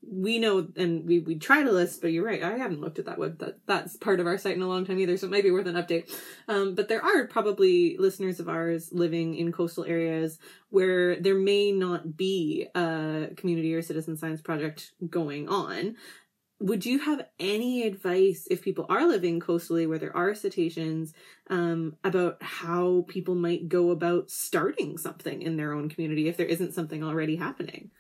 we 0.08 0.38
know 0.38 0.68
and 0.76 1.04
we 1.04 1.18
we 1.18 1.36
try 1.36 1.62
to 1.62 1.72
list, 1.72 2.00
but 2.00 2.12
you're 2.12 2.24
right. 2.24 2.42
I 2.42 2.56
haven't 2.56 2.80
looked 2.80 3.00
at 3.00 3.06
that 3.06 3.18
web. 3.18 3.38
That 3.38 3.58
that's 3.66 3.96
part 3.96 4.20
of 4.20 4.26
our 4.26 4.38
site 4.38 4.54
in 4.56 4.62
a 4.62 4.68
long 4.68 4.84
time 4.84 5.00
either, 5.00 5.16
so 5.16 5.26
it 5.26 5.30
might 5.30 5.42
be 5.42 5.50
worth 5.50 5.66
an 5.66 5.74
update. 5.74 6.12
Um, 6.46 6.76
but 6.76 6.88
there 6.88 7.04
are 7.04 7.26
probably 7.26 7.96
listeners 7.98 8.38
of 8.38 8.48
ours 8.48 8.90
living 8.92 9.34
in 9.34 9.50
coastal 9.50 9.84
areas 9.84 10.38
where 10.70 11.20
there 11.20 11.34
may 11.34 11.72
not 11.72 12.16
be 12.16 12.66
a 12.74 13.28
community 13.36 13.74
or 13.74 13.82
citizen 13.82 14.16
science 14.16 14.40
project 14.40 14.92
going 15.10 15.48
on. 15.48 15.96
Would 16.62 16.86
you 16.86 17.00
have 17.00 17.26
any 17.40 17.82
advice 17.82 18.46
if 18.48 18.62
people 18.62 18.86
are 18.88 19.06
living 19.06 19.40
coastally 19.40 19.84
where 19.88 19.98
there 19.98 20.16
are 20.16 20.32
cetaceans 20.32 21.12
um, 21.50 21.96
about 22.04 22.40
how 22.40 23.04
people 23.08 23.34
might 23.34 23.68
go 23.68 23.90
about 23.90 24.30
starting 24.30 24.96
something 24.96 25.42
in 25.42 25.56
their 25.56 25.72
own 25.72 25.88
community 25.88 26.28
if 26.28 26.36
there 26.36 26.46
isn't 26.46 26.72
something 26.72 27.02
already 27.02 27.34
happening? 27.34 27.90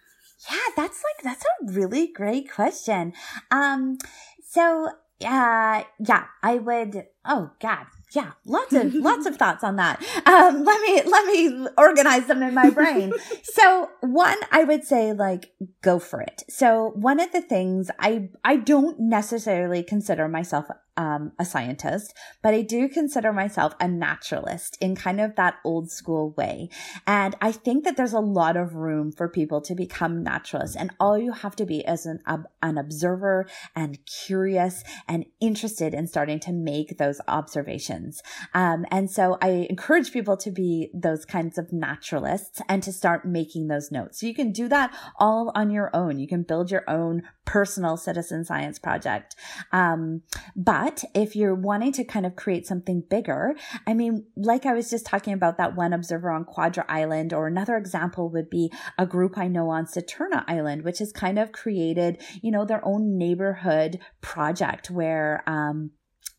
Yeah, 0.48 0.58
that's 0.76 1.02
like 1.02 1.24
that's 1.24 1.44
a 1.44 1.72
really 1.72 2.06
great 2.06 2.50
question. 2.50 3.12
Um 3.50 3.98
so 4.44 4.88
uh 5.24 5.82
yeah, 5.98 6.26
I 6.42 6.54
would 6.56 7.06
oh 7.24 7.50
god. 7.60 7.86
Yeah, 8.14 8.32
lots 8.44 8.74
of 8.74 8.94
lots 8.94 9.26
of 9.26 9.36
thoughts 9.36 9.64
on 9.64 9.76
that. 9.76 10.02
Um 10.26 10.64
let 10.64 10.80
me 10.82 11.02
let 11.02 11.26
me 11.26 11.66
organize 11.78 12.26
them 12.26 12.42
in 12.42 12.54
my 12.54 12.68
brain. 12.68 13.12
so, 13.42 13.88
one 14.00 14.36
I 14.50 14.64
would 14.64 14.84
say 14.84 15.12
like 15.14 15.52
go 15.80 15.98
for 15.98 16.20
it. 16.20 16.42
So, 16.48 16.92
one 16.94 17.20
of 17.20 17.32
the 17.32 17.40
things 17.40 17.90
I 17.98 18.28
I 18.44 18.56
don't 18.56 19.00
necessarily 19.00 19.82
consider 19.82 20.28
myself 20.28 20.66
um, 20.96 21.32
a 21.38 21.44
scientist, 21.44 22.14
but 22.42 22.54
I 22.54 22.62
do 22.62 22.88
consider 22.88 23.32
myself 23.32 23.74
a 23.80 23.88
naturalist 23.88 24.76
in 24.80 24.94
kind 24.94 25.20
of 25.20 25.36
that 25.36 25.56
old 25.64 25.90
school 25.90 26.32
way. 26.36 26.68
And 27.06 27.34
I 27.40 27.52
think 27.52 27.84
that 27.84 27.96
there's 27.96 28.12
a 28.12 28.20
lot 28.20 28.56
of 28.56 28.74
room 28.74 29.12
for 29.12 29.28
people 29.28 29.60
to 29.62 29.74
become 29.74 30.22
naturalists. 30.22 30.76
And 30.76 30.90
all 31.00 31.16
you 31.16 31.32
have 31.32 31.56
to 31.56 31.64
be 31.64 31.80
is 31.80 32.06
an, 32.06 32.20
an 32.62 32.78
observer 32.78 33.46
and 33.74 33.98
curious 34.06 34.82
and 35.08 35.24
interested 35.40 35.94
in 35.94 36.06
starting 36.06 36.40
to 36.40 36.52
make 36.52 36.98
those 36.98 37.20
observations. 37.26 38.22
Um, 38.54 38.84
and 38.90 39.10
so 39.10 39.38
I 39.40 39.66
encourage 39.70 40.12
people 40.12 40.36
to 40.38 40.50
be 40.50 40.90
those 40.92 41.24
kinds 41.24 41.58
of 41.58 41.72
naturalists 41.72 42.60
and 42.68 42.82
to 42.82 42.92
start 42.92 43.24
making 43.24 43.68
those 43.68 43.90
notes. 43.90 44.20
So 44.20 44.26
you 44.26 44.34
can 44.34 44.52
do 44.52 44.68
that 44.68 44.94
all 45.18 45.52
on 45.54 45.70
your 45.70 45.90
own. 45.94 46.18
You 46.18 46.28
can 46.28 46.42
build 46.42 46.70
your 46.70 46.88
own 46.88 47.22
personal 47.44 47.96
citizen 47.96 48.44
science 48.44 48.78
project. 48.78 49.34
Um, 49.72 50.22
but 50.54 50.81
if 51.14 51.36
you're 51.36 51.54
wanting 51.54 51.92
to 51.92 52.04
kind 52.04 52.26
of 52.26 52.36
create 52.36 52.66
something 52.66 53.02
bigger, 53.08 53.54
I 53.86 53.94
mean, 53.94 54.26
like 54.36 54.66
I 54.66 54.74
was 54.74 54.90
just 54.90 55.06
talking 55.06 55.32
about 55.32 55.58
that 55.58 55.76
one 55.76 55.92
observer 55.92 56.30
on 56.30 56.44
Quadra 56.44 56.84
Island, 56.88 57.32
or 57.32 57.46
another 57.46 57.76
example 57.76 58.30
would 58.30 58.50
be 58.50 58.72
a 58.98 59.06
group 59.06 59.38
I 59.38 59.48
know 59.48 59.70
on 59.70 59.86
Saturna 59.86 60.44
Island, 60.48 60.82
which 60.82 60.98
has 60.98 61.12
kind 61.12 61.38
of 61.38 61.52
created, 61.52 62.22
you 62.42 62.50
know, 62.50 62.64
their 62.64 62.84
own 62.84 63.16
neighborhood 63.18 63.98
project 64.20 64.90
where, 64.90 65.42
um, 65.46 65.90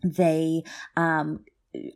they, 0.04 0.64
um, 0.98 1.46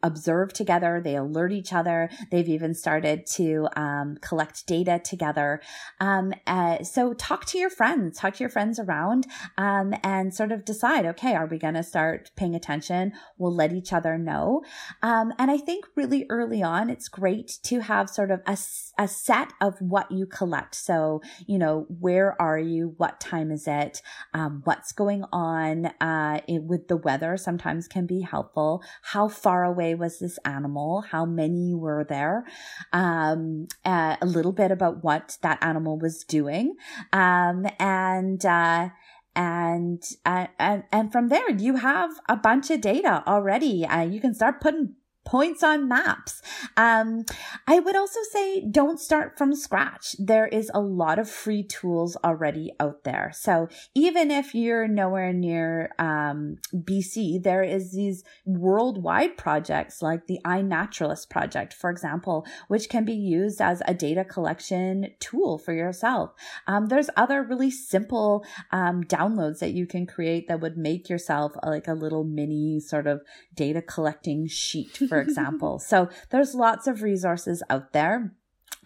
observe 0.03 0.53
together 0.53 1.01
they 1.03 1.15
alert 1.15 1.51
each 1.51 1.73
other 1.73 2.09
they've 2.31 2.49
even 2.49 2.73
started 2.73 3.25
to 3.25 3.67
um, 3.75 4.17
collect 4.21 4.65
data 4.67 4.99
together. 5.03 5.61
Um, 5.99 6.33
uh, 6.45 6.83
so 6.83 7.13
talk 7.13 7.45
to 7.45 7.57
your 7.57 7.69
friends 7.69 8.19
talk 8.19 8.35
to 8.35 8.43
your 8.43 8.49
friends 8.49 8.79
around 8.79 9.27
um, 9.57 9.93
and 10.03 10.33
sort 10.33 10.51
of 10.51 10.65
decide 10.65 11.05
okay 11.05 11.35
are 11.35 11.45
we 11.45 11.57
going 11.57 11.75
to 11.75 11.83
start 11.83 12.31
paying 12.35 12.55
attention? 12.55 13.13
We'll 13.37 13.55
let 13.55 13.73
each 13.73 13.93
other 13.93 14.17
know. 14.17 14.63
Um, 15.01 15.33
and 15.37 15.51
i 15.51 15.57
think 15.57 15.85
really 15.95 16.25
early 16.29 16.63
on 16.63 16.89
it's 16.89 17.07
great 17.07 17.59
to 17.63 17.79
have 17.81 18.09
sort 18.09 18.31
of 18.31 18.41
a, 18.45 18.57
a 18.97 19.07
set 19.07 19.53
of 19.61 19.79
what 19.79 20.11
you 20.11 20.25
collect. 20.25 20.75
So 20.75 21.21
you 21.45 21.57
know 21.57 21.85
where 21.99 22.39
are 22.41 22.59
you? 22.59 22.93
What 22.97 23.19
time 23.19 23.51
is 23.51 23.67
it? 23.67 24.01
Um, 24.33 24.61
what's 24.63 24.91
going 24.91 25.23
on? 25.31 25.87
Uh, 25.99 26.41
it, 26.47 26.63
with 26.63 26.87
the 26.87 26.97
weather 26.97 27.37
sometimes 27.37 27.87
can 27.87 28.05
be 28.05 28.21
helpful. 28.21 28.81
How 29.01 29.27
far 29.27 29.66
away 29.67 29.95
was 29.95 30.19
this 30.19 30.39
animal? 30.45 31.01
How 31.01 31.25
many 31.25 31.73
were 31.73 32.05
there? 32.07 32.45
Um, 32.91 33.67
uh, 33.85 34.15
a 34.21 34.25
little 34.25 34.53
bit 34.53 34.71
about 34.71 35.03
what 35.03 35.37
that 35.41 35.59
animal 35.61 35.99
was 35.99 36.23
doing. 36.23 36.75
Um, 37.13 37.67
and, 37.79 38.43
uh, 38.45 38.89
and, 39.35 40.03
uh, 40.25 40.47
and, 40.57 40.83
and 40.91 41.11
from 41.11 41.29
there, 41.29 41.51
you 41.51 41.75
have 41.75 42.11
a 42.27 42.35
bunch 42.35 42.71
of 42.71 42.81
data 42.81 43.23
already. 43.27 43.85
Uh, 43.85 44.01
you 44.01 44.19
can 44.19 44.33
start 44.33 44.61
putting 44.61 44.95
points 45.27 45.61
on 45.61 45.89
maps. 45.89 46.41
Um, 46.77 47.25
I 47.67 47.79
would 47.79 47.97
also 47.97 48.21
say 48.31 48.61
don't 48.61 48.97
start 48.97 49.37
from 49.37 49.53
scratch. 49.53 50.15
There 50.17 50.47
is 50.47 50.71
a 50.73 50.79
lot 50.79 51.19
of 51.19 51.29
free 51.29 51.63
tools 51.63 52.15
already 52.23 52.71
out 52.79 53.03
there. 53.03 53.31
So 53.33 53.67
even 53.93 54.31
if 54.31 54.55
you're 54.55 54.87
nowhere 54.87 55.33
near 55.33 55.91
um, 55.99 56.59
BC, 56.73 57.43
there 57.43 57.61
is 57.61 57.91
these 57.91 58.23
worldwide 58.45 59.35
projects 59.35 60.01
like 60.01 60.27
the 60.27 60.39
iNaturalist 60.45 61.29
project, 61.29 61.73
for 61.73 61.89
example, 61.89 62.45
which 62.69 62.87
can 62.87 63.03
be 63.03 63.13
used 63.13 63.59
as 63.59 63.81
a 63.85 63.93
data 63.93 64.23
collection 64.23 65.07
tool 65.19 65.57
for 65.57 65.73
yourself. 65.73 66.31
Um, 66.67 66.85
there's 66.85 67.09
other 67.17 67.43
really 67.43 67.69
simple 67.69 68.45
um, 68.71 69.03
downloads 69.03 69.59
that 69.59 69.73
you 69.73 69.85
can 69.87 70.05
create 70.05 70.47
that 70.47 70.61
would 70.61 70.77
make 70.77 71.09
yourself 71.09 71.51
a, 71.61 71.69
like 71.69 71.89
a 71.89 71.93
little 71.93 72.23
mini 72.23 72.79
sort 72.79 73.07
of 73.07 73.23
data 73.53 73.81
collecting 73.81 74.47
sheet, 74.47 74.95
for 75.09 75.16
example. 75.19 75.79
so 75.79 76.09
there's 76.29 76.53
lots 76.55 76.87
of 76.87 77.01
resources 77.01 77.63
out 77.69 77.93
there. 77.93 78.33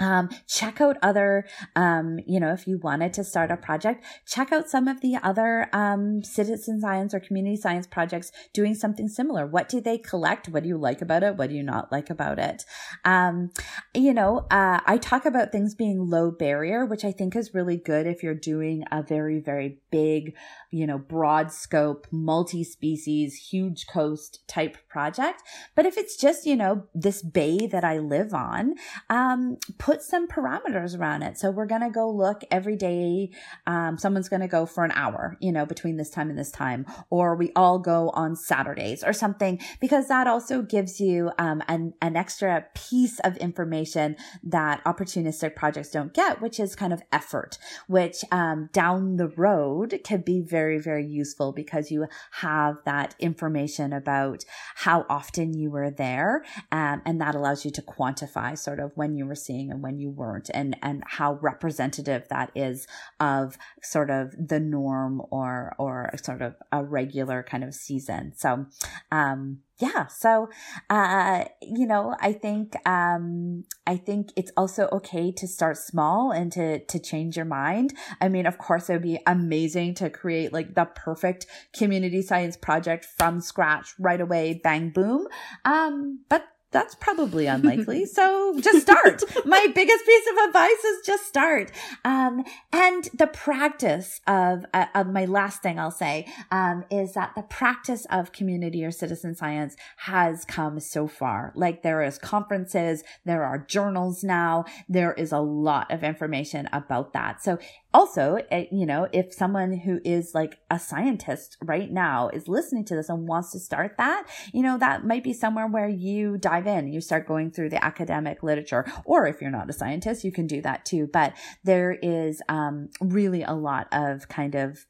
Um, 0.02 0.30
check 0.48 0.82
out 0.82 0.98
other, 1.02 1.46
um, 1.76 2.20
you 2.26 2.40
know, 2.40 2.52
if 2.52 2.68
you 2.68 2.80
wanted 2.80 3.14
to 3.14 3.24
start 3.24 3.52
a 3.52 3.58
project, 3.58 4.04
check 4.28 4.52
out 4.52 4.68
some 4.68 4.88
of 4.88 5.02
the 5.02 5.16
other 5.22 5.70
um, 5.74 6.24
citizen 6.24 6.82
science 6.82 7.14
or 7.14 7.20
community 7.20 7.56
science 7.56 7.86
projects 7.86 8.32
doing 8.52 8.74
something 8.74 9.08
similar. 9.08 9.46
What 9.46 9.70
do 9.70 9.80
they 9.80 10.00
collect? 10.00 10.50
What 10.50 10.64
do 10.64 10.70
you 10.70 10.78
like 10.78 11.02
about 11.02 11.24
it? 11.24 11.38
What 11.38 11.50
do 11.50 11.56
you 11.56 11.64
not 11.64 11.92
like 11.92 12.10
about 12.10 12.40
it? 12.40 12.66
Um, 13.06 13.52
you 13.94 14.14
know, 14.14 14.48
uh, 14.50 14.80
I 14.86 14.98
talk 14.98 15.26
about 15.26 15.52
things 15.52 15.76
being 15.76 16.10
low 16.10 16.32
barrier, 16.32 16.86
which 16.86 17.06
I 17.06 17.12
think 17.12 17.36
is 17.36 17.54
really 17.54 17.78
good 17.78 18.08
if 18.08 18.24
you're 18.24 18.34
doing 18.34 18.84
a 18.92 19.04
very, 19.04 19.40
very 19.40 19.78
big, 19.92 20.36
you 20.72 20.88
know, 20.88 20.98
broad 20.98 21.52
scope, 21.52 22.08
multi 22.10 22.64
species, 22.64 23.50
huge 23.52 23.86
coast 23.86 24.40
type 24.48 24.78
project. 24.90 25.44
But 25.76 25.86
if 25.86 25.98
it's 25.98 26.18
just, 26.18 26.46
you 26.48 26.56
know, 26.56 26.88
this 26.96 27.22
bay 27.22 27.68
that 27.68 27.84
I 27.84 28.00
live 28.00 28.34
on, 28.34 28.76
um, 29.10 29.58
put 29.92 30.02
some 30.02 30.26
parameters 30.26 30.98
around 30.98 31.22
it. 31.22 31.38
So 31.38 31.52
we're 31.52 31.66
going 31.66 31.82
to 31.82 31.90
go 31.90 32.10
look 32.10 32.44
every 32.50 32.78
day. 32.78 33.30
Um, 33.68 33.98
someone's 33.98 34.30
going 34.30 34.42
to 34.42 34.48
go 34.48 34.66
for 34.66 34.86
an 34.86 34.92
hour, 34.94 35.36
you 35.42 35.52
know, 35.52 35.66
between 35.66 35.98
this 35.98 36.10
time 36.10 36.30
and 36.30 36.40
this 36.40 36.50
time, 36.50 36.86
or 37.10 37.36
we 37.36 37.52
all 37.58 37.78
go 37.78 38.10
on 38.12 38.38
Saturdays 38.38 39.04
or 39.04 39.12
something, 39.12 39.60
because 39.82 40.08
that 40.08 40.28
also 40.28 40.62
gives 40.62 41.02
you 41.02 41.32
um, 41.38 41.62
an, 41.68 41.94
an 42.02 42.16
extra 42.16 42.66
piece 42.74 43.20
of 43.20 43.36
information 43.38 44.16
that 44.44 44.82
opportunistic 44.86 45.58
projects 45.58 45.90
don't 45.90 46.14
get, 46.14 46.42
which 46.42 46.58
is 46.58 46.74
kind 46.74 46.94
of 46.94 47.04
effort, 47.12 47.58
which 47.88 48.24
um, 48.32 48.70
down 48.72 49.18
the 49.18 49.28
road 49.28 50.00
can 50.06 50.22
be 50.22 50.40
very, 50.40 50.80
very 50.80 51.06
useful 51.06 51.52
because 51.52 51.92
you 51.92 52.08
have 52.32 52.78
that 52.86 53.14
information 53.20 53.92
about 53.92 54.46
how 54.76 55.06
often 55.10 55.54
you 55.54 55.70
were 55.70 55.92
there. 55.92 56.46
Um, 56.72 57.02
and 57.06 57.20
that 57.20 57.36
allows 57.36 57.66
you 57.66 57.72
to 57.72 57.82
quantify 57.82 58.58
sort 58.58 58.80
of 58.80 58.94
when 58.96 59.16
you 59.16 59.26
were 59.26 59.36
seeing 59.36 59.71
and 59.72 59.82
when 59.82 60.00
you 60.00 60.10
weren't 60.10 60.50
and 60.54 60.78
and 60.82 61.04
how 61.08 61.34
representative 61.42 62.28
that 62.30 62.52
is 62.56 62.88
of 63.20 63.58
sort 63.82 64.10
of 64.10 64.34
the 64.38 64.60
norm 64.60 65.22
or 65.32 65.74
or 65.80 66.12
sort 66.22 66.42
of 66.42 66.56
a 66.72 66.84
regular 66.84 67.42
kind 67.42 67.64
of 67.64 67.74
season. 67.74 68.34
So 68.36 68.66
um 69.12 69.60
yeah 69.80 70.06
so 70.08 70.48
uh 70.90 71.44
you 71.62 71.88
know 71.88 72.16
i 72.22 72.32
think 72.32 72.76
um 72.88 73.64
i 73.88 73.98
think 73.98 74.30
it's 74.36 74.52
also 74.56 74.88
okay 74.92 75.32
to 75.32 75.48
start 75.48 75.76
small 75.76 76.32
and 76.32 76.52
to 76.52 76.80
to 76.86 77.00
change 77.00 77.36
your 77.36 77.46
mind. 77.46 77.94
I 78.20 78.30
mean 78.30 78.46
of 78.46 78.58
course 78.58 78.90
it 78.90 78.94
would 78.94 79.02
be 79.02 79.20
amazing 79.26 79.96
to 79.96 80.10
create 80.10 80.54
like 80.54 80.76
the 80.76 80.86
perfect 80.86 81.48
community 81.74 82.22
science 82.22 82.56
project 82.56 83.08
from 83.18 83.42
scratch 83.42 83.94
right 84.00 84.22
away 84.22 84.62
bang 84.64 84.92
boom. 84.92 85.28
Um 85.66 86.20
but 86.30 86.46
that's 86.72 86.96
probably 86.96 87.46
unlikely. 87.48 88.06
so 88.06 88.60
just 88.60 88.82
start. 88.82 89.24
My 89.46 89.68
biggest 89.74 90.06
piece 90.06 90.26
of 90.32 90.48
advice 90.48 90.84
is 90.84 91.06
just 91.06 91.26
start. 91.26 91.72
Um, 92.04 92.44
and 92.72 93.10
the 93.14 93.28
practice 93.28 94.22
of, 94.28 94.66
uh, 94.74 94.86
of 94.96 95.08
my 95.08 95.26
last 95.26 95.62
thing 95.62 95.80
I'll 95.80 95.92
say, 95.92 96.28
um, 96.52 96.86
is 96.90 97.14
that 97.14 97.34
the 97.36 97.44
practice 97.44 98.06
of 98.10 98.32
community 98.32 98.84
or 98.84 98.92
citizen 98.92 99.36
science 99.36 99.76
has 99.98 100.46
come 100.46 100.80
so 100.80 101.08
far. 101.08 101.52
Like 101.56 101.84
there 101.84 102.02
is 102.02 102.18
conferences, 102.18 103.04
there 103.26 103.44
are 103.44 103.60
journals 103.60 104.24
now, 104.24 104.66
there 104.88 105.14
is 105.14 105.32
a 105.32 105.40
lot 105.40 105.92
of 105.92 106.04
information 106.04 106.70
about 106.72 107.14
that. 107.14 107.44
So 107.44 107.60
also, 107.94 108.38
eh, 108.50 108.66
you 108.72 108.86
know, 108.86 109.08
if 109.12 109.34
someone 109.34 109.74
who 109.74 110.00
is 110.06 110.34
like 110.34 110.60
a 110.70 110.80
scientist 110.80 111.58
right 111.62 111.92
now 111.92 112.30
is 112.30 112.48
listening 112.48 112.86
to 112.86 112.96
this 112.96 113.10
and 113.10 113.28
wants 113.28 113.52
to 113.52 113.60
start 113.60 113.96
that, 113.98 114.28
you 114.54 114.64
know, 114.64 114.78
that 114.78 115.06
might 115.06 115.24
be 115.24 115.34
somewhere 115.34 115.68
where 115.68 115.90
you 115.90 116.38
dive 116.38 116.61
in, 116.68 116.92
you 116.92 117.02
start 117.02 117.28
going 117.28 117.52
through 117.52 117.70
the 117.70 117.84
academic 117.84 118.44
literature. 118.44 118.86
Or 119.06 119.28
if 119.28 119.42
you're 119.42 119.52
not 119.52 119.70
a 119.70 119.74
scientist, 119.74 120.24
you 120.24 120.32
can 120.32 120.48
do 120.48 120.62
that 120.62 120.86
too. 120.86 121.10
But 121.12 121.34
there 121.64 121.92
is 122.02 122.42
um, 122.50 122.90
really 123.00 123.44
a 123.44 123.54
lot 123.54 123.88
of 123.92 124.28
kind 124.28 124.56
of 124.56 124.86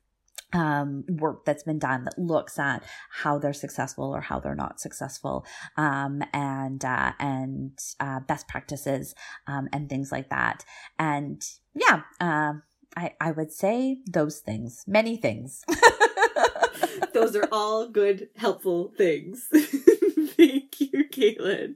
um, 0.54 1.06
work 1.08 1.46
that's 1.46 1.64
been 1.64 1.80
done 1.80 2.04
that 2.04 2.18
looks 2.18 2.60
at 2.60 2.84
how 3.10 3.38
they're 3.38 3.54
successful 3.54 4.14
or 4.14 4.22
how 4.22 4.40
they're 4.40 4.56
not 4.56 4.80
successful, 4.80 5.46
um, 5.78 6.22
and 6.34 6.84
uh, 6.84 7.14
and 7.20 7.78
uh, 8.00 8.20
best 8.20 8.48
practices 8.48 9.16
um, 9.48 9.70
and 9.72 9.90
things 9.90 10.12
like 10.12 10.30
that. 10.30 10.66
And 11.00 11.42
yeah, 11.74 12.02
uh, 12.20 12.54
I, 12.98 13.14
I 13.22 13.32
would 13.32 13.52
say 13.52 14.00
those 14.08 14.40
things, 14.40 14.84
many 14.88 15.16
things. 15.16 15.64
those 17.14 17.36
are 17.36 17.48
all 17.52 17.88
good, 17.88 18.30
helpful 18.36 18.94
things. 18.98 19.48
Thank 20.42 20.80
you, 20.80 21.06
Caitlin. 21.12 21.76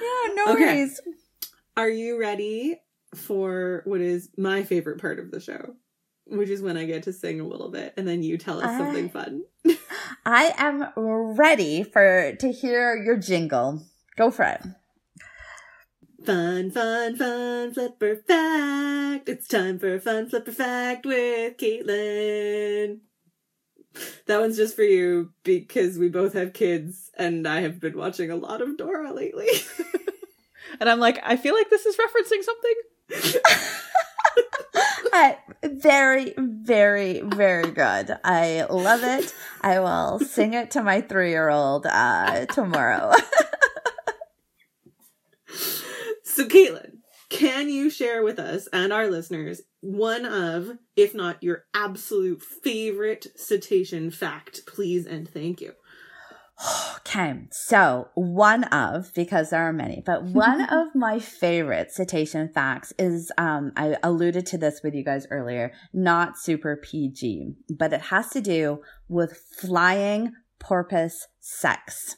Yeah, 0.00 0.34
no 0.34 0.52
okay. 0.52 0.62
worries. 0.62 1.00
Are 1.76 1.88
you 1.88 2.20
ready 2.20 2.80
for 3.16 3.82
what 3.84 4.00
is 4.00 4.28
my 4.36 4.62
favorite 4.62 5.00
part 5.00 5.18
of 5.18 5.32
the 5.32 5.40
show? 5.40 5.74
Which 6.26 6.50
is 6.50 6.62
when 6.62 6.76
I 6.76 6.84
get 6.84 7.02
to 7.04 7.12
sing 7.12 7.40
a 7.40 7.46
little 7.46 7.68
bit 7.68 7.94
and 7.96 8.06
then 8.06 8.22
you 8.22 8.38
tell 8.38 8.60
us 8.60 8.78
something 8.78 9.06
uh, 9.06 9.08
fun. 9.08 9.42
I 10.24 10.54
am 10.56 10.86
ready 10.96 11.82
for 11.82 12.36
to 12.38 12.52
hear 12.52 12.94
your 12.96 13.16
jingle. 13.16 13.82
Go 14.16 14.30
for 14.30 14.44
it. 14.44 14.60
Fun, 16.24 16.70
fun, 16.70 17.16
fun, 17.16 17.74
flipper 17.74 18.16
fact. 18.16 19.28
It's 19.28 19.48
time 19.48 19.80
for 19.80 19.96
a 19.96 20.00
fun 20.00 20.28
flipper 20.28 20.52
fact 20.52 21.06
with 21.06 21.56
Caitlin. 21.56 23.00
That 24.26 24.40
one's 24.40 24.56
just 24.56 24.76
for 24.76 24.84
you 24.84 25.32
because 25.42 25.98
we 25.98 26.08
both 26.08 26.34
have 26.34 26.52
kids 26.52 27.10
and 27.18 27.48
I 27.48 27.62
have 27.62 27.80
been 27.80 27.96
watching 27.96 28.30
a 28.30 28.36
lot 28.36 28.62
of 28.62 28.76
Dora 28.76 29.12
lately. 29.12 29.48
and 30.80 30.88
I'm 30.88 31.00
like, 31.00 31.18
I 31.24 31.36
feel 31.36 31.54
like 31.54 31.68
this 31.68 31.84
is 31.84 31.96
referencing 31.96 32.44
something. 32.44 33.42
uh, 35.12 35.32
very, 35.64 36.34
very, 36.38 37.20
very 37.22 37.72
good. 37.72 38.16
I 38.22 38.66
love 38.70 39.02
it. 39.02 39.34
I 39.62 39.80
will 39.80 40.20
sing 40.20 40.54
it 40.54 40.70
to 40.72 40.82
my 40.82 41.00
three 41.00 41.30
year 41.30 41.48
old 41.48 41.86
uh, 41.86 42.46
tomorrow. 42.46 43.12
So, 46.22 46.46
Caitlin, 46.46 46.99
can 47.30 47.70
you 47.70 47.88
share 47.88 48.22
with 48.22 48.38
us 48.38 48.68
and 48.72 48.92
our 48.92 49.08
listeners 49.08 49.62
one 49.80 50.26
of, 50.26 50.76
if 50.96 51.14
not 51.14 51.42
your 51.42 51.64
absolute 51.72 52.42
favorite 52.42 53.28
cetacean 53.36 54.10
fact, 54.10 54.66
please 54.66 55.06
and 55.06 55.28
thank 55.28 55.60
you? 55.60 55.72
Okay, 56.98 57.46
so 57.50 58.08
one 58.14 58.64
of, 58.64 59.14
because 59.14 59.50
there 59.50 59.62
are 59.62 59.72
many, 59.72 60.02
but 60.04 60.24
one 60.24 60.60
of 60.70 60.88
my 60.94 61.18
favorite 61.18 61.90
cetacean 61.90 62.50
facts 62.52 62.92
is 62.98 63.32
um, 63.38 63.72
I 63.76 63.96
alluded 64.02 64.44
to 64.46 64.58
this 64.58 64.80
with 64.84 64.94
you 64.94 65.04
guys 65.04 65.26
earlier, 65.30 65.72
not 65.94 66.36
super 66.36 66.76
PG, 66.76 67.54
but 67.78 67.92
it 67.92 68.02
has 68.02 68.28
to 68.30 68.42
do 68.42 68.82
with 69.08 69.40
flying 69.56 70.32
porpoise 70.58 71.26
sex. 71.38 72.16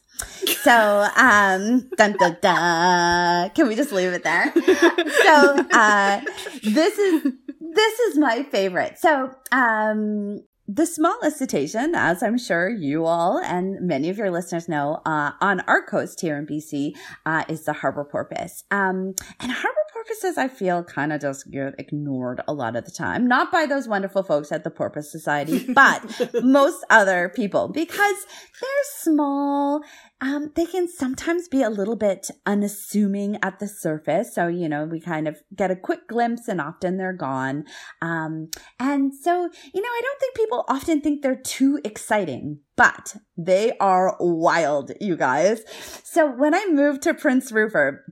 So, 0.62 1.08
um, 1.16 1.88
dun, 1.96 2.16
dun, 2.18 2.36
dun. 2.40 3.50
Can 3.50 3.68
we 3.68 3.74
just 3.74 3.92
leave 3.92 4.12
it 4.12 4.22
there? 4.22 4.52
so, 4.54 5.66
uh, 5.72 6.20
this 6.62 6.98
is, 6.98 7.22
this 7.60 7.98
is 8.00 8.18
my 8.18 8.44
favorite. 8.44 8.98
So, 8.98 9.34
um, 9.50 10.42
the 10.68 10.86
smallest 10.86 11.38
cetacean, 11.38 11.94
as 11.94 12.22
I'm 12.22 12.38
sure 12.38 12.70
you 12.70 13.04
all 13.04 13.38
and 13.38 13.80
many 13.80 14.08
of 14.08 14.16
your 14.16 14.30
listeners 14.30 14.68
know, 14.68 15.02
uh, 15.04 15.32
on 15.40 15.60
our 15.60 15.84
coast 15.84 16.20
here 16.20 16.38
in 16.38 16.46
BC, 16.46 16.94
uh, 17.26 17.44
is 17.48 17.64
the 17.64 17.72
harbor 17.72 18.04
porpoise. 18.04 18.64
Um, 18.70 19.14
and 19.40 19.50
harbor 19.52 19.81
porpoises, 20.02 20.38
I 20.38 20.48
feel, 20.48 20.82
kind 20.84 21.12
of 21.12 21.20
just 21.20 21.50
get 21.50 21.74
ignored 21.78 22.40
a 22.48 22.52
lot 22.52 22.76
of 22.76 22.84
the 22.84 22.90
time. 22.90 23.26
Not 23.26 23.52
by 23.52 23.66
those 23.66 23.88
wonderful 23.88 24.22
folks 24.22 24.52
at 24.52 24.64
the 24.64 24.70
Porpoise 24.70 25.10
Society, 25.10 25.66
but 25.72 26.02
most 26.42 26.84
other 26.90 27.30
people 27.34 27.68
because 27.68 28.26
they're 28.60 28.70
small. 28.98 29.82
Um, 30.20 30.52
they 30.54 30.66
can 30.66 30.88
sometimes 30.88 31.48
be 31.48 31.62
a 31.62 31.70
little 31.70 31.96
bit 31.96 32.30
unassuming 32.46 33.38
at 33.42 33.58
the 33.58 33.66
surface. 33.66 34.34
So, 34.34 34.46
you 34.46 34.68
know, 34.68 34.84
we 34.84 35.00
kind 35.00 35.26
of 35.26 35.42
get 35.54 35.72
a 35.72 35.76
quick 35.76 36.06
glimpse 36.08 36.46
and 36.46 36.60
often 36.60 36.96
they're 36.96 37.12
gone. 37.12 37.64
Um, 38.00 38.48
and 38.78 39.12
so, 39.12 39.48
you 39.74 39.82
know, 39.82 39.88
I 39.88 40.00
don't 40.02 40.20
think 40.20 40.34
people 40.36 40.64
often 40.68 41.00
think 41.00 41.22
they're 41.22 41.34
too 41.34 41.80
exciting, 41.84 42.60
but 42.76 43.16
they 43.36 43.76
are 43.78 44.16
wild, 44.20 44.92
you 45.00 45.16
guys. 45.16 45.62
So 46.04 46.30
when 46.30 46.54
I 46.54 46.68
moved 46.70 47.02
to 47.02 47.14
Prince 47.14 47.50
Rupert, 47.50 48.04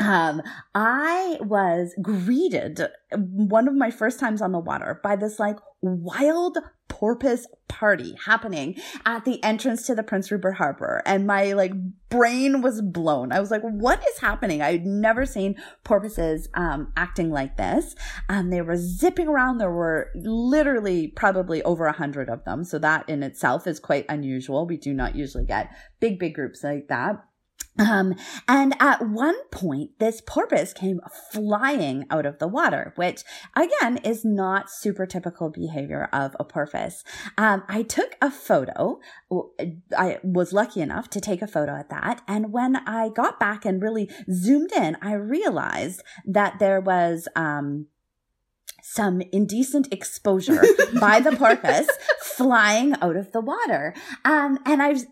um, 0.00 0.42
I 0.74 1.38
was 1.40 1.94
greeted 2.00 2.80
one 3.12 3.68
of 3.68 3.74
my 3.74 3.90
first 3.90 4.18
times 4.18 4.40
on 4.40 4.52
the 4.52 4.58
water 4.58 5.00
by 5.02 5.16
this 5.16 5.38
like 5.38 5.58
wild 5.82 6.58
porpoise 6.88 7.46
party 7.68 8.14
happening 8.26 8.76
at 9.06 9.24
the 9.24 9.42
entrance 9.42 9.86
to 9.86 9.94
the 9.94 10.02
Prince 10.02 10.30
Rupert 10.30 10.54
Harbor. 10.54 11.02
And 11.04 11.26
my 11.26 11.52
like 11.52 11.72
brain 12.08 12.62
was 12.62 12.80
blown. 12.80 13.32
I 13.32 13.40
was 13.40 13.50
like, 13.50 13.62
what 13.62 14.02
is 14.08 14.18
happening? 14.18 14.62
I'd 14.62 14.86
never 14.86 15.26
seen 15.26 15.56
porpoises, 15.84 16.48
um, 16.54 16.92
acting 16.96 17.30
like 17.30 17.56
this. 17.56 17.96
And 18.28 18.38
um, 18.38 18.50
they 18.50 18.62
were 18.62 18.76
zipping 18.76 19.26
around. 19.26 19.58
There 19.58 19.72
were 19.72 20.10
literally 20.14 21.08
probably 21.08 21.62
over 21.62 21.86
a 21.86 21.92
hundred 21.92 22.28
of 22.28 22.44
them. 22.44 22.62
So 22.62 22.78
that 22.78 23.08
in 23.08 23.22
itself 23.22 23.66
is 23.66 23.80
quite 23.80 24.06
unusual. 24.08 24.66
We 24.66 24.76
do 24.76 24.92
not 24.92 25.16
usually 25.16 25.44
get 25.44 25.74
big, 25.98 26.18
big 26.18 26.34
groups 26.34 26.62
like 26.62 26.88
that. 26.88 27.24
Um, 27.78 28.14
and 28.46 28.74
at 28.80 29.08
one 29.08 29.36
point, 29.50 29.98
this 29.98 30.20
porpoise 30.20 30.74
came 30.74 31.00
flying 31.32 32.04
out 32.10 32.26
of 32.26 32.38
the 32.38 32.48
water, 32.48 32.92
which 32.96 33.22
again 33.56 33.96
is 33.98 34.24
not 34.24 34.70
super 34.70 35.06
typical 35.06 35.48
behavior 35.48 36.08
of 36.12 36.36
a 36.38 36.44
porpoise. 36.44 37.02
Um, 37.38 37.64
I 37.68 37.82
took 37.82 38.16
a 38.20 38.30
photo. 38.30 39.00
I 39.96 40.18
was 40.22 40.52
lucky 40.52 40.80
enough 40.80 41.08
to 41.10 41.20
take 41.20 41.40
a 41.40 41.46
photo 41.46 41.74
at 41.74 41.88
that. 41.88 42.20
And 42.28 42.52
when 42.52 42.76
I 42.76 43.08
got 43.08 43.40
back 43.40 43.64
and 43.64 43.82
really 43.82 44.10
zoomed 44.30 44.72
in, 44.72 44.96
I 45.00 45.14
realized 45.14 46.02
that 46.26 46.58
there 46.58 46.80
was, 46.80 47.26
um, 47.34 47.86
some 48.82 49.22
indecent 49.32 49.92
exposure 49.92 50.62
by 51.00 51.20
the 51.20 51.32
porpoise 51.32 51.88
flying 52.20 52.94
out 53.00 53.16
of 53.16 53.30
the 53.32 53.40
water. 53.40 53.94
Um, 54.24 54.58
and 54.66 54.82
I've, 54.82 55.04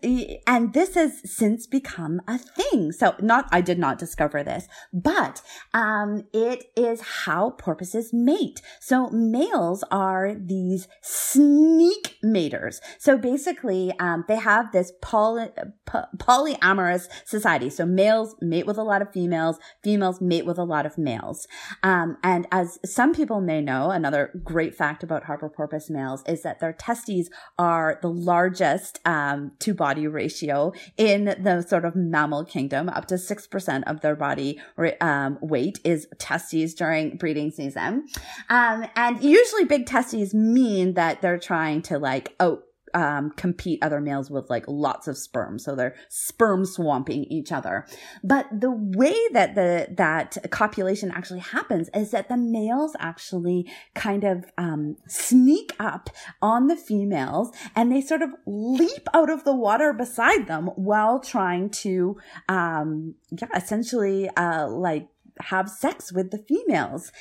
and 0.45 0.73
this 0.73 0.95
has 0.95 1.21
since 1.23 1.65
become 1.65 2.21
a 2.27 2.37
thing. 2.37 2.91
So 2.91 3.15
not, 3.21 3.47
I 3.51 3.61
did 3.61 3.79
not 3.79 3.97
discover 3.97 4.43
this, 4.43 4.67
but, 4.91 5.41
um, 5.73 6.25
it 6.33 6.65
is 6.75 7.01
how 7.01 7.51
porpoises 7.51 8.11
mate. 8.11 8.61
So 8.81 9.09
males 9.09 9.83
are 9.89 10.35
these 10.35 10.87
sneak 11.01 12.17
maters. 12.23 12.81
So 12.99 13.17
basically, 13.17 13.93
um, 13.99 14.25
they 14.27 14.35
have 14.35 14.71
this 14.73 14.91
poly, 15.01 15.47
polyamorous 15.87 17.07
society. 17.25 17.69
So 17.69 17.85
males 17.85 18.35
mate 18.41 18.65
with 18.65 18.77
a 18.77 18.83
lot 18.83 19.01
of 19.01 19.13
females, 19.13 19.57
females 19.81 20.19
mate 20.19 20.45
with 20.45 20.57
a 20.57 20.63
lot 20.63 20.85
of 20.85 20.97
males. 20.97 21.47
Um, 21.83 22.17
and 22.21 22.47
as 22.51 22.79
some 22.85 23.13
people 23.13 23.39
may 23.39 23.60
know, 23.61 23.91
another 23.91 24.31
great 24.43 24.75
fact 24.75 25.03
about 25.03 25.23
harbor 25.23 25.49
porpoise 25.49 25.89
males 25.89 26.23
is 26.27 26.43
that 26.43 26.59
their 26.59 26.73
testes 26.73 27.29
are 27.57 27.99
the 28.01 28.09
largest 28.09 28.99
um, 29.05 29.51
to 29.59 29.73
body 29.73 30.07
ratio 30.07 30.73
in 30.97 31.25
the 31.25 31.61
sort 31.67 31.85
of 31.85 31.95
mammal 31.95 32.45
kingdom. 32.45 32.89
Up 32.89 33.05
to 33.07 33.15
6% 33.15 33.83
of 33.87 34.01
their 34.01 34.15
body 34.15 34.59
um, 34.99 35.37
weight 35.41 35.79
is 35.83 36.07
testes 36.17 36.73
during 36.73 37.17
breeding 37.17 37.51
season. 37.51 38.07
Um, 38.49 38.87
and 38.95 39.23
usually 39.23 39.65
big 39.65 39.85
testes 39.85 40.33
mean 40.33 40.93
that 40.93 41.21
they're 41.21 41.39
trying 41.39 41.81
to 41.83 41.99
like, 41.99 42.35
oh, 42.39 42.63
um, 42.93 43.31
compete 43.31 43.79
other 43.81 44.01
males 44.01 44.29
with 44.29 44.49
like 44.49 44.65
lots 44.67 45.07
of 45.07 45.17
sperm. 45.17 45.59
So 45.59 45.75
they're 45.75 45.95
sperm 46.09 46.65
swamping 46.65 47.25
each 47.25 47.51
other. 47.51 47.85
But 48.23 48.47
the 48.51 48.71
way 48.71 49.15
that 49.33 49.55
the, 49.55 49.87
that 49.97 50.37
copulation 50.51 51.11
actually 51.11 51.39
happens 51.39 51.89
is 51.93 52.11
that 52.11 52.29
the 52.29 52.37
males 52.37 52.95
actually 52.99 53.69
kind 53.93 54.23
of, 54.23 54.45
um, 54.57 54.97
sneak 55.07 55.73
up 55.79 56.09
on 56.41 56.67
the 56.67 56.75
females 56.75 57.51
and 57.75 57.91
they 57.91 58.01
sort 58.01 58.21
of 58.21 58.29
leap 58.45 59.07
out 59.13 59.29
of 59.29 59.43
the 59.43 59.55
water 59.55 59.93
beside 59.93 60.47
them 60.47 60.67
while 60.75 61.19
trying 61.19 61.69
to, 61.69 62.17
um, 62.49 63.15
yeah, 63.31 63.47
essentially, 63.55 64.29
uh, 64.35 64.67
like 64.67 65.07
have 65.41 65.69
sex 65.69 66.11
with 66.11 66.31
the 66.31 66.37
females. 66.37 67.11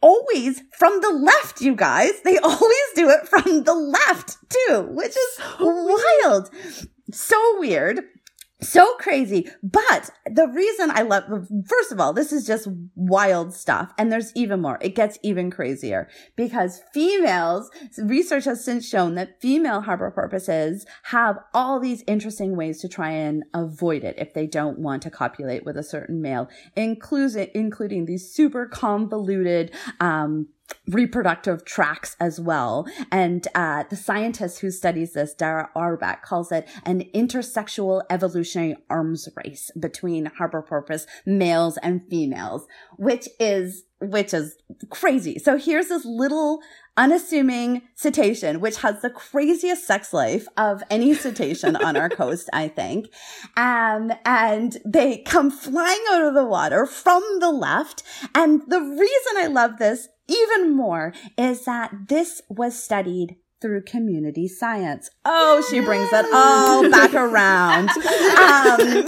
Always 0.00 0.62
from 0.78 1.00
the 1.00 1.10
left, 1.10 1.60
you 1.60 1.74
guys. 1.74 2.12
They 2.22 2.38
always 2.42 2.88
do 2.94 3.08
it 3.08 3.28
from 3.28 3.64
the 3.64 3.74
left 3.74 4.36
too, 4.48 4.88
which 4.90 5.16
is 5.16 5.40
wild. 5.60 6.50
So 7.12 7.36
weird 7.58 8.00
so 8.60 8.94
crazy. 8.96 9.48
But 9.62 10.10
the 10.24 10.48
reason 10.48 10.90
I 10.90 11.02
love, 11.02 11.24
first 11.66 11.92
of 11.92 12.00
all, 12.00 12.12
this 12.12 12.32
is 12.32 12.46
just 12.46 12.68
wild 12.94 13.52
stuff. 13.52 13.92
And 13.98 14.10
there's 14.10 14.32
even 14.34 14.60
more. 14.60 14.78
It 14.80 14.94
gets 14.94 15.18
even 15.22 15.50
crazier 15.50 16.08
because 16.36 16.80
females, 16.92 17.70
research 17.98 18.44
has 18.44 18.64
since 18.64 18.88
shown 18.88 19.14
that 19.14 19.40
female 19.40 19.82
harbor 19.82 20.10
porpoises 20.10 20.86
have 21.04 21.38
all 21.52 21.78
these 21.78 22.02
interesting 22.06 22.56
ways 22.56 22.80
to 22.80 22.88
try 22.88 23.10
and 23.10 23.44
avoid 23.52 24.04
it 24.04 24.14
if 24.18 24.32
they 24.32 24.46
don't 24.46 24.78
want 24.78 25.02
to 25.02 25.10
copulate 25.10 25.64
with 25.64 25.76
a 25.76 25.82
certain 25.82 26.22
male, 26.22 26.48
including, 26.74 27.48
including 27.54 28.06
these 28.06 28.32
super 28.32 28.66
convoluted, 28.66 29.70
um, 30.00 30.48
reproductive 30.88 31.64
tracks 31.64 32.16
as 32.20 32.40
well. 32.40 32.86
And 33.10 33.46
uh, 33.54 33.84
the 33.88 33.96
scientist 33.96 34.60
who 34.60 34.70
studies 34.70 35.12
this, 35.14 35.34
Dara 35.34 35.70
Orbach, 35.76 36.22
calls 36.22 36.52
it 36.52 36.68
an 36.84 37.04
intersexual 37.14 38.02
evolutionary 38.10 38.76
arms 38.88 39.28
race 39.36 39.70
between 39.78 40.26
harbor 40.26 40.62
porpoise 40.62 41.06
males 41.24 41.78
and 41.78 42.02
females, 42.08 42.66
which 42.96 43.28
is 43.40 43.84
which 43.98 44.34
is 44.34 44.56
crazy. 44.90 45.38
So 45.38 45.56
here's 45.56 45.88
this 45.88 46.04
little 46.04 46.60
unassuming 46.98 47.82
cetacean, 47.94 48.60
which 48.60 48.78
has 48.78 49.00
the 49.00 49.08
craziest 49.08 49.86
sex 49.86 50.12
life 50.12 50.46
of 50.58 50.82
any 50.90 51.14
cetacean 51.14 51.76
on 51.76 51.96
our 51.96 52.08
coast, 52.10 52.50
I 52.52 52.68
think. 52.68 53.06
Um, 53.56 54.12
and 54.26 54.76
they 54.84 55.18
come 55.18 55.50
flying 55.50 56.04
out 56.10 56.24
of 56.24 56.34
the 56.34 56.44
water 56.44 56.84
from 56.84 57.22
the 57.40 57.50
left. 57.50 58.02
And 58.34 58.62
the 58.68 58.80
reason 58.80 59.36
I 59.38 59.46
love 59.46 59.78
this 59.78 60.08
even 60.28 60.74
more 60.74 61.12
is 61.36 61.64
that 61.64 62.08
this 62.08 62.42
was 62.48 62.80
studied 62.80 63.36
through 63.60 63.82
community 63.82 64.48
science. 64.48 65.10
Oh, 65.24 65.64
she 65.70 65.80
brings 65.80 66.08
it 66.12 66.26
all 66.32 66.90
back 66.90 67.14
around. 67.14 67.90
Um, 68.36 68.80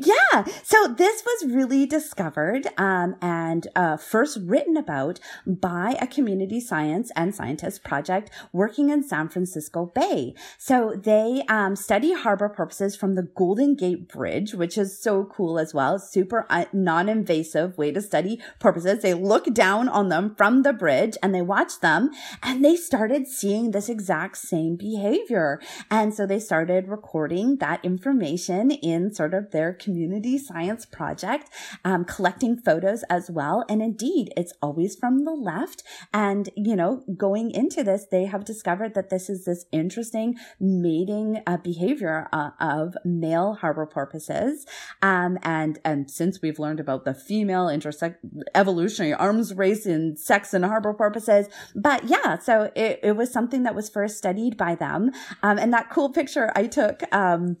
yeah. 0.00 0.14
So 0.62 0.86
this 0.86 1.24
was 1.24 1.52
really 1.52 1.86
discovered 1.86 2.68
um, 2.78 3.16
and 3.20 3.66
uh, 3.74 3.96
first 3.96 4.38
written 4.42 4.76
about 4.76 5.18
by 5.44 5.96
a 6.00 6.06
community 6.06 6.60
science 6.60 7.10
and 7.16 7.34
scientist 7.34 7.82
project 7.82 8.30
working 8.52 8.90
in 8.90 9.02
San 9.02 9.28
Francisco 9.28 9.90
Bay. 9.92 10.34
So 10.56 10.94
they 10.96 11.42
um, 11.48 11.74
study 11.74 12.12
harbor 12.12 12.48
porpoises 12.48 12.94
from 12.94 13.16
the 13.16 13.22
Golden 13.22 13.74
Gate 13.74 14.08
Bridge, 14.08 14.54
which 14.54 14.78
is 14.78 15.00
so 15.00 15.24
cool 15.24 15.58
as 15.58 15.74
well. 15.74 15.98
Super 15.98 16.46
uh, 16.48 16.66
non-invasive 16.72 17.76
way 17.76 17.90
to 17.90 18.00
study 18.00 18.40
porpoises. 18.60 19.02
They 19.02 19.14
look 19.14 19.52
down 19.52 19.88
on 19.88 20.10
them 20.10 20.34
from 20.36 20.62
the 20.62 20.72
bridge 20.72 21.16
and 21.22 21.34
they 21.34 21.42
watch 21.42 21.80
them 21.80 22.10
and 22.42 22.64
they 22.64 22.76
started 22.76 23.26
seeing 23.26 23.72
this 23.72 23.88
exact 23.88 24.36
same 24.36 24.76
behavior. 24.76 25.60
And 25.90 26.14
so 26.14 26.24
they 26.24 26.38
started 26.38 26.88
recording 26.88 27.56
that 27.56 27.84
information 27.84 28.70
in 28.70 29.12
sort 29.12 29.34
of 29.34 29.50
their 29.50 29.72
community 29.72 30.19
science 30.38 30.86
project, 30.86 31.48
um, 31.84 32.04
collecting 32.04 32.56
photos 32.56 33.02
as 33.04 33.30
well. 33.30 33.64
And 33.68 33.82
indeed, 33.82 34.32
it's 34.36 34.52
always 34.62 34.96
from 34.96 35.24
the 35.24 35.32
left. 35.32 35.82
And, 36.12 36.48
you 36.56 36.76
know, 36.76 37.02
going 37.16 37.50
into 37.50 37.82
this, 37.82 38.06
they 38.10 38.24
have 38.26 38.44
discovered 38.44 38.94
that 38.94 39.10
this 39.10 39.28
is 39.28 39.44
this 39.44 39.66
interesting 39.72 40.36
mating 40.58 41.42
uh, 41.46 41.56
behavior 41.58 42.28
uh, 42.32 42.50
of 42.60 42.94
male 43.04 43.54
harbor 43.54 43.86
porpoises. 43.86 44.66
Um, 45.02 45.38
and, 45.42 45.78
and 45.84 46.10
since 46.10 46.40
we've 46.42 46.58
learned 46.58 46.80
about 46.80 47.04
the 47.04 47.14
female 47.14 47.66
intersex 47.66 48.16
evolutionary 48.54 49.14
arms 49.14 49.54
race 49.54 49.86
in 49.86 50.16
sex 50.16 50.54
and 50.54 50.64
harbor 50.64 50.94
porpoises, 50.94 51.48
but 51.74 52.04
yeah, 52.04 52.38
so 52.38 52.70
it, 52.74 53.00
it 53.02 53.16
was 53.16 53.32
something 53.32 53.62
that 53.62 53.74
was 53.74 53.88
first 53.88 54.18
studied 54.18 54.56
by 54.56 54.74
them. 54.74 55.10
Um, 55.42 55.58
and 55.58 55.72
that 55.72 55.90
cool 55.90 56.10
picture 56.10 56.52
I 56.54 56.66
took, 56.66 57.02
um, 57.12 57.56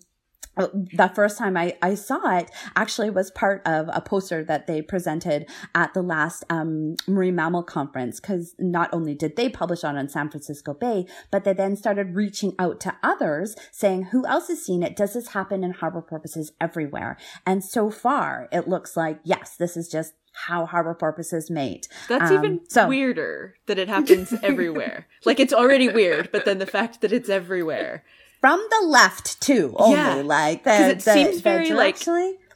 the 0.56 1.10
first 1.14 1.38
time 1.38 1.56
I, 1.56 1.76
I 1.80 1.94
saw 1.94 2.36
it 2.36 2.50
actually 2.76 3.10
was 3.10 3.30
part 3.30 3.62
of 3.66 3.88
a 3.92 4.00
poster 4.00 4.44
that 4.44 4.66
they 4.66 4.82
presented 4.82 5.48
at 5.74 5.94
the 5.94 6.02
last 6.02 6.44
um, 6.50 6.96
marine 7.06 7.36
mammal 7.36 7.62
conference 7.62 8.20
because 8.20 8.54
not 8.58 8.90
only 8.92 9.14
did 9.14 9.36
they 9.36 9.48
publish 9.48 9.84
on 9.84 9.96
in 9.96 10.08
San 10.08 10.28
Francisco 10.28 10.74
Bay, 10.74 11.06
but 11.30 11.44
they 11.44 11.52
then 11.52 11.76
started 11.76 12.14
reaching 12.14 12.54
out 12.58 12.80
to 12.80 12.96
others 13.02 13.54
saying, 13.70 14.04
who 14.04 14.26
else 14.26 14.48
has 14.48 14.64
seen 14.64 14.82
it? 14.82 14.96
Does 14.96 15.14
this 15.14 15.28
happen 15.28 15.64
in 15.64 15.72
harbor 15.72 16.02
porpoises 16.02 16.52
everywhere? 16.60 17.16
And 17.46 17.64
so 17.64 17.90
far, 17.90 18.48
it 18.52 18.68
looks 18.68 18.96
like, 18.96 19.20
yes, 19.24 19.56
this 19.56 19.76
is 19.76 19.88
just 19.88 20.14
how 20.32 20.66
harbor 20.66 20.94
porpoises 20.94 21.50
mate. 21.50 21.88
That's 22.08 22.30
um, 22.30 22.36
even 22.36 22.60
so. 22.68 22.88
weirder 22.88 23.56
that 23.66 23.78
it 23.78 23.88
happens 23.88 24.32
everywhere. 24.42 25.06
like 25.24 25.40
it's 25.40 25.52
already 25.52 25.88
weird, 25.88 26.30
but 26.32 26.44
then 26.44 26.58
the 26.58 26.66
fact 26.66 27.00
that 27.00 27.12
it's 27.12 27.28
everywhere 27.28 28.04
from 28.40 28.64
the 28.70 28.86
left 28.86 29.40
too. 29.40 29.74
Only 29.76 29.96
yeah. 29.96 30.14
like 30.14 30.64
the, 30.64 30.90
it 30.90 31.00
the, 31.00 31.12
seems 31.12 31.36
the 31.36 31.42
very 31.42 31.70
like 31.70 31.98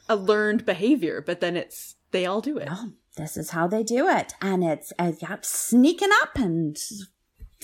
a 0.09 0.16
learned 0.16 0.64
behavior, 0.64 1.22
but 1.24 1.41
then 1.41 1.57
it's 1.57 1.97
they 2.11 2.26
all 2.26 2.41
do 2.41 2.59
it. 2.59 2.68
Oh, 2.70 2.93
this 3.16 3.37
is 3.37 3.51
how 3.51 3.66
they 3.66 3.82
do 3.82 4.09
it, 4.09 4.35
and 4.41 4.64
it's 4.64 4.93
uh, 4.99 5.12
sneaking 5.43 6.11
up 6.22 6.37
and 6.37 6.76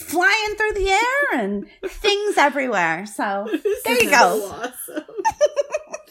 flying 0.00 0.54
through 0.56 0.72
the 0.72 0.90
air 0.90 1.40
and 1.40 1.66
things 1.86 2.36
everywhere. 2.38 3.06
So 3.06 3.48
there 3.84 4.02
you 4.02 4.10
go. 4.10 4.50
Awesome. 4.50 5.04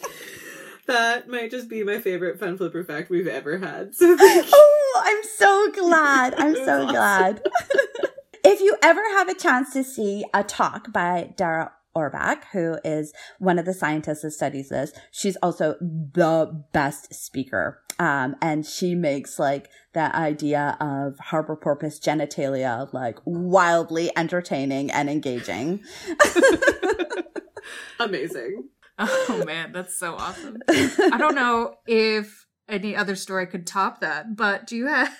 that 0.86 1.28
might 1.28 1.50
just 1.50 1.68
be 1.68 1.82
my 1.82 1.98
favorite 1.98 2.38
fun 2.38 2.56
flipper 2.56 2.84
fact 2.84 3.10
we've 3.10 3.26
ever 3.26 3.58
had. 3.58 3.94
So 3.94 4.16
oh, 4.20 5.02
I'm 5.04 5.22
so 5.36 5.70
glad. 5.72 6.34
I'm 6.34 6.54
so 6.54 6.82
awesome. 6.82 6.88
glad. 6.88 7.42
if 8.44 8.60
you 8.60 8.76
ever 8.82 9.02
have 9.16 9.28
a 9.28 9.34
chance 9.34 9.72
to 9.72 9.84
see 9.84 10.24
a 10.32 10.44
talk 10.44 10.92
by 10.92 11.32
Dara 11.36 11.72
Orbach, 11.96 12.44
who 12.52 12.78
is 12.84 13.12
one 13.38 13.58
of 13.58 13.64
the 13.64 13.74
scientists 13.74 14.22
that 14.22 14.30
studies 14.32 14.68
this. 14.68 14.92
She's 15.10 15.36
also 15.36 15.76
the 15.80 16.64
best 16.72 17.14
speaker. 17.14 17.82
Um, 17.98 18.36
and 18.40 18.64
she 18.64 18.94
makes 18.94 19.38
like 19.38 19.68
that 19.92 20.14
idea 20.14 20.76
of 20.80 21.18
harbor 21.18 21.56
porpoise 21.56 22.00
genitalia 22.00 22.90
like 22.94 23.18
wildly 23.24 24.10
entertaining 24.16 24.90
and 24.90 25.10
engaging. 25.10 25.80
Amazing. 28.00 28.68
Oh 28.98 29.42
man, 29.46 29.72
that's 29.72 29.96
so 29.98 30.14
awesome. 30.14 30.58
I 30.68 31.16
don't 31.18 31.34
know 31.34 31.74
if 31.86 32.46
any 32.68 32.94
other 32.94 33.16
story 33.16 33.46
could 33.46 33.66
top 33.66 34.00
that, 34.00 34.36
but 34.36 34.66
do 34.66 34.76
you 34.76 34.86
have 34.86 35.12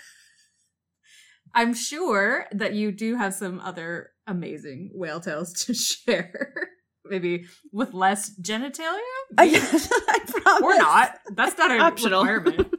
I'm 1.55 1.75
sure 1.75 2.47
that 2.53 2.75
you 2.75 2.93
do 2.93 3.17
have 3.17 3.35
some 3.35 3.61
other 3.61 4.11
amazing 4.31 4.91
whale 4.95 5.21
tales 5.21 5.53
to 5.65 5.75
share. 5.89 6.53
Maybe 7.05 7.47
with 7.73 7.93
less 7.93 8.31
genitalia? 8.41 9.01
I 9.37 9.49
promise. 10.43 10.63
Or 10.63 10.77
not. 10.79 11.19
That's 11.35 11.59
not 11.59 11.71
an 11.73 11.81
Optional. 11.91 12.25
requirement. 12.25 12.73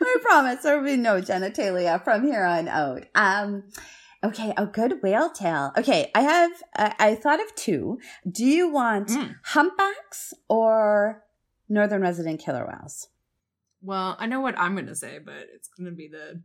I 0.00 0.16
promise 0.22 0.62
there 0.62 0.78
will 0.78 0.84
be 0.84 0.96
no 0.96 1.20
genitalia 1.20 2.02
from 2.02 2.24
here 2.24 2.42
on 2.44 2.66
out. 2.68 3.04
Um, 3.14 3.64
okay, 4.24 4.52
a 4.56 4.66
good 4.66 5.02
whale 5.02 5.30
tail. 5.30 5.72
Okay, 5.78 6.10
I 6.14 6.20
have. 6.22 6.50
I, 6.76 6.94
I 6.98 7.14
thought 7.14 7.40
of 7.40 7.54
two. 7.54 7.98
Do 8.28 8.44
you 8.44 8.68
want 8.70 9.08
Mm. 9.08 9.36
humpbacks 9.44 10.34
or 10.48 11.22
northern 11.68 12.02
resident 12.02 12.40
killer 12.40 12.66
whales? 12.66 13.08
Well, 13.82 14.16
I 14.18 14.26
know 14.26 14.40
what 14.40 14.58
I'm 14.58 14.74
going 14.74 14.86
to 14.86 14.94
say, 14.96 15.18
but 15.24 15.46
it's 15.54 15.68
going 15.68 15.86
to 15.90 15.96
be 15.96 16.08
the 16.08 16.42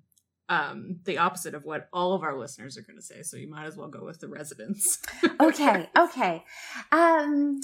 um 0.49 0.99
the 1.05 1.17
opposite 1.17 1.53
of 1.53 1.63
what 1.63 1.89
all 1.91 2.13
of 2.13 2.23
our 2.23 2.37
listeners 2.37 2.77
are 2.77 2.81
going 2.81 2.97
to 2.97 3.01
say. 3.01 3.21
So 3.21 3.37
you 3.37 3.49
might 3.49 3.65
as 3.65 3.77
well 3.77 3.87
go 3.87 4.03
with 4.05 4.19
the 4.19 4.27
residents. 4.27 4.99
Okay, 5.39 5.87
okay. 5.97 6.43
Um, 6.91 7.59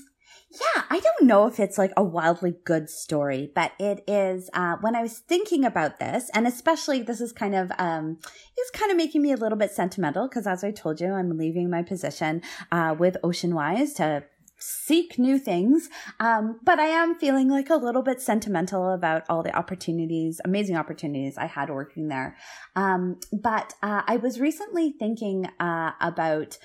yeah, 0.51 0.83
I 0.89 0.99
don't 0.99 1.27
know 1.27 1.47
if 1.47 1.59
it's 1.59 1.79
like 1.79 1.91
a 1.97 2.03
wildly 2.03 2.55
good 2.63 2.89
story, 2.89 3.51
but 3.55 3.71
it 3.79 4.03
is. 4.07 4.49
Uh, 4.53 4.75
when 4.81 4.95
I 4.95 5.01
was 5.01 5.19
thinking 5.19 5.65
about 5.65 5.99
this, 5.99 6.29
and 6.33 6.45
especially 6.45 7.01
this 7.01 7.21
is 7.21 7.31
kind 7.31 7.55
of 7.55 7.71
um, 7.79 8.19
it's 8.55 8.69
kind 8.69 8.91
of 8.91 8.97
making 8.97 9.23
me 9.23 9.31
a 9.31 9.37
little 9.37 9.57
bit 9.57 9.71
sentimental 9.71 10.27
because, 10.27 10.45
as 10.45 10.63
I 10.63 10.69
told 10.69 11.01
you, 11.01 11.11
I'm 11.13 11.37
leaving 11.37 11.71
my 11.71 11.81
position 11.81 12.43
uh, 12.71 12.95
with 12.97 13.17
Oceanwise 13.23 13.95
to 13.95 14.23
seek 14.63 15.19
new 15.19 15.37
things. 15.37 15.89
Um, 16.19 16.59
but 16.63 16.79
I 16.79 16.85
am 16.85 17.15
feeling 17.15 17.49
like 17.49 17.69
a 17.69 17.75
little 17.75 18.01
bit 18.01 18.21
sentimental 18.21 18.93
about 18.93 19.23
all 19.29 19.43
the 19.43 19.55
opportunities, 19.55 20.39
amazing 20.45 20.77
opportunities 20.77 21.37
I 21.37 21.47
had 21.47 21.69
working 21.69 22.07
there. 22.07 22.37
Um, 22.75 23.19
but 23.31 23.73
uh, 23.83 24.03
I 24.07 24.17
was 24.17 24.39
recently 24.39 24.91
thinking 24.97 25.47
uh, 25.59 25.91
about 25.99 26.57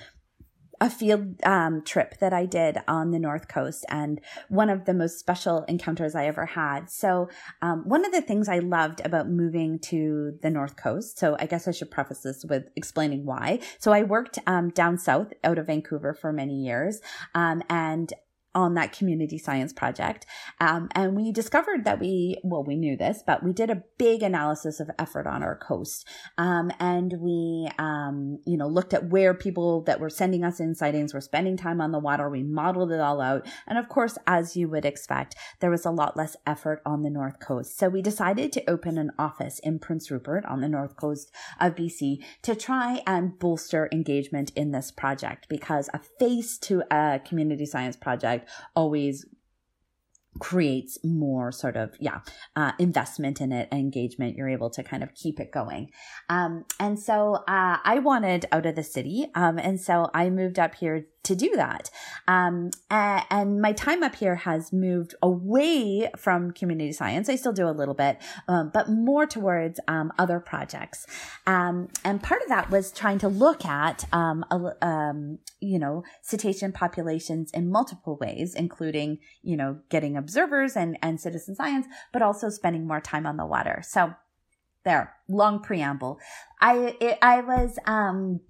a 0.80 0.90
field 0.90 1.36
um, 1.44 1.82
trip 1.82 2.18
that 2.18 2.32
I 2.32 2.46
did 2.46 2.78
on 2.86 3.10
the 3.10 3.18
North 3.18 3.48
Coast 3.48 3.84
and 3.88 4.20
one 4.48 4.70
of 4.70 4.84
the 4.84 4.94
most 4.94 5.18
special 5.18 5.64
encounters 5.64 6.14
I 6.14 6.26
ever 6.26 6.46
had. 6.46 6.90
So, 6.90 7.28
um, 7.62 7.82
one 7.88 8.04
of 8.04 8.12
the 8.12 8.20
things 8.20 8.48
I 8.48 8.58
loved 8.58 9.00
about 9.04 9.28
moving 9.28 9.78
to 9.80 10.38
the 10.42 10.50
North 10.50 10.76
Coast, 10.76 11.18
so 11.18 11.36
I 11.38 11.46
guess 11.46 11.66
I 11.66 11.72
should 11.72 11.90
preface 11.90 12.20
this 12.20 12.44
with 12.44 12.68
explaining 12.76 13.24
why. 13.24 13.60
So, 13.78 13.92
I 13.92 14.02
worked 14.02 14.38
um, 14.46 14.70
down 14.70 14.98
south 14.98 15.32
out 15.42 15.58
of 15.58 15.66
Vancouver 15.66 16.14
for 16.14 16.32
many 16.32 16.54
years 16.54 17.00
um, 17.34 17.62
and 17.68 18.12
on 18.54 18.74
that 18.74 18.92
community 18.92 19.38
science 19.38 19.72
project. 19.72 20.26
Um, 20.60 20.88
and 20.94 21.14
we 21.14 21.32
discovered 21.32 21.84
that 21.84 22.00
we, 22.00 22.38
well, 22.42 22.64
we 22.64 22.76
knew 22.76 22.96
this, 22.96 23.22
but 23.26 23.42
we 23.42 23.52
did 23.52 23.70
a 23.70 23.82
big 23.98 24.22
analysis 24.22 24.80
of 24.80 24.90
effort 24.98 25.26
on 25.26 25.42
our 25.42 25.56
coast. 25.56 26.06
Um, 26.38 26.70
and 26.80 27.14
we, 27.20 27.68
um, 27.78 28.38
you 28.46 28.56
know, 28.56 28.66
looked 28.66 28.94
at 28.94 29.10
where 29.10 29.34
people 29.34 29.82
that 29.82 30.00
were 30.00 30.10
sending 30.10 30.44
us 30.44 30.60
in 30.60 30.74
sightings 30.74 31.14
were 31.14 31.20
spending 31.20 31.56
time 31.56 31.80
on 31.80 31.92
the 31.92 31.98
water. 31.98 32.28
We 32.28 32.42
modeled 32.42 32.92
it 32.92 33.00
all 33.00 33.20
out. 33.20 33.46
And 33.66 33.78
of 33.78 33.88
course, 33.88 34.18
as 34.26 34.56
you 34.56 34.68
would 34.68 34.84
expect, 34.84 35.36
there 35.60 35.70
was 35.70 35.84
a 35.84 35.90
lot 35.90 36.16
less 36.16 36.36
effort 36.46 36.80
on 36.84 37.02
the 37.02 37.10
North 37.10 37.40
Coast. 37.40 37.78
So 37.78 37.88
we 37.88 38.02
decided 38.02 38.52
to 38.52 38.70
open 38.70 38.98
an 38.98 39.10
office 39.18 39.58
in 39.60 39.78
Prince 39.78 40.10
Rupert 40.10 40.44
on 40.46 40.60
the 40.60 40.68
North 40.68 40.96
Coast 40.96 41.30
of 41.60 41.74
BC 41.74 42.24
to 42.42 42.54
try 42.54 43.02
and 43.06 43.38
bolster 43.38 43.88
engagement 43.92 44.52
in 44.56 44.72
this 44.72 44.90
project 44.90 45.46
because 45.48 45.88
a 45.92 46.00
face 46.18 46.58
to 46.58 46.82
a 46.90 47.20
community 47.24 47.66
science 47.66 47.96
project 47.96 48.37
always 48.74 49.24
creates 50.38 50.98
more 51.02 51.50
sort 51.50 51.76
of 51.76 51.94
yeah 51.98 52.20
uh, 52.54 52.72
investment 52.78 53.40
in 53.40 53.52
it 53.52 53.68
engagement. 53.72 54.36
You're 54.36 54.48
able 54.48 54.70
to 54.70 54.82
kind 54.82 55.02
of 55.02 55.14
keep 55.14 55.40
it 55.40 55.50
going. 55.50 55.90
Um, 56.28 56.64
and 56.78 56.98
so 56.98 57.34
uh, 57.48 57.78
i 57.84 57.98
wanted 57.98 58.46
out 58.52 58.66
of 58.66 58.76
the 58.76 58.82
city. 58.82 59.26
Um, 59.34 59.58
and 59.58 59.80
so 59.80 60.10
i 60.14 60.30
moved 60.30 60.58
up 60.58 60.74
here 60.76 61.06
to 61.28 61.36
do 61.36 61.50
that. 61.54 61.90
Um, 62.26 62.70
and 62.90 63.60
my 63.60 63.72
time 63.72 64.02
up 64.02 64.16
here 64.16 64.36
has 64.36 64.72
moved 64.72 65.14
away 65.22 66.10
from 66.16 66.50
community 66.50 66.92
science. 66.92 67.28
I 67.28 67.36
still 67.36 67.52
do 67.52 67.68
a 67.68 67.70
little 67.70 67.94
bit 67.94 68.18
um, 68.48 68.70
but 68.72 68.88
more 68.88 69.26
towards 69.26 69.78
um, 69.88 70.12
other 70.18 70.40
projects. 70.40 71.06
Um, 71.46 71.88
and 72.04 72.22
part 72.22 72.42
of 72.42 72.48
that 72.48 72.70
was 72.70 72.90
trying 72.90 73.18
to 73.18 73.28
look 73.28 73.64
at 73.64 74.04
um, 74.12 74.44
a, 74.50 74.86
um, 74.86 75.38
you 75.60 75.78
know 75.78 76.04
cetacean 76.22 76.72
populations 76.72 77.50
in 77.50 77.68
multiple 77.68 78.16
ways 78.20 78.54
including 78.54 79.18
you 79.42 79.56
know 79.56 79.78
getting 79.88 80.16
observers 80.16 80.76
and 80.76 80.96
and 81.02 81.20
citizen 81.20 81.56
science 81.56 81.84
but 82.12 82.22
also 82.22 82.48
spending 82.48 82.86
more 82.86 83.00
time 83.00 83.26
on 83.26 83.36
the 83.36 83.46
water. 83.46 83.82
So 83.82 84.14
there 84.84 85.14
long 85.28 85.60
preamble. 85.60 86.18
I 86.60 86.96
it, 87.00 87.18
i 87.20 87.40
was 87.40 87.78
um 87.84 88.40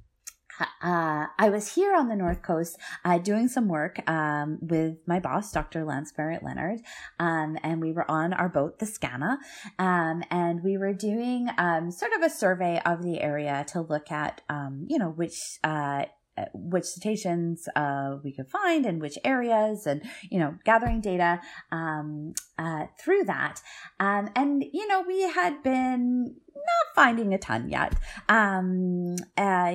uh, 0.61 1.27
I 1.39 1.49
was 1.51 1.75
here 1.75 1.95
on 1.95 2.09
the 2.09 2.17
North 2.17 2.43
Coast 2.43 2.79
uh, 3.05 3.19
doing 3.19 3.49
some 3.49 3.69
work 3.69 4.01
um, 4.09 4.59
with 4.61 4.97
my 5.07 5.21
boss, 5.21 5.53
Dr. 5.53 5.85
Lance 5.85 6.13
Barrett 6.13 6.43
Lennard, 6.43 6.81
um, 7.19 7.57
and 7.63 7.81
we 7.81 7.93
were 7.93 8.11
on 8.11 8.33
our 8.33 8.49
boat, 8.49 8.79
the 8.79 8.87
Scana, 8.87 9.39
um, 9.79 10.23
and 10.31 10.63
we 10.63 10.77
were 10.77 10.93
doing 10.93 11.49
um, 11.59 11.91
sort 11.91 12.13
of 12.13 12.23
a 12.23 12.31
survey 12.31 12.81
of 12.85 13.03
the 13.03 13.21
area 13.21 13.65
to 13.69 13.81
look 13.81 14.11
at, 14.11 14.41
um, 14.49 14.87
you 14.89 14.99
know, 14.99 15.11
which 15.11 15.59
uh, 15.65 16.05
uh, 16.39 16.45
which 16.55 16.85
cetaceans 16.85 17.69
uh, 17.75 18.17
we 18.23 18.33
could 18.33 18.49
find 18.49 18.87
and 18.87 19.01
which 19.01 19.19
areas, 19.25 19.87
and 19.87 20.03
you 20.31 20.39
know, 20.39 20.55
gathering 20.65 21.01
data 21.01 21.41
um, 21.73 22.33
uh, 22.59 22.85
through 23.01 23.25
that. 23.25 23.61
Um, 23.99 24.31
and 24.37 24.65
you 24.73 24.87
know, 24.87 25.03
we 25.03 25.23
had 25.23 25.63
been 25.63 26.37
not 26.55 26.95
finding 26.95 27.35
a 27.35 27.39
ton 27.39 27.69
yet. 27.69 27.95
Um, 28.29 29.17
uh, 29.37 29.75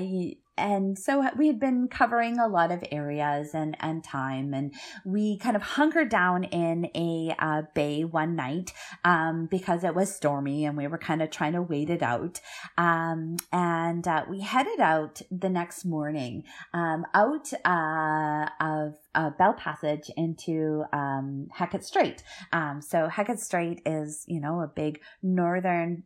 and 0.58 0.98
so 1.00 1.28
we 1.36 1.48
had 1.48 1.60
been 1.60 1.88
covering 1.88 2.38
a 2.38 2.48
lot 2.48 2.72
of 2.72 2.84
areas 2.92 3.52
and, 3.54 3.76
and 3.80 4.04
time 4.04 4.54
and 4.54 4.74
we 5.04 5.38
kind 5.38 5.56
of 5.56 5.62
hunkered 5.62 6.10
down 6.10 6.44
in 6.44 6.90
a 6.96 7.36
uh, 7.40 7.64
bay 7.74 8.04
one 8.04 8.36
night 8.36 8.72
um, 9.04 9.48
because 9.50 9.84
it 9.84 9.96
was 9.96 10.16
stormy 10.16 10.66
and 10.66 10.78
we 10.78 10.88
were 10.88 10.98
kind 10.98 11.22
of 11.22 11.32
trying 11.32 11.54
to 11.54 11.62
wait 11.62 11.90
it 11.90 12.04
out. 12.04 12.40
Um, 12.78 13.38
and 13.52 14.08
uh, 14.08 14.26
we 14.30 14.42
headed 14.42 14.80
out 14.80 15.22
the 15.32 15.50
next 15.50 15.86
morning 15.86 16.44
um, 16.74 17.06
out 17.14 17.52
uh, 17.66 18.50
of 18.60 18.96
uh, 19.16 19.30
Bell 19.32 19.54
Passage 19.54 20.10
into 20.18 20.84
um, 20.94 21.48
Hecate 21.52 21.84
Strait. 21.84 22.24
Um, 22.52 22.82
so 22.82 23.08
Hecate 23.08 23.40
Strait 23.40 23.82
is, 23.86 24.26
you 24.28 24.40
know, 24.40 24.62
a 24.62 24.68
big 24.68 25.02
northern 25.22 26.04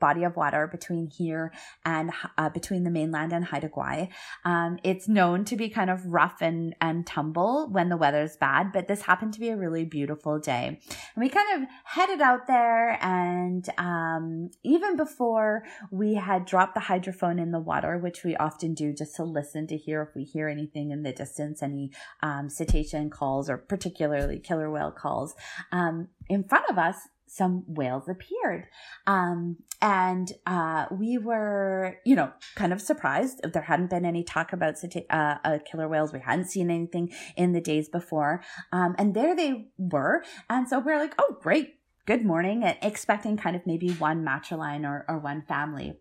body 0.00 0.24
of 0.24 0.36
water 0.36 0.66
between 0.66 1.08
here 1.08 1.52
and 1.84 2.12
uh, 2.36 2.48
between 2.48 2.84
the 2.84 2.90
mainland 2.90 3.32
and 3.32 3.44
Haida 3.44 3.68
Gwaii. 3.68 4.08
Um, 4.44 4.78
it's 4.84 5.08
known 5.08 5.44
to 5.46 5.56
be 5.56 5.68
kind 5.68 5.90
of 5.90 6.06
rough 6.06 6.40
and, 6.40 6.74
and 6.80 7.06
tumble 7.06 7.68
when 7.70 7.88
the 7.88 7.96
weather's 7.96 8.36
bad, 8.36 8.72
but 8.72 8.88
this 8.88 9.02
happened 9.02 9.34
to 9.34 9.40
be 9.40 9.48
a 9.48 9.56
really 9.56 9.84
beautiful 9.84 10.38
day. 10.38 10.80
And 11.14 11.22
we 11.22 11.28
kind 11.28 11.62
of 11.62 11.68
headed 11.84 12.20
out 12.20 12.46
there 12.46 12.98
and 13.02 13.68
um, 13.78 14.50
even 14.62 14.96
before 14.96 15.64
we 15.90 16.14
had 16.14 16.44
dropped 16.44 16.74
the 16.74 16.80
hydrophone 16.80 17.40
in 17.40 17.50
the 17.50 17.60
water, 17.60 17.98
which 17.98 18.24
we 18.24 18.36
often 18.36 18.74
do 18.74 18.92
just 18.92 19.16
to 19.16 19.24
listen 19.24 19.66
to 19.66 19.76
hear 19.76 20.02
if 20.02 20.14
we 20.14 20.24
hear 20.24 20.48
anything 20.48 20.90
in 20.90 21.02
the 21.02 21.12
distance, 21.12 21.62
any 21.62 21.90
um, 22.22 22.37
cetacean 22.46 23.10
calls 23.10 23.50
or 23.50 23.56
particularly 23.56 24.38
killer 24.38 24.70
whale 24.70 24.92
calls, 24.92 25.34
um, 25.72 26.08
in 26.28 26.44
front 26.44 26.64
of 26.70 26.78
us, 26.78 27.08
some 27.28 27.64
whales 27.66 28.08
appeared. 28.08 28.66
Um, 29.06 29.56
and 29.80 30.32
uh, 30.46 30.86
we 30.90 31.18
were, 31.18 31.98
you 32.04 32.16
know, 32.16 32.32
kind 32.56 32.72
of 32.72 32.80
surprised. 32.80 33.40
There 33.52 33.62
hadn't 33.62 33.90
been 33.90 34.04
any 34.04 34.24
talk 34.24 34.52
about 34.52 34.76
uh, 34.84 35.36
uh, 35.44 35.58
killer 35.70 35.88
whales. 35.88 36.12
We 36.12 36.20
hadn't 36.20 36.46
seen 36.46 36.70
anything 36.70 37.12
in 37.36 37.52
the 37.52 37.60
days 37.60 37.88
before. 37.88 38.42
Um, 38.72 38.94
and 38.98 39.14
there 39.14 39.36
they 39.36 39.68
were. 39.76 40.24
And 40.48 40.68
so 40.68 40.80
we're 40.80 40.98
like, 40.98 41.14
oh, 41.18 41.36
great. 41.40 41.74
Good 42.06 42.24
morning. 42.24 42.64
And 42.64 42.76
expecting 42.82 43.36
kind 43.36 43.54
of 43.54 43.66
maybe 43.66 43.90
one 43.92 44.24
matriline 44.24 44.84
or, 44.84 45.04
or 45.08 45.18
one 45.18 45.42
family. 45.42 45.98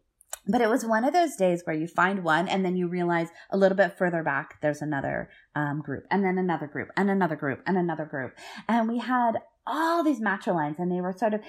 But 0.47 0.61
it 0.61 0.69
was 0.69 0.85
one 0.85 1.03
of 1.03 1.13
those 1.13 1.35
days 1.35 1.61
where 1.65 1.75
you 1.75 1.87
find 1.87 2.23
one 2.23 2.47
and 2.47 2.63
then 2.63 2.75
you 2.75 2.87
realize 2.87 3.29
a 3.49 3.57
little 3.57 3.75
bit 3.75 3.97
further 3.97 4.23
back, 4.23 4.61
there's 4.61 4.81
another 4.81 5.29
um, 5.55 5.81
group 5.81 6.05
and 6.09 6.23
then 6.23 6.37
another 6.37 6.67
group 6.67 6.89
and 6.95 7.09
another 7.09 7.35
group 7.35 7.61
and 7.65 7.77
another 7.77 8.05
group. 8.05 8.33
And 8.67 8.87
we 8.87 8.99
had 8.99 9.33
all 9.65 10.03
these 10.03 10.21
matrilines 10.21 10.79
and 10.79 10.91
they 10.91 11.01
were 11.01 11.13
sort 11.13 11.33
of 11.33 11.41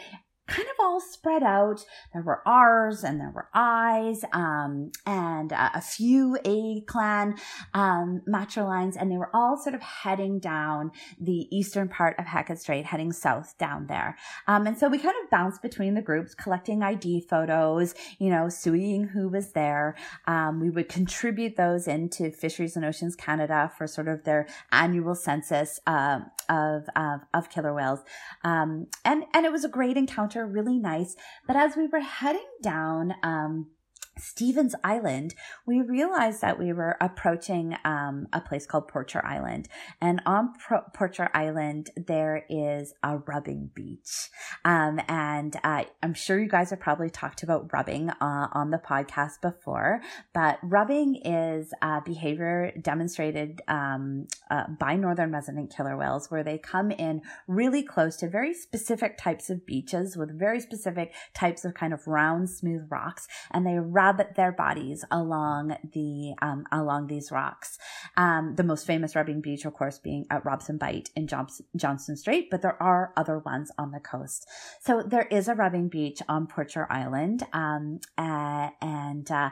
kind 0.48 0.66
of 0.68 0.74
all 0.80 1.00
spread 1.00 1.42
out. 1.42 1.84
There 2.12 2.22
were 2.22 2.42
R's 2.46 3.04
and 3.04 3.20
there 3.20 3.30
were 3.30 3.48
I's, 3.54 4.24
um, 4.32 4.90
and 5.06 5.52
uh, 5.52 5.70
a 5.74 5.80
few 5.80 6.38
A 6.44 6.80
clan 6.86 7.36
um, 7.74 8.22
matrilines, 8.28 8.96
and 8.98 9.12
they 9.12 9.18
were 9.18 9.30
all 9.34 9.56
sort 9.56 9.74
of 9.74 9.82
heading 9.82 10.38
down 10.40 10.90
the 11.20 11.46
eastern 11.56 11.88
part 11.88 12.18
of 12.18 12.26
Hecate 12.26 12.58
Strait, 12.58 12.86
heading 12.86 13.12
south 13.12 13.56
down 13.58 13.86
there. 13.86 14.16
Um, 14.46 14.66
and 14.66 14.76
so 14.76 14.88
we 14.88 14.98
kind 14.98 15.14
of 15.22 15.30
bounced 15.30 15.62
between 15.62 15.94
the 15.94 16.02
groups, 16.02 16.34
collecting 16.34 16.82
ID 16.82 17.26
photos, 17.28 17.94
you 18.18 18.30
know, 18.30 18.48
seeing 18.48 19.04
who 19.04 19.28
was 19.28 19.52
there. 19.52 19.94
Um, 20.26 20.60
we 20.60 20.70
would 20.70 20.88
contribute 20.88 21.56
those 21.56 21.86
into 21.86 22.30
Fisheries 22.30 22.76
and 22.76 22.84
Oceans 22.84 23.14
Canada 23.14 23.70
for 23.76 23.86
sort 23.86 24.08
of 24.08 24.24
their 24.24 24.46
annual 24.72 25.14
census 25.14 25.78
uh, 25.86 26.20
of, 26.48 26.88
of, 26.96 27.20
of 27.34 27.50
killer 27.50 27.74
whales. 27.74 28.00
Um, 28.42 28.86
and, 29.04 29.24
and 29.34 29.44
it 29.44 29.52
was 29.52 29.64
a 29.64 29.68
great 29.68 29.96
encounter, 29.96 30.37
really 30.46 30.78
nice. 30.78 31.16
But 31.46 31.56
as 31.56 31.76
we 31.76 31.86
were 31.86 32.00
heading 32.00 32.48
down, 32.62 33.14
um, 33.22 33.70
Stephens 34.18 34.74
Island, 34.84 35.34
we 35.66 35.80
realized 35.80 36.40
that 36.40 36.58
we 36.58 36.72
were 36.72 36.96
approaching 37.00 37.76
um, 37.84 38.26
a 38.32 38.40
place 38.40 38.66
called 38.66 38.88
Porcher 38.88 39.24
Island. 39.24 39.68
And 40.00 40.20
on 40.26 40.52
Pro- 40.58 40.82
Porcher 40.94 41.30
Island, 41.34 41.90
there 41.96 42.44
is 42.48 42.94
a 43.02 43.18
rubbing 43.18 43.70
beach. 43.74 44.30
Um, 44.64 45.00
and 45.08 45.56
uh, 45.62 45.84
I'm 46.02 46.14
sure 46.14 46.38
you 46.38 46.48
guys 46.48 46.70
have 46.70 46.80
probably 46.80 47.10
talked 47.10 47.42
about 47.42 47.72
rubbing 47.72 48.10
uh, 48.10 48.48
on 48.52 48.70
the 48.70 48.78
podcast 48.78 49.40
before, 49.42 50.00
but 50.34 50.58
rubbing 50.62 51.16
is 51.24 51.72
a 51.82 52.00
behavior 52.04 52.72
demonstrated 52.80 53.60
um, 53.68 54.26
uh, 54.50 54.64
by 54.78 54.96
northern 54.96 55.32
resident 55.32 55.74
killer 55.74 55.96
whales 55.96 56.30
where 56.30 56.42
they 56.42 56.58
come 56.58 56.90
in 56.90 57.22
really 57.46 57.82
close 57.82 58.16
to 58.16 58.28
very 58.28 58.54
specific 58.54 59.16
types 59.18 59.50
of 59.50 59.64
beaches 59.66 60.16
with 60.16 60.38
very 60.38 60.60
specific 60.60 61.14
types 61.34 61.64
of 61.64 61.74
kind 61.74 61.92
of 61.92 62.06
round, 62.06 62.50
smooth 62.50 62.82
rocks, 62.90 63.26
and 63.50 63.66
they 63.66 63.78
rub 63.78 64.07
rub 64.08 64.34
their 64.34 64.52
bodies 64.52 65.04
along 65.10 65.76
the 65.92 66.34
um, 66.42 66.64
along 66.72 67.06
these 67.06 67.30
rocks. 67.30 67.78
Um, 68.16 68.54
the 68.56 68.62
most 68.62 68.86
famous 68.86 69.14
rubbing 69.14 69.40
beach, 69.40 69.64
of 69.64 69.74
course, 69.74 69.98
being 69.98 70.26
at 70.30 70.44
Robson 70.44 70.78
Bight 70.78 71.10
in 71.16 71.26
Johnson, 71.26 71.66
Johnstone 71.76 72.16
Strait, 72.16 72.48
but 72.50 72.62
there 72.62 72.80
are 72.82 73.12
other 73.16 73.38
ones 73.38 73.70
on 73.78 73.92
the 73.92 74.00
coast. 74.00 74.46
So 74.80 75.02
there 75.02 75.26
is 75.30 75.48
a 75.48 75.54
rubbing 75.54 75.88
beach 75.88 76.20
on 76.28 76.46
Porcher 76.46 76.86
Island, 76.90 77.44
um, 77.52 78.00
uh, 78.16 78.70
and 78.80 79.30
uh, 79.30 79.50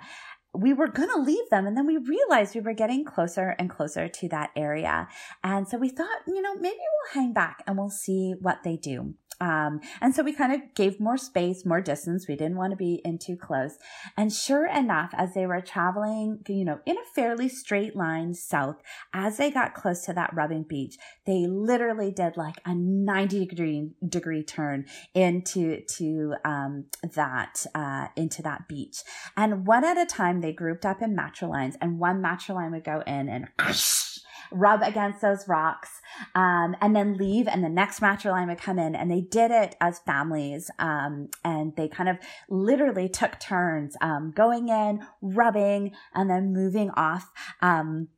we 0.55 0.73
were 0.73 0.89
going 0.89 1.11
to 1.11 1.21
leave 1.21 1.49
them. 1.51 1.67
And 1.67 1.77
then 1.77 1.87
we 1.87 1.99
realized 1.99 2.55
we 2.55 2.61
were 2.61 2.73
getting 2.73 3.05
closer 3.05 3.55
and 3.59 3.69
closer 3.71 4.09
to 4.09 4.29
that 4.29 4.51
area. 4.57 5.09
And 5.45 5.69
so 5.69 5.77
we 5.79 5.91
thought, 5.91 6.21
you 6.27 6.41
know, 6.41 6.55
maybe 6.55 6.77
we'll 6.79 7.23
hang 7.23 7.33
back 7.33 7.63
and 7.67 7.77
we'll 7.77 7.91
see 7.91 8.35
what 8.41 8.63
they 8.65 8.77
do. 8.77 9.15
Um, 9.41 9.81
and 10.01 10.15
so 10.15 10.23
we 10.23 10.33
kind 10.33 10.53
of 10.53 10.75
gave 10.75 11.01
more 11.01 11.17
space, 11.17 11.65
more 11.65 11.81
distance. 11.81 12.27
We 12.29 12.37
didn't 12.37 12.57
want 12.57 12.73
to 12.73 12.77
be 12.77 13.01
in 13.05 13.19
too 13.19 13.37
close. 13.37 13.77
And 14.17 14.33
sure 14.33 14.67
enough, 14.67 15.11
as 15.15 15.35
they 15.35 15.47
were 15.47 15.61
traveling, 15.61 16.41
you 16.49 16.65
know, 16.65 16.81
in 16.87 16.97
a 16.97 17.05
fairly 17.15 17.49
straight 17.49 17.95
line 17.95 18.35
south, 18.35 18.77
as 19.13 19.37
they 19.37 19.51
got 19.51 19.75
close 19.75 20.05
to 20.07 20.13
that 20.15 20.35
rubbing 20.35 20.65
beach, 20.65 20.97
they 21.27 21.47
literally 21.47 22.11
did 22.11 22.37
like 22.37 22.57
a 22.65 22.75
90 22.75 23.47
degree 23.47 23.91
degree 24.07 24.43
turn 24.43 24.87
into 25.15 25.83
to 25.97 26.35
um, 26.45 26.87
that 27.15 27.67
uh, 27.75 28.09
into 28.17 28.43
that 28.43 28.69
beach. 28.69 29.03
And 29.37 29.67
one 29.67 29.85
at 29.85 29.99
a 29.99 30.07
time, 30.07 30.41
they 30.41 30.53
grouped 30.53 30.87
up 30.87 31.03
in 31.03 31.17
matrilines, 31.17 31.75
and 31.81 31.99
one 31.99 32.23
matriline 32.23 32.73
would 32.73 32.85
go 32.85 33.03
in 33.07 33.29
and 33.29 33.49
rub 34.51 34.83
against 34.83 35.21
those 35.21 35.49
rocks, 35.49 36.01
um, 36.35 36.77
and 36.81 36.95
then 36.95 37.15
leave. 37.15 37.49
And 37.49 37.63
the 37.65 37.69
next 37.69 38.01
matriline 38.01 38.49
would 38.49 38.61
come 38.61 38.79
in, 38.79 38.95
and 38.95 39.11
they 39.11 39.21
did 39.21 39.51
it 39.51 39.77
as 39.81 39.99
families. 40.01 40.71
Um, 40.79 41.29
and 41.45 41.75
they 41.77 41.89
kind 41.89 42.09
of 42.09 42.19
literally 42.49 43.09
took 43.09 43.39
turns 43.41 43.97
um, 44.01 44.33
going 44.35 44.69
in, 44.69 45.01
rubbing, 45.21 45.93
and 46.15 46.31
then 46.31 46.53
moving 46.53 46.91
off. 46.91 47.31
Um, 47.61 48.09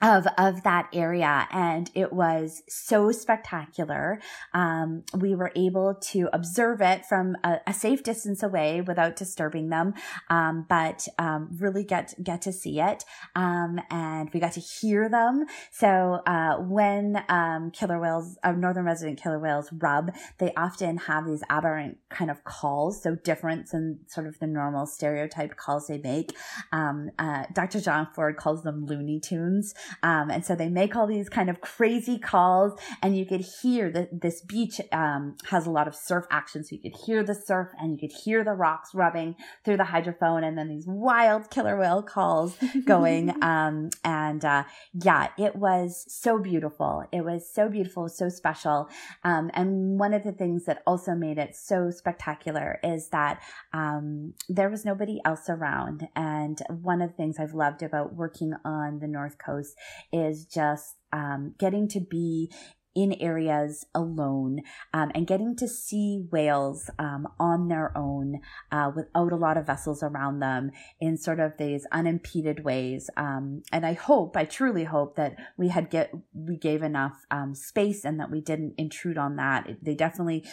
of 0.00 0.26
of 0.38 0.62
that 0.62 0.88
area 0.92 1.48
and 1.50 1.90
it 1.94 2.12
was 2.12 2.62
so 2.68 3.10
spectacular. 3.10 4.20
Um, 4.54 5.02
we 5.16 5.34
were 5.34 5.50
able 5.56 5.94
to 6.12 6.28
observe 6.32 6.80
it 6.80 7.04
from 7.04 7.36
a, 7.42 7.58
a 7.66 7.72
safe 7.72 8.02
distance 8.02 8.42
away 8.42 8.80
without 8.80 9.16
disturbing 9.16 9.70
them 9.70 9.94
um, 10.30 10.66
but 10.68 11.08
um, 11.18 11.48
really 11.58 11.82
get 11.82 12.14
get 12.22 12.42
to 12.42 12.52
see 12.52 12.80
it 12.80 13.04
um, 13.34 13.80
and 13.90 14.30
we 14.32 14.40
got 14.40 14.52
to 14.52 14.60
hear 14.60 15.08
them. 15.08 15.46
So 15.72 16.20
uh, 16.26 16.58
when 16.58 17.24
um, 17.28 17.72
killer 17.72 17.98
whales 17.98 18.38
uh, 18.44 18.52
northern 18.52 18.84
resident 18.84 19.20
killer 19.20 19.40
whales 19.40 19.68
rub 19.72 20.14
they 20.38 20.52
often 20.56 20.96
have 20.98 21.26
these 21.26 21.42
aberrant 21.50 21.98
kind 22.08 22.30
of 22.30 22.44
calls 22.44 23.02
so 23.02 23.16
different 23.16 23.70
than 23.70 23.98
sort 24.06 24.28
of 24.28 24.38
the 24.38 24.46
normal 24.46 24.86
stereotype 24.86 25.56
calls 25.56 25.88
they 25.88 25.98
make. 25.98 26.36
Um, 26.70 27.10
uh, 27.18 27.44
dr 27.52 27.80
john 27.80 28.08
ford 28.14 28.36
calls 28.36 28.62
them 28.62 28.86
looney 28.86 29.18
tunes 29.18 29.74
um, 30.02 30.30
and 30.30 30.44
so 30.44 30.54
they 30.54 30.68
make 30.68 30.96
all 30.96 31.06
these 31.06 31.28
kind 31.28 31.50
of 31.50 31.60
crazy 31.60 32.18
calls 32.18 32.78
and 33.02 33.16
you 33.16 33.24
could 33.26 33.44
hear 33.62 33.90
that 33.90 34.20
this 34.20 34.40
beach, 34.42 34.80
um, 34.92 35.36
has 35.46 35.66
a 35.66 35.70
lot 35.70 35.88
of 35.88 35.94
surf 35.94 36.26
action. 36.30 36.64
So 36.64 36.76
you 36.76 36.82
could 36.82 37.00
hear 37.06 37.22
the 37.22 37.34
surf 37.34 37.68
and 37.80 37.92
you 37.92 37.98
could 37.98 38.16
hear 38.24 38.44
the 38.44 38.52
rocks 38.52 38.94
rubbing 38.94 39.36
through 39.64 39.76
the 39.76 39.84
hydrophone 39.84 40.46
and 40.46 40.56
then 40.56 40.68
these 40.68 40.86
wild 40.86 41.50
killer 41.50 41.76
whale 41.76 42.02
calls 42.02 42.56
going. 42.84 43.30
um, 43.42 43.90
and, 44.04 44.44
uh, 44.44 44.64
yeah, 44.92 45.28
it 45.38 45.56
was 45.56 46.04
so 46.08 46.38
beautiful. 46.38 47.04
It 47.12 47.24
was 47.24 47.48
so 47.52 47.68
beautiful, 47.68 48.08
so 48.08 48.28
special. 48.28 48.88
Um, 49.24 49.50
and 49.54 49.98
one 49.98 50.14
of 50.14 50.24
the 50.24 50.32
things 50.32 50.64
that 50.66 50.82
also 50.86 51.14
made 51.14 51.38
it 51.38 51.54
so 51.56 51.90
spectacular 51.90 52.78
is 52.82 53.08
that, 53.08 53.40
um, 53.72 54.34
there 54.48 54.70
was 54.70 54.84
nobody 54.84 55.20
else 55.24 55.48
around. 55.48 56.08
And 56.14 56.60
one 56.68 57.02
of 57.02 57.10
the 57.10 57.16
things 57.16 57.36
I've 57.38 57.54
loved 57.54 57.82
about 57.82 58.14
working 58.14 58.54
on 58.64 58.98
the 59.00 59.08
North 59.08 59.38
Coast 59.38 59.76
is 60.12 60.44
just 60.44 60.96
um, 61.12 61.54
getting 61.58 61.88
to 61.88 62.00
be 62.00 62.50
in 62.94 63.12
areas 63.20 63.86
alone 63.94 64.60
um, 64.92 65.10
and 65.14 65.26
getting 65.26 65.54
to 65.54 65.68
see 65.68 66.26
whales 66.32 66.90
um, 66.98 67.28
on 67.38 67.68
their 67.68 67.96
own 67.96 68.40
uh, 68.72 68.90
without 68.94 69.32
a 69.32 69.36
lot 69.36 69.56
of 69.56 69.66
vessels 69.66 70.02
around 70.02 70.40
them 70.40 70.70
in 71.00 71.16
sort 71.16 71.38
of 71.38 71.52
these 71.58 71.86
unimpeded 71.92 72.64
ways. 72.64 73.08
Um, 73.16 73.62
and 73.70 73.86
I 73.86 73.92
hope, 73.92 74.36
I 74.36 74.44
truly 74.44 74.84
hope 74.84 75.14
that 75.16 75.36
we 75.56 75.68
had 75.68 75.90
get 75.90 76.12
we 76.34 76.56
gave 76.56 76.82
enough 76.82 77.24
um, 77.30 77.54
space 77.54 78.04
and 78.04 78.18
that 78.18 78.30
we 78.30 78.40
didn't 78.40 78.74
intrude 78.78 79.18
on 79.18 79.36
that. 79.36 79.68
They 79.80 79.94
definitely 79.94 80.44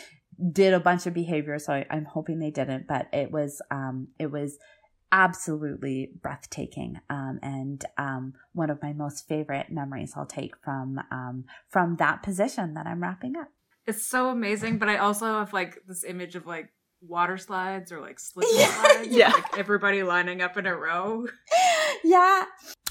did 0.51 0.73
a 0.73 0.79
bunch 0.79 1.07
of 1.07 1.13
behavior, 1.13 1.57
so 1.57 1.73
I, 1.73 1.85
am 1.89 2.05
hoping 2.05 2.39
they 2.39 2.51
didn't. 2.51 2.87
But 2.87 3.07
it 3.13 3.31
was 3.31 3.61
um, 3.71 4.09
it 4.19 4.31
was 4.31 4.57
absolutely 5.15 6.11
breathtaking 6.21 6.99
um, 7.09 7.39
and 7.41 7.85
um, 7.97 8.33
one 8.51 8.69
of 8.69 8.81
my 8.83 8.91
most 8.91 9.25
favorite 9.29 9.71
memories 9.71 10.11
I'll 10.15 10.25
take 10.25 10.57
from 10.61 10.99
um, 11.09 11.45
from 11.69 11.95
that 11.97 12.21
position 12.21 12.73
that 12.73 12.85
I'm 12.85 13.01
wrapping 13.01 13.37
up. 13.37 13.47
It's 13.87 14.05
so 14.05 14.29
amazing, 14.29 14.77
but 14.77 14.89
I 14.89 14.97
also 14.97 15.25
have 15.25 15.53
like 15.53 15.77
this 15.87 16.03
image 16.03 16.35
of 16.35 16.45
like 16.45 16.73
water 17.01 17.37
slides 17.37 17.93
or 17.93 18.01
like 18.01 18.19
slip 18.19 18.45
slides. 18.49 19.07
yeah, 19.07 19.31
like 19.31 19.57
everybody 19.57 20.03
lining 20.03 20.41
up 20.41 20.57
in 20.57 20.65
a 20.65 20.75
row. 20.75 21.25
Yeah, 22.03 22.43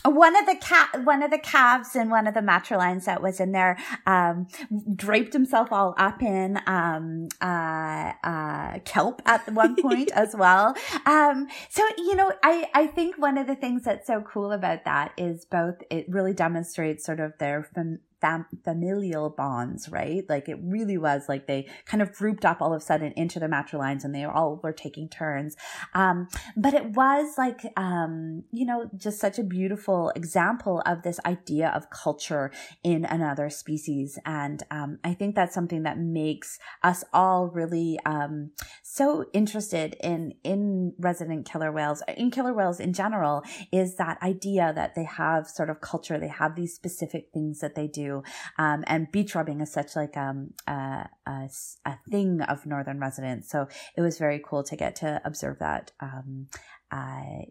one 0.05 0.37
of 0.37 0.47
the 0.47 0.57
cat 0.57 1.05
one 1.05 1.23
of 1.23 1.31
the 1.31 1.39
calves 1.39 1.97
and 1.97 2.11
one 2.11 2.27
of 2.27 2.35
the 2.35 2.41
matrilines 2.41 3.05
that 3.05 3.23
was 3.23 3.41
in 3.41 3.53
there 3.53 3.79
um, 4.07 4.47
draped 4.95 5.33
himself 5.33 5.73
all 5.73 5.95
up 5.97 6.23
in 6.23 6.59
um, 6.67 7.29
uh, 7.41 8.13
uh, 8.23 8.79
kelp 8.85 9.23
at 9.27 9.51
one 9.53 9.77
point 9.77 10.11
as 10.15 10.35
well. 10.35 10.75
Um, 11.07 11.49
so 11.71 11.83
you 11.99 12.17
know 12.17 12.33
i 12.43 12.69
i 12.75 12.87
think 12.87 13.17
one 13.19 13.39
of 13.39 13.47
the 13.47 13.55
things 13.55 13.83
that's 13.85 14.07
so 14.07 14.21
cool 14.23 14.53
about 14.53 14.85
that 14.85 15.13
is 15.17 15.45
both 15.45 15.77
it 15.91 16.07
really 16.09 16.33
demonstrates 16.33 17.05
sort 17.05 17.21
of 17.21 17.37
their 17.39 17.69
fam- 17.75 18.01
fam- 18.25 18.47
familial 18.65 19.29
bonds, 19.29 19.91
right? 19.91 20.25
Like 20.31 20.49
it 20.49 20.59
really 20.63 20.97
was 20.97 21.29
like 21.29 21.47
they 21.47 21.69
kind 21.85 22.03
of 22.03 22.11
grouped 22.13 22.47
up 22.47 22.63
all 22.63 22.73
of 22.73 22.81
a 22.81 22.85
sudden 22.85 23.13
into 23.17 23.39
the 23.39 23.47
matrilines 23.47 24.03
and 24.03 24.15
they 24.15 24.25
all 24.25 24.61
were 24.63 24.73
taking 24.73 25.11
turns. 25.11 25.57
Um, 25.93 26.29
but 26.57 26.73
it 26.73 26.93
was 26.93 27.37
like, 27.37 27.61
um, 27.77 28.45
you 28.51 28.65
know, 28.65 28.89
just 28.97 29.21
such 29.21 29.39
a 29.39 29.43
beautiful 29.43 30.11
example 30.17 30.83
of 30.87 31.03
this 31.03 31.21
idea 31.27 31.69
of 31.69 31.91
culture 31.91 32.51
in 32.83 33.05
another 33.05 33.51
species. 33.51 34.19
And 34.25 34.63
um, 34.71 34.99
I 35.05 35.13
think 35.13 35.35
that's 35.35 35.55
something 35.55 35.83
that 35.83 35.99
makes 35.99 36.59
us 36.83 37.05
all 37.13 37.49
really 37.49 37.99
um, 38.07 38.53
so 38.95 39.27
interested 39.33 39.97
in 40.01 40.35
in 40.45 40.95
resident 40.99 41.51
killer 41.51 41.73
whales, 41.73 42.03
in 42.17 42.31
killer 42.31 42.53
whales 42.53 42.79
in 42.79 42.93
general, 42.93 43.43
is 43.73 43.97
that 43.97 44.23
idea 44.23 44.73
that 44.75 44.95
they 44.95 45.05
have 45.05 45.49
sort 45.49 45.69
of 45.71 45.81
culture, 45.81 46.19
they 46.19 46.29
have 46.29 46.55
these 46.55 46.75
specific 46.75 47.31
things 47.33 47.59
that 47.61 47.75
they 47.75 47.89
do 47.89 48.23
um, 48.59 48.85
and 48.87 49.11
beach 49.11 49.35
rubbing 49.35 49.61
is 49.61 49.73
such 49.73 49.97
like 49.97 50.17
um, 50.17 50.51
a, 50.67 51.09
a, 51.27 51.49
a, 51.85 51.99
thing 52.11 52.41
of 52.43 52.67
northern 52.67 53.01
residents. 53.01 53.51
So 53.51 53.67
it 53.97 54.01
was 54.01 54.19
very 54.19 54.41
cool 54.45 54.63
to 54.65 54.77
get 54.77 54.97
to 54.97 55.21
observe 55.25 55.59
that 55.59 55.91
um, 56.01 56.47
uh, 56.93 57.43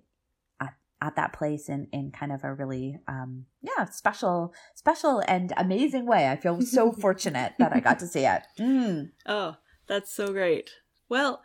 at, 0.61 0.75
at, 1.01 1.15
that 1.15 1.33
place 1.33 1.67
in, 1.67 1.87
in 1.91 2.11
kind 2.11 2.31
of 2.31 2.43
a 2.43 2.53
really 2.53 2.99
um, 3.07 3.45
yeah 3.61 3.85
special 3.85 4.53
special 4.75 5.21
and 5.27 5.51
amazing 5.57 6.05
way. 6.05 6.29
I 6.29 6.37
feel 6.37 6.61
so 6.61 6.91
fortunate 7.05 7.53
that 7.59 7.73
I 7.73 7.79
got 7.79 7.99
to 7.99 8.07
see 8.07 8.25
it. 8.25 8.43
Mm. 8.59 9.11
Oh, 9.25 9.57
that's 9.87 10.13
so 10.13 10.31
great. 10.31 10.69
Well, 11.13 11.43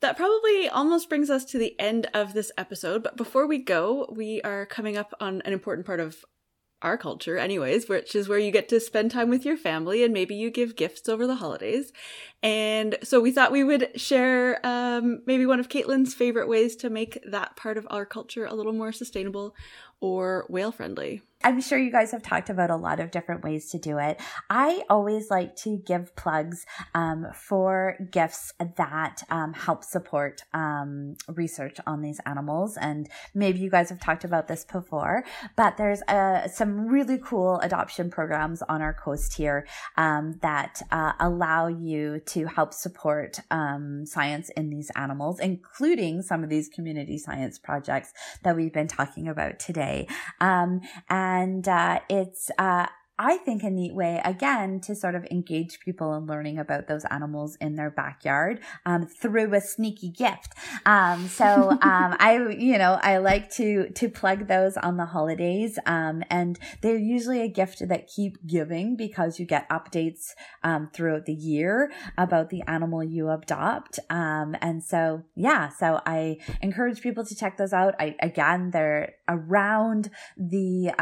that 0.00 0.16
probably 0.16 0.66
almost 0.66 1.10
brings 1.10 1.28
us 1.28 1.44
to 1.44 1.58
the 1.58 1.78
end 1.78 2.06
of 2.14 2.32
this 2.32 2.50
episode. 2.56 3.02
But 3.02 3.18
before 3.18 3.46
we 3.46 3.58
go, 3.58 4.10
we 4.16 4.40
are 4.40 4.64
coming 4.64 4.96
up 4.96 5.12
on 5.20 5.42
an 5.42 5.52
important 5.52 5.86
part 5.86 6.00
of 6.00 6.24
our 6.80 6.96
culture, 6.96 7.36
anyways, 7.36 7.86
which 7.86 8.14
is 8.14 8.30
where 8.30 8.38
you 8.38 8.50
get 8.50 8.70
to 8.70 8.80
spend 8.80 9.10
time 9.10 9.28
with 9.28 9.44
your 9.44 9.58
family 9.58 10.02
and 10.02 10.14
maybe 10.14 10.34
you 10.34 10.50
give 10.50 10.74
gifts 10.74 11.06
over 11.06 11.26
the 11.26 11.34
holidays. 11.34 11.92
And 12.42 12.96
so 13.02 13.20
we 13.20 13.30
thought 13.30 13.52
we 13.52 13.62
would 13.62 13.90
share 14.00 14.58
um, 14.64 15.20
maybe 15.26 15.44
one 15.44 15.60
of 15.60 15.68
Caitlin's 15.68 16.14
favorite 16.14 16.48
ways 16.48 16.74
to 16.76 16.88
make 16.88 17.22
that 17.28 17.56
part 17.56 17.76
of 17.76 17.86
our 17.90 18.06
culture 18.06 18.46
a 18.46 18.54
little 18.54 18.72
more 18.72 18.92
sustainable 18.92 19.54
or 20.00 20.46
whale 20.48 20.72
friendly. 20.72 21.20
I'm 21.42 21.60
sure 21.62 21.78
you 21.78 21.90
guys 21.90 22.10
have 22.10 22.22
talked 22.22 22.50
about 22.50 22.68
a 22.68 22.76
lot 22.76 23.00
of 23.00 23.10
different 23.10 23.42
ways 23.42 23.70
to 23.70 23.78
do 23.78 23.96
it. 23.96 24.20
I 24.50 24.82
always 24.90 25.30
like 25.30 25.56
to 25.56 25.78
give 25.78 26.14
plugs 26.14 26.66
um, 26.94 27.28
for 27.34 27.96
gifts 28.10 28.52
that 28.76 29.22
um, 29.30 29.54
help 29.54 29.82
support 29.82 30.42
um, 30.52 31.16
research 31.28 31.78
on 31.86 32.02
these 32.02 32.20
animals. 32.26 32.76
And 32.76 33.08
maybe 33.34 33.58
you 33.58 33.70
guys 33.70 33.88
have 33.88 34.00
talked 34.00 34.24
about 34.24 34.48
this 34.48 34.64
before, 34.64 35.24
but 35.56 35.78
there's 35.78 36.02
uh, 36.02 36.46
some 36.48 36.86
really 36.88 37.16
cool 37.16 37.58
adoption 37.60 38.10
programs 38.10 38.60
on 38.62 38.82
our 38.82 38.92
coast 38.92 39.32
here 39.32 39.66
um, 39.96 40.38
that 40.42 40.82
uh, 40.90 41.12
allow 41.20 41.68
you 41.68 42.20
to 42.26 42.46
help 42.48 42.74
support 42.74 43.40
um, 43.50 44.04
science 44.04 44.50
in 44.50 44.68
these 44.68 44.90
animals, 44.94 45.40
including 45.40 46.20
some 46.20 46.44
of 46.44 46.50
these 46.50 46.68
community 46.68 47.16
science 47.16 47.58
projects 47.58 48.12
that 48.42 48.54
we've 48.54 48.74
been 48.74 48.88
talking 48.88 49.26
about 49.26 49.58
today. 49.58 50.06
Um, 50.38 50.82
and 51.08 51.29
and 51.30 51.68
uh, 51.68 52.00
it's 52.08 52.50
uh, 52.58 52.86
I 53.22 53.36
think, 53.36 53.62
a 53.62 53.68
neat 53.68 53.94
way, 53.94 54.18
again, 54.24 54.80
to 54.80 54.94
sort 54.94 55.14
of 55.14 55.26
engage 55.30 55.80
people 55.80 56.14
in 56.14 56.24
learning 56.24 56.58
about 56.58 56.88
those 56.88 57.04
animals 57.10 57.54
in 57.60 57.74
their 57.74 57.90
backyard 57.90 58.60
um, 58.86 59.06
through 59.06 59.54
a 59.54 59.60
sneaky 59.60 60.10
gift. 60.10 60.54
Um, 60.86 61.28
so 61.28 61.44
um, 61.82 62.16
I, 62.18 62.48
you 62.58 62.78
know, 62.78 62.98
I 63.02 63.18
like 63.18 63.50
to 63.56 63.90
to 63.90 64.08
plug 64.08 64.48
those 64.48 64.78
on 64.78 64.96
the 64.96 65.04
holidays, 65.04 65.78
um, 65.84 66.22
and 66.30 66.58
they're 66.80 66.96
usually 66.96 67.42
a 67.42 67.48
gift 67.48 67.86
that 67.86 68.08
keep 68.08 68.38
giving 68.46 68.96
because 68.96 69.38
you 69.38 69.44
get 69.44 69.68
updates 69.68 70.30
um, 70.62 70.88
throughout 70.90 71.26
the 71.26 71.34
year 71.34 71.92
about 72.16 72.48
the 72.48 72.62
animal 72.66 73.04
you 73.04 73.28
adopt. 73.28 73.98
Um, 74.08 74.56
and 74.62 74.82
so, 74.82 75.24
yeah, 75.36 75.68
so 75.68 76.00
I 76.06 76.38
encourage 76.62 77.02
people 77.02 77.26
to 77.26 77.36
check 77.36 77.58
those 77.58 77.74
out. 77.74 77.94
I 78.00 78.16
again, 78.22 78.70
they're 78.70 79.12
around 79.28 80.10
the 80.38 80.94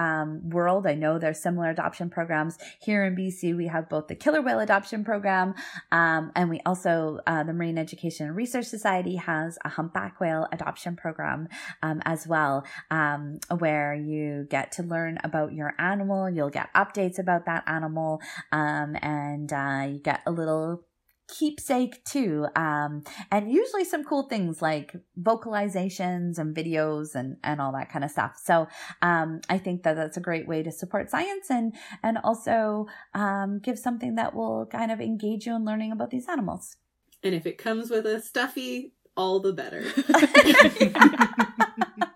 world. 0.43 0.85
I 0.85 0.95
know 0.95 1.21
there's 1.21 1.41
similar 1.41 1.71
adoption 1.71 2.08
programs. 2.11 2.59
Here 2.81 3.05
in 3.05 3.15
BC, 3.15 3.57
we 3.57 3.67
have 3.67 3.89
both 3.89 4.09
the 4.09 4.15
killer 4.15 4.43
whale 4.43 4.61
adoption 4.61 5.05
program, 5.05 5.55
um, 5.93 6.33
and 6.35 6.51
we 6.51 6.61
also, 6.67 7.21
uh, 7.27 7.45
the 7.45 7.53
Marine 7.53 7.79
Education 7.79 8.27
and 8.27 8.37
Research 8.37 8.67
Society 8.67 9.17
has 9.17 9.59
a 9.65 9.69
humpback 9.69 10.21
whale 10.21 10.47
adoption 10.53 10.97
program 10.97 11.49
um, 11.83 12.03
as 12.05 12.27
well, 12.27 12.65
um, 12.91 13.39
where 13.59 13.95
you 13.95 14.47
get 14.51 14.73
to 14.73 14.83
learn 14.83 15.19
about 15.25 15.53
your 15.53 15.75
animal. 15.79 16.29
You'll 16.29 16.51
get 16.51 16.73
updates 16.75 17.19
about 17.19 17.47
that 17.47 17.65
animal, 17.67 18.21
um, 18.53 18.97
and 19.03 19.53
uh, 19.53 19.87
you 19.89 19.99
get 19.99 20.23
a 20.27 20.31
little 20.31 20.88
keepsake 21.29 22.03
too 22.05 22.47
um 22.57 23.03
and 23.31 23.53
usually 23.53 23.85
some 23.85 24.03
cool 24.03 24.29
things 24.29 24.62
like 24.62 24.97
vocalizations 25.20 26.39
and 26.39 26.57
videos 26.57 27.14
and 27.14 27.37
and 27.45 27.61
all 27.61 27.72
that 27.72 27.91
kind 27.91 28.05
of 28.05 28.11
stuff. 28.11 28.41
So 28.43 28.66
um 29.03 29.41
i 29.49 29.59
think 29.59 29.83
that 29.83 29.95
that's 29.95 30.16
a 30.16 30.20
great 30.20 30.49
way 30.49 30.62
to 30.62 30.72
support 30.72 31.11
science 31.11 31.51
and 31.51 31.74
and 32.03 32.18
also 32.24 32.87
um 33.14 33.61
give 33.62 33.79
something 33.79 34.16
that 34.16 34.35
will 34.35 34.66
kind 34.66 34.91
of 34.91 35.01
engage 35.01 35.47
you 35.47 35.55
in 35.55 35.64
learning 35.64 35.93
about 35.93 36.11
these 36.11 36.29
animals. 36.29 36.76
And 37.22 37.35
if 37.35 37.47
it 37.47 37.59
comes 37.59 37.91
with 37.91 38.07
a 38.07 38.20
stuffy 38.20 38.95
all 39.16 39.41
the 39.41 39.53
better 39.53 39.83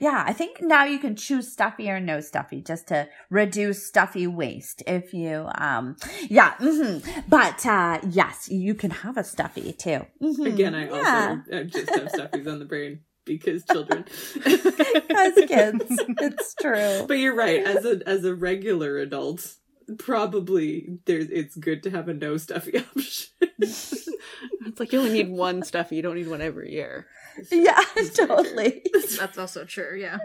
yeah, 0.00 0.24
I 0.26 0.32
think 0.32 0.60
now 0.60 0.84
you 0.84 0.98
can 0.98 1.16
choose 1.16 1.52
stuffy 1.52 1.90
or 1.90 2.00
no 2.00 2.20
stuffy 2.20 2.60
just 2.60 2.88
to 2.88 3.08
reduce 3.30 3.86
stuffy 3.86 4.26
waste. 4.26 4.82
If 4.86 5.12
you, 5.12 5.48
um, 5.56 5.96
yeah, 6.28 6.54
mm-hmm. 6.54 7.20
but 7.28 7.64
uh, 7.66 8.00
yes, 8.08 8.48
you 8.48 8.74
can 8.74 8.90
have 8.90 9.16
a 9.16 9.24
stuffy 9.24 9.72
too. 9.72 10.06
Mm-hmm. 10.22 10.46
Again, 10.46 10.74
I 10.74 10.88
yeah. 10.88 11.36
also 11.50 11.64
just 11.64 11.90
have 11.90 12.08
stuffies 12.08 12.46
on 12.46 12.58
the 12.58 12.64
brain 12.64 13.00
because 13.24 13.64
children 13.64 14.04
as 14.46 15.34
kids 15.48 15.84
it's 16.20 16.54
true 16.54 17.04
but 17.08 17.14
you're 17.14 17.34
right 17.34 17.64
as 17.64 17.84
a 17.84 18.00
as 18.06 18.24
a 18.24 18.32
regular 18.32 18.98
adult 18.98 19.56
probably 19.98 20.98
there's 21.04 21.30
it's 21.30 21.56
good 21.56 21.82
to 21.82 21.90
have 21.90 22.08
a 22.08 22.14
no 22.14 22.36
stuffy 22.36 22.78
option 22.96 23.28
it's 23.58 24.80
like 24.80 24.92
you 24.92 24.98
only 24.98 25.12
need 25.12 25.28
one 25.28 25.62
stuffy 25.62 25.96
you 25.96 26.02
don't 26.02 26.16
need 26.16 26.28
one 26.28 26.40
every 26.40 26.72
year 26.72 27.06
yeah, 27.50 27.80
totally. 28.14 28.82
That's 29.18 29.38
also 29.38 29.64
true. 29.64 29.98
Yeah. 29.98 30.18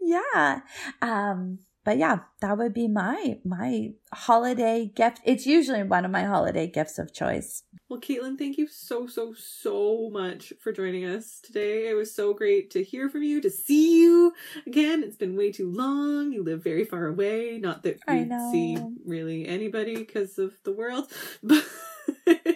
Yeah. 0.00 0.60
Um, 1.00 1.60
but 1.84 1.98
yeah, 1.98 2.20
that 2.40 2.58
would 2.58 2.74
be 2.74 2.88
my 2.88 3.38
my 3.44 3.90
holiday 4.12 4.86
gift. 4.94 5.20
It's 5.24 5.46
usually 5.46 5.82
one 5.82 6.04
of 6.04 6.10
my 6.10 6.24
holiday 6.24 6.66
gifts 6.66 6.98
of 6.98 7.12
choice. 7.12 7.64
Well, 7.92 8.00
Caitlin, 8.00 8.38
thank 8.38 8.56
you 8.56 8.68
so 8.68 9.06
so 9.06 9.34
so 9.34 10.08
much 10.10 10.54
for 10.60 10.72
joining 10.72 11.04
us 11.04 11.40
today. 11.42 11.90
It 11.90 11.92
was 11.92 12.14
so 12.14 12.32
great 12.32 12.70
to 12.70 12.82
hear 12.82 13.10
from 13.10 13.22
you, 13.22 13.38
to 13.42 13.50
see 13.50 14.00
you 14.00 14.32
again. 14.66 15.02
It's 15.04 15.18
been 15.18 15.36
way 15.36 15.52
too 15.52 15.70
long. 15.70 16.32
You 16.32 16.42
live 16.42 16.64
very 16.64 16.86
far 16.86 17.04
away. 17.04 17.58
Not 17.58 17.82
that 17.82 17.98
we 18.08 18.30
see 18.50 18.78
really 19.04 19.46
anybody 19.46 19.94
because 19.94 20.38
of 20.38 20.54
the 20.64 20.72
world, 20.72 21.12
but. 21.42 21.62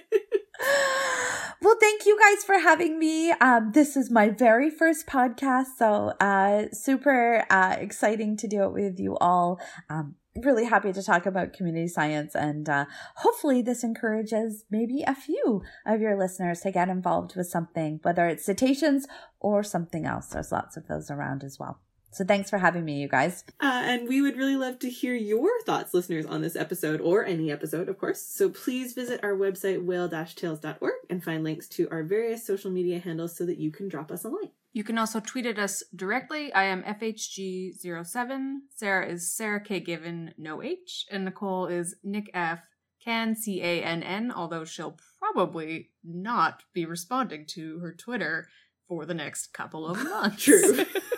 Well, 1.63 1.77
thank 1.81 2.07
you 2.07 2.19
guys 2.21 2.45
for 2.45 2.59
having 2.59 2.99
me. 2.99 3.33
Um, 3.33 3.73
this 3.73 3.97
is 3.97 4.11
my 4.11 4.29
very 4.29 4.71
first 4.71 5.07
podcast, 5.07 5.77
so 5.79 6.13
uh, 6.21 6.67
super 6.71 7.45
uh, 7.51 7.77
exciting 7.81 8.37
to 8.37 8.47
do 8.47 8.63
it 8.65 8.73
with 8.73 9.01
you 9.01 9.17
all. 9.17 9.59
Um, 9.89 10.15
really 10.43 10.65
happy 10.65 10.93
to 10.93 11.03
talk 11.03 11.27
about 11.27 11.53
community 11.53 11.89
science, 11.89 12.35
and 12.35 12.69
uh, 12.69 12.85
hopefully, 13.17 13.63
this 13.63 13.85
encourages 13.85 14.65
maybe 14.71 15.03
a 15.07 15.15
few 15.15 15.63
of 15.87 16.01
your 16.01 16.19
listeners 16.19 16.61
to 16.61 16.71
get 16.71 16.89
involved 16.89 17.37
with 17.37 17.47
something, 17.47 18.01
whether 18.03 18.27
it's 18.27 18.45
cetaceans 18.45 19.07
or 19.41 19.63
something 19.63 20.07
else. 20.07 20.29
There's 20.29 20.53
lots 20.53 20.77
of 20.77 20.89
those 20.89 21.11
around 21.11 21.45
as 21.45 21.59
well. 21.59 21.81
So 22.13 22.25
thanks 22.25 22.49
for 22.49 22.59
having 22.59 22.85
me, 22.85 23.01
you 23.01 23.09
guys. 23.09 23.45
Uh, 23.61 23.83
and 23.85 24.09
we 24.09 24.23
would 24.23 24.37
really 24.37 24.57
love 24.57 24.79
to 24.79 24.91
hear 24.91 25.15
your 25.15 25.51
thoughts, 25.65 25.93
listeners, 25.93 26.25
on 26.25 26.41
this 26.41 26.57
episode 26.57 27.01
or 27.01 27.25
any 27.25 27.53
episode, 27.53 27.89
of 27.89 27.99
course. 27.99 28.23
So 28.23 28.49
please 28.49 28.95
visit 28.95 29.23
our 29.23 29.35
website, 29.37 29.85
whale-tales.org, 29.85 30.93
and 31.11 31.23
find 31.23 31.45
links 31.45 31.69
to 31.69 31.89
our 31.91 32.03
various 32.03 32.47
social 32.47 32.71
media 32.71 32.99
handles 32.99 33.37
so 33.37 33.45
that 33.45 33.59
you 33.59 33.71
can 33.71 33.89
drop 33.89 34.11
us 34.11 34.25
a 34.25 34.29
line. 34.29 34.51
You 34.73 34.85
can 34.85 34.99
also 34.99 35.21
tweet 35.21 35.47
at 35.47 35.59
us 35.59 35.83
directly. 35.95 36.53
I 36.53 36.65
am 36.65 36.83
FHG07. 36.83 38.57
Sarah 38.75 39.07
is 39.07 39.35
Sarah 39.35 39.61
K. 39.63 39.81
Given, 39.81 40.35
no 40.37 40.63
H. 40.63 41.07
And 41.11 41.25
Nicole 41.25 41.67
is 41.67 41.97
Nick 42.05 42.31
F. 42.35 42.61
Can, 43.03 43.37
C 43.37 43.63
A 43.63 43.83
N 43.83 44.03
N, 44.03 44.33
although 44.35 44.65
she'll 44.65 44.99
probably 45.19 45.91
not 46.05 46.63
be 46.75 46.85
responding 46.85 47.47
to 47.51 47.79
her 47.79 47.95
Twitter 47.95 48.49
for 48.89 49.07
the 49.07 49.15
next 49.15 49.53
couple 49.55 49.87
of 49.87 50.03
months. 50.05 50.43
True. 50.43 50.85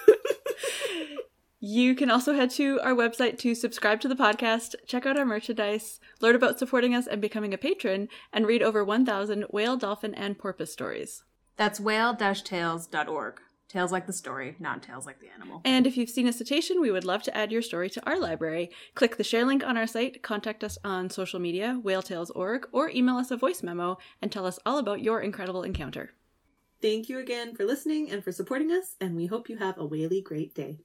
You 1.60 1.96
can 1.96 2.08
also 2.08 2.34
head 2.34 2.50
to 2.50 2.78
our 2.82 2.94
website 2.94 3.36
to 3.38 3.52
subscribe 3.52 4.00
to 4.02 4.08
the 4.08 4.14
podcast, 4.14 4.76
check 4.86 5.06
out 5.06 5.18
our 5.18 5.24
merchandise, 5.24 5.98
learn 6.20 6.36
about 6.36 6.58
supporting 6.58 6.94
us 6.94 7.08
and 7.08 7.20
becoming 7.20 7.52
a 7.52 7.58
patron, 7.58 8.08
and 8.32 8.46
read 8.46 8.62
over 8.62 8.84
1,000 8.84 9.44
whale, 9.50 9.76
dolphin, 9.76 10.14
and 10.14 10.38
porpoise 10.38 10.72
stories. 10.72 11.24
That's 11.56 11.80
whale-tales.org. 11.80 13.40
Tales 13.68 13.92
like 13.92 14.06
the 14.06 14.12
story, 14.12 14.54
not 14.60 14.84
tales 14.84 15.04
like 15.04 15.20
the 15.20 15.28
animal. 15.28 15.60
And 15.64 15.86
if 15.86 15.96
you've 15.96 16.08
seen 16.08 16.28
a 16.28 16.32
cetacean, 16.32 16.80
we 16.80 16.92
would 16.92 17.04
love 17.04 17.24
to 17.24 17.36
add 17.36 17.50
your 17.50 17.60
story 17.60 17.90
to 17.90 18.08
our 18.08 18.18
library. 18.18 18.70
Click 18.94 19.16
the 19.16 19.24
share 19.24 19.44
link 19.44 19.62
on 19.66 19.76
our 19.76 19.86
site, 19.86 20.22
contact 20.22 20.62
us 20.62 20.78
on 20.84 21.10
social 21.10 21.40
media, 21.40 21.80
whaleTales.org, 21.84 22.68
or 22.72 22.88
email 22.88 23.16
us 23.16 23.32
a 23.32 23.36
voice 23.36 23.62
memo 23.62 23.98
and 24.22 24.30
tell 24.30 24.46
us 24.46 24.60
all 24.64 24.78
about 24.78 25.02
your 25.02 25.20
incredible 25.20 25.64
encounter. 25.64 26.12
Thank 26.80 27.08
you 27.08 27.18
again 27.18 27.56
for 27.56 27.64
listening 27.64 28.10
and 28.10 28.22
for 28.22 28.30
supporting 28.30 28.70
us, 28.70 28.94
and 29.00 29.16
we 29.16 29.26
hope 29.26 29.48
you 29.50 29.56
have 29.56 29.76
a 29.76 29.84
whaley 29.84 30.22
great 30.22 30.54
day. 30.54 30.78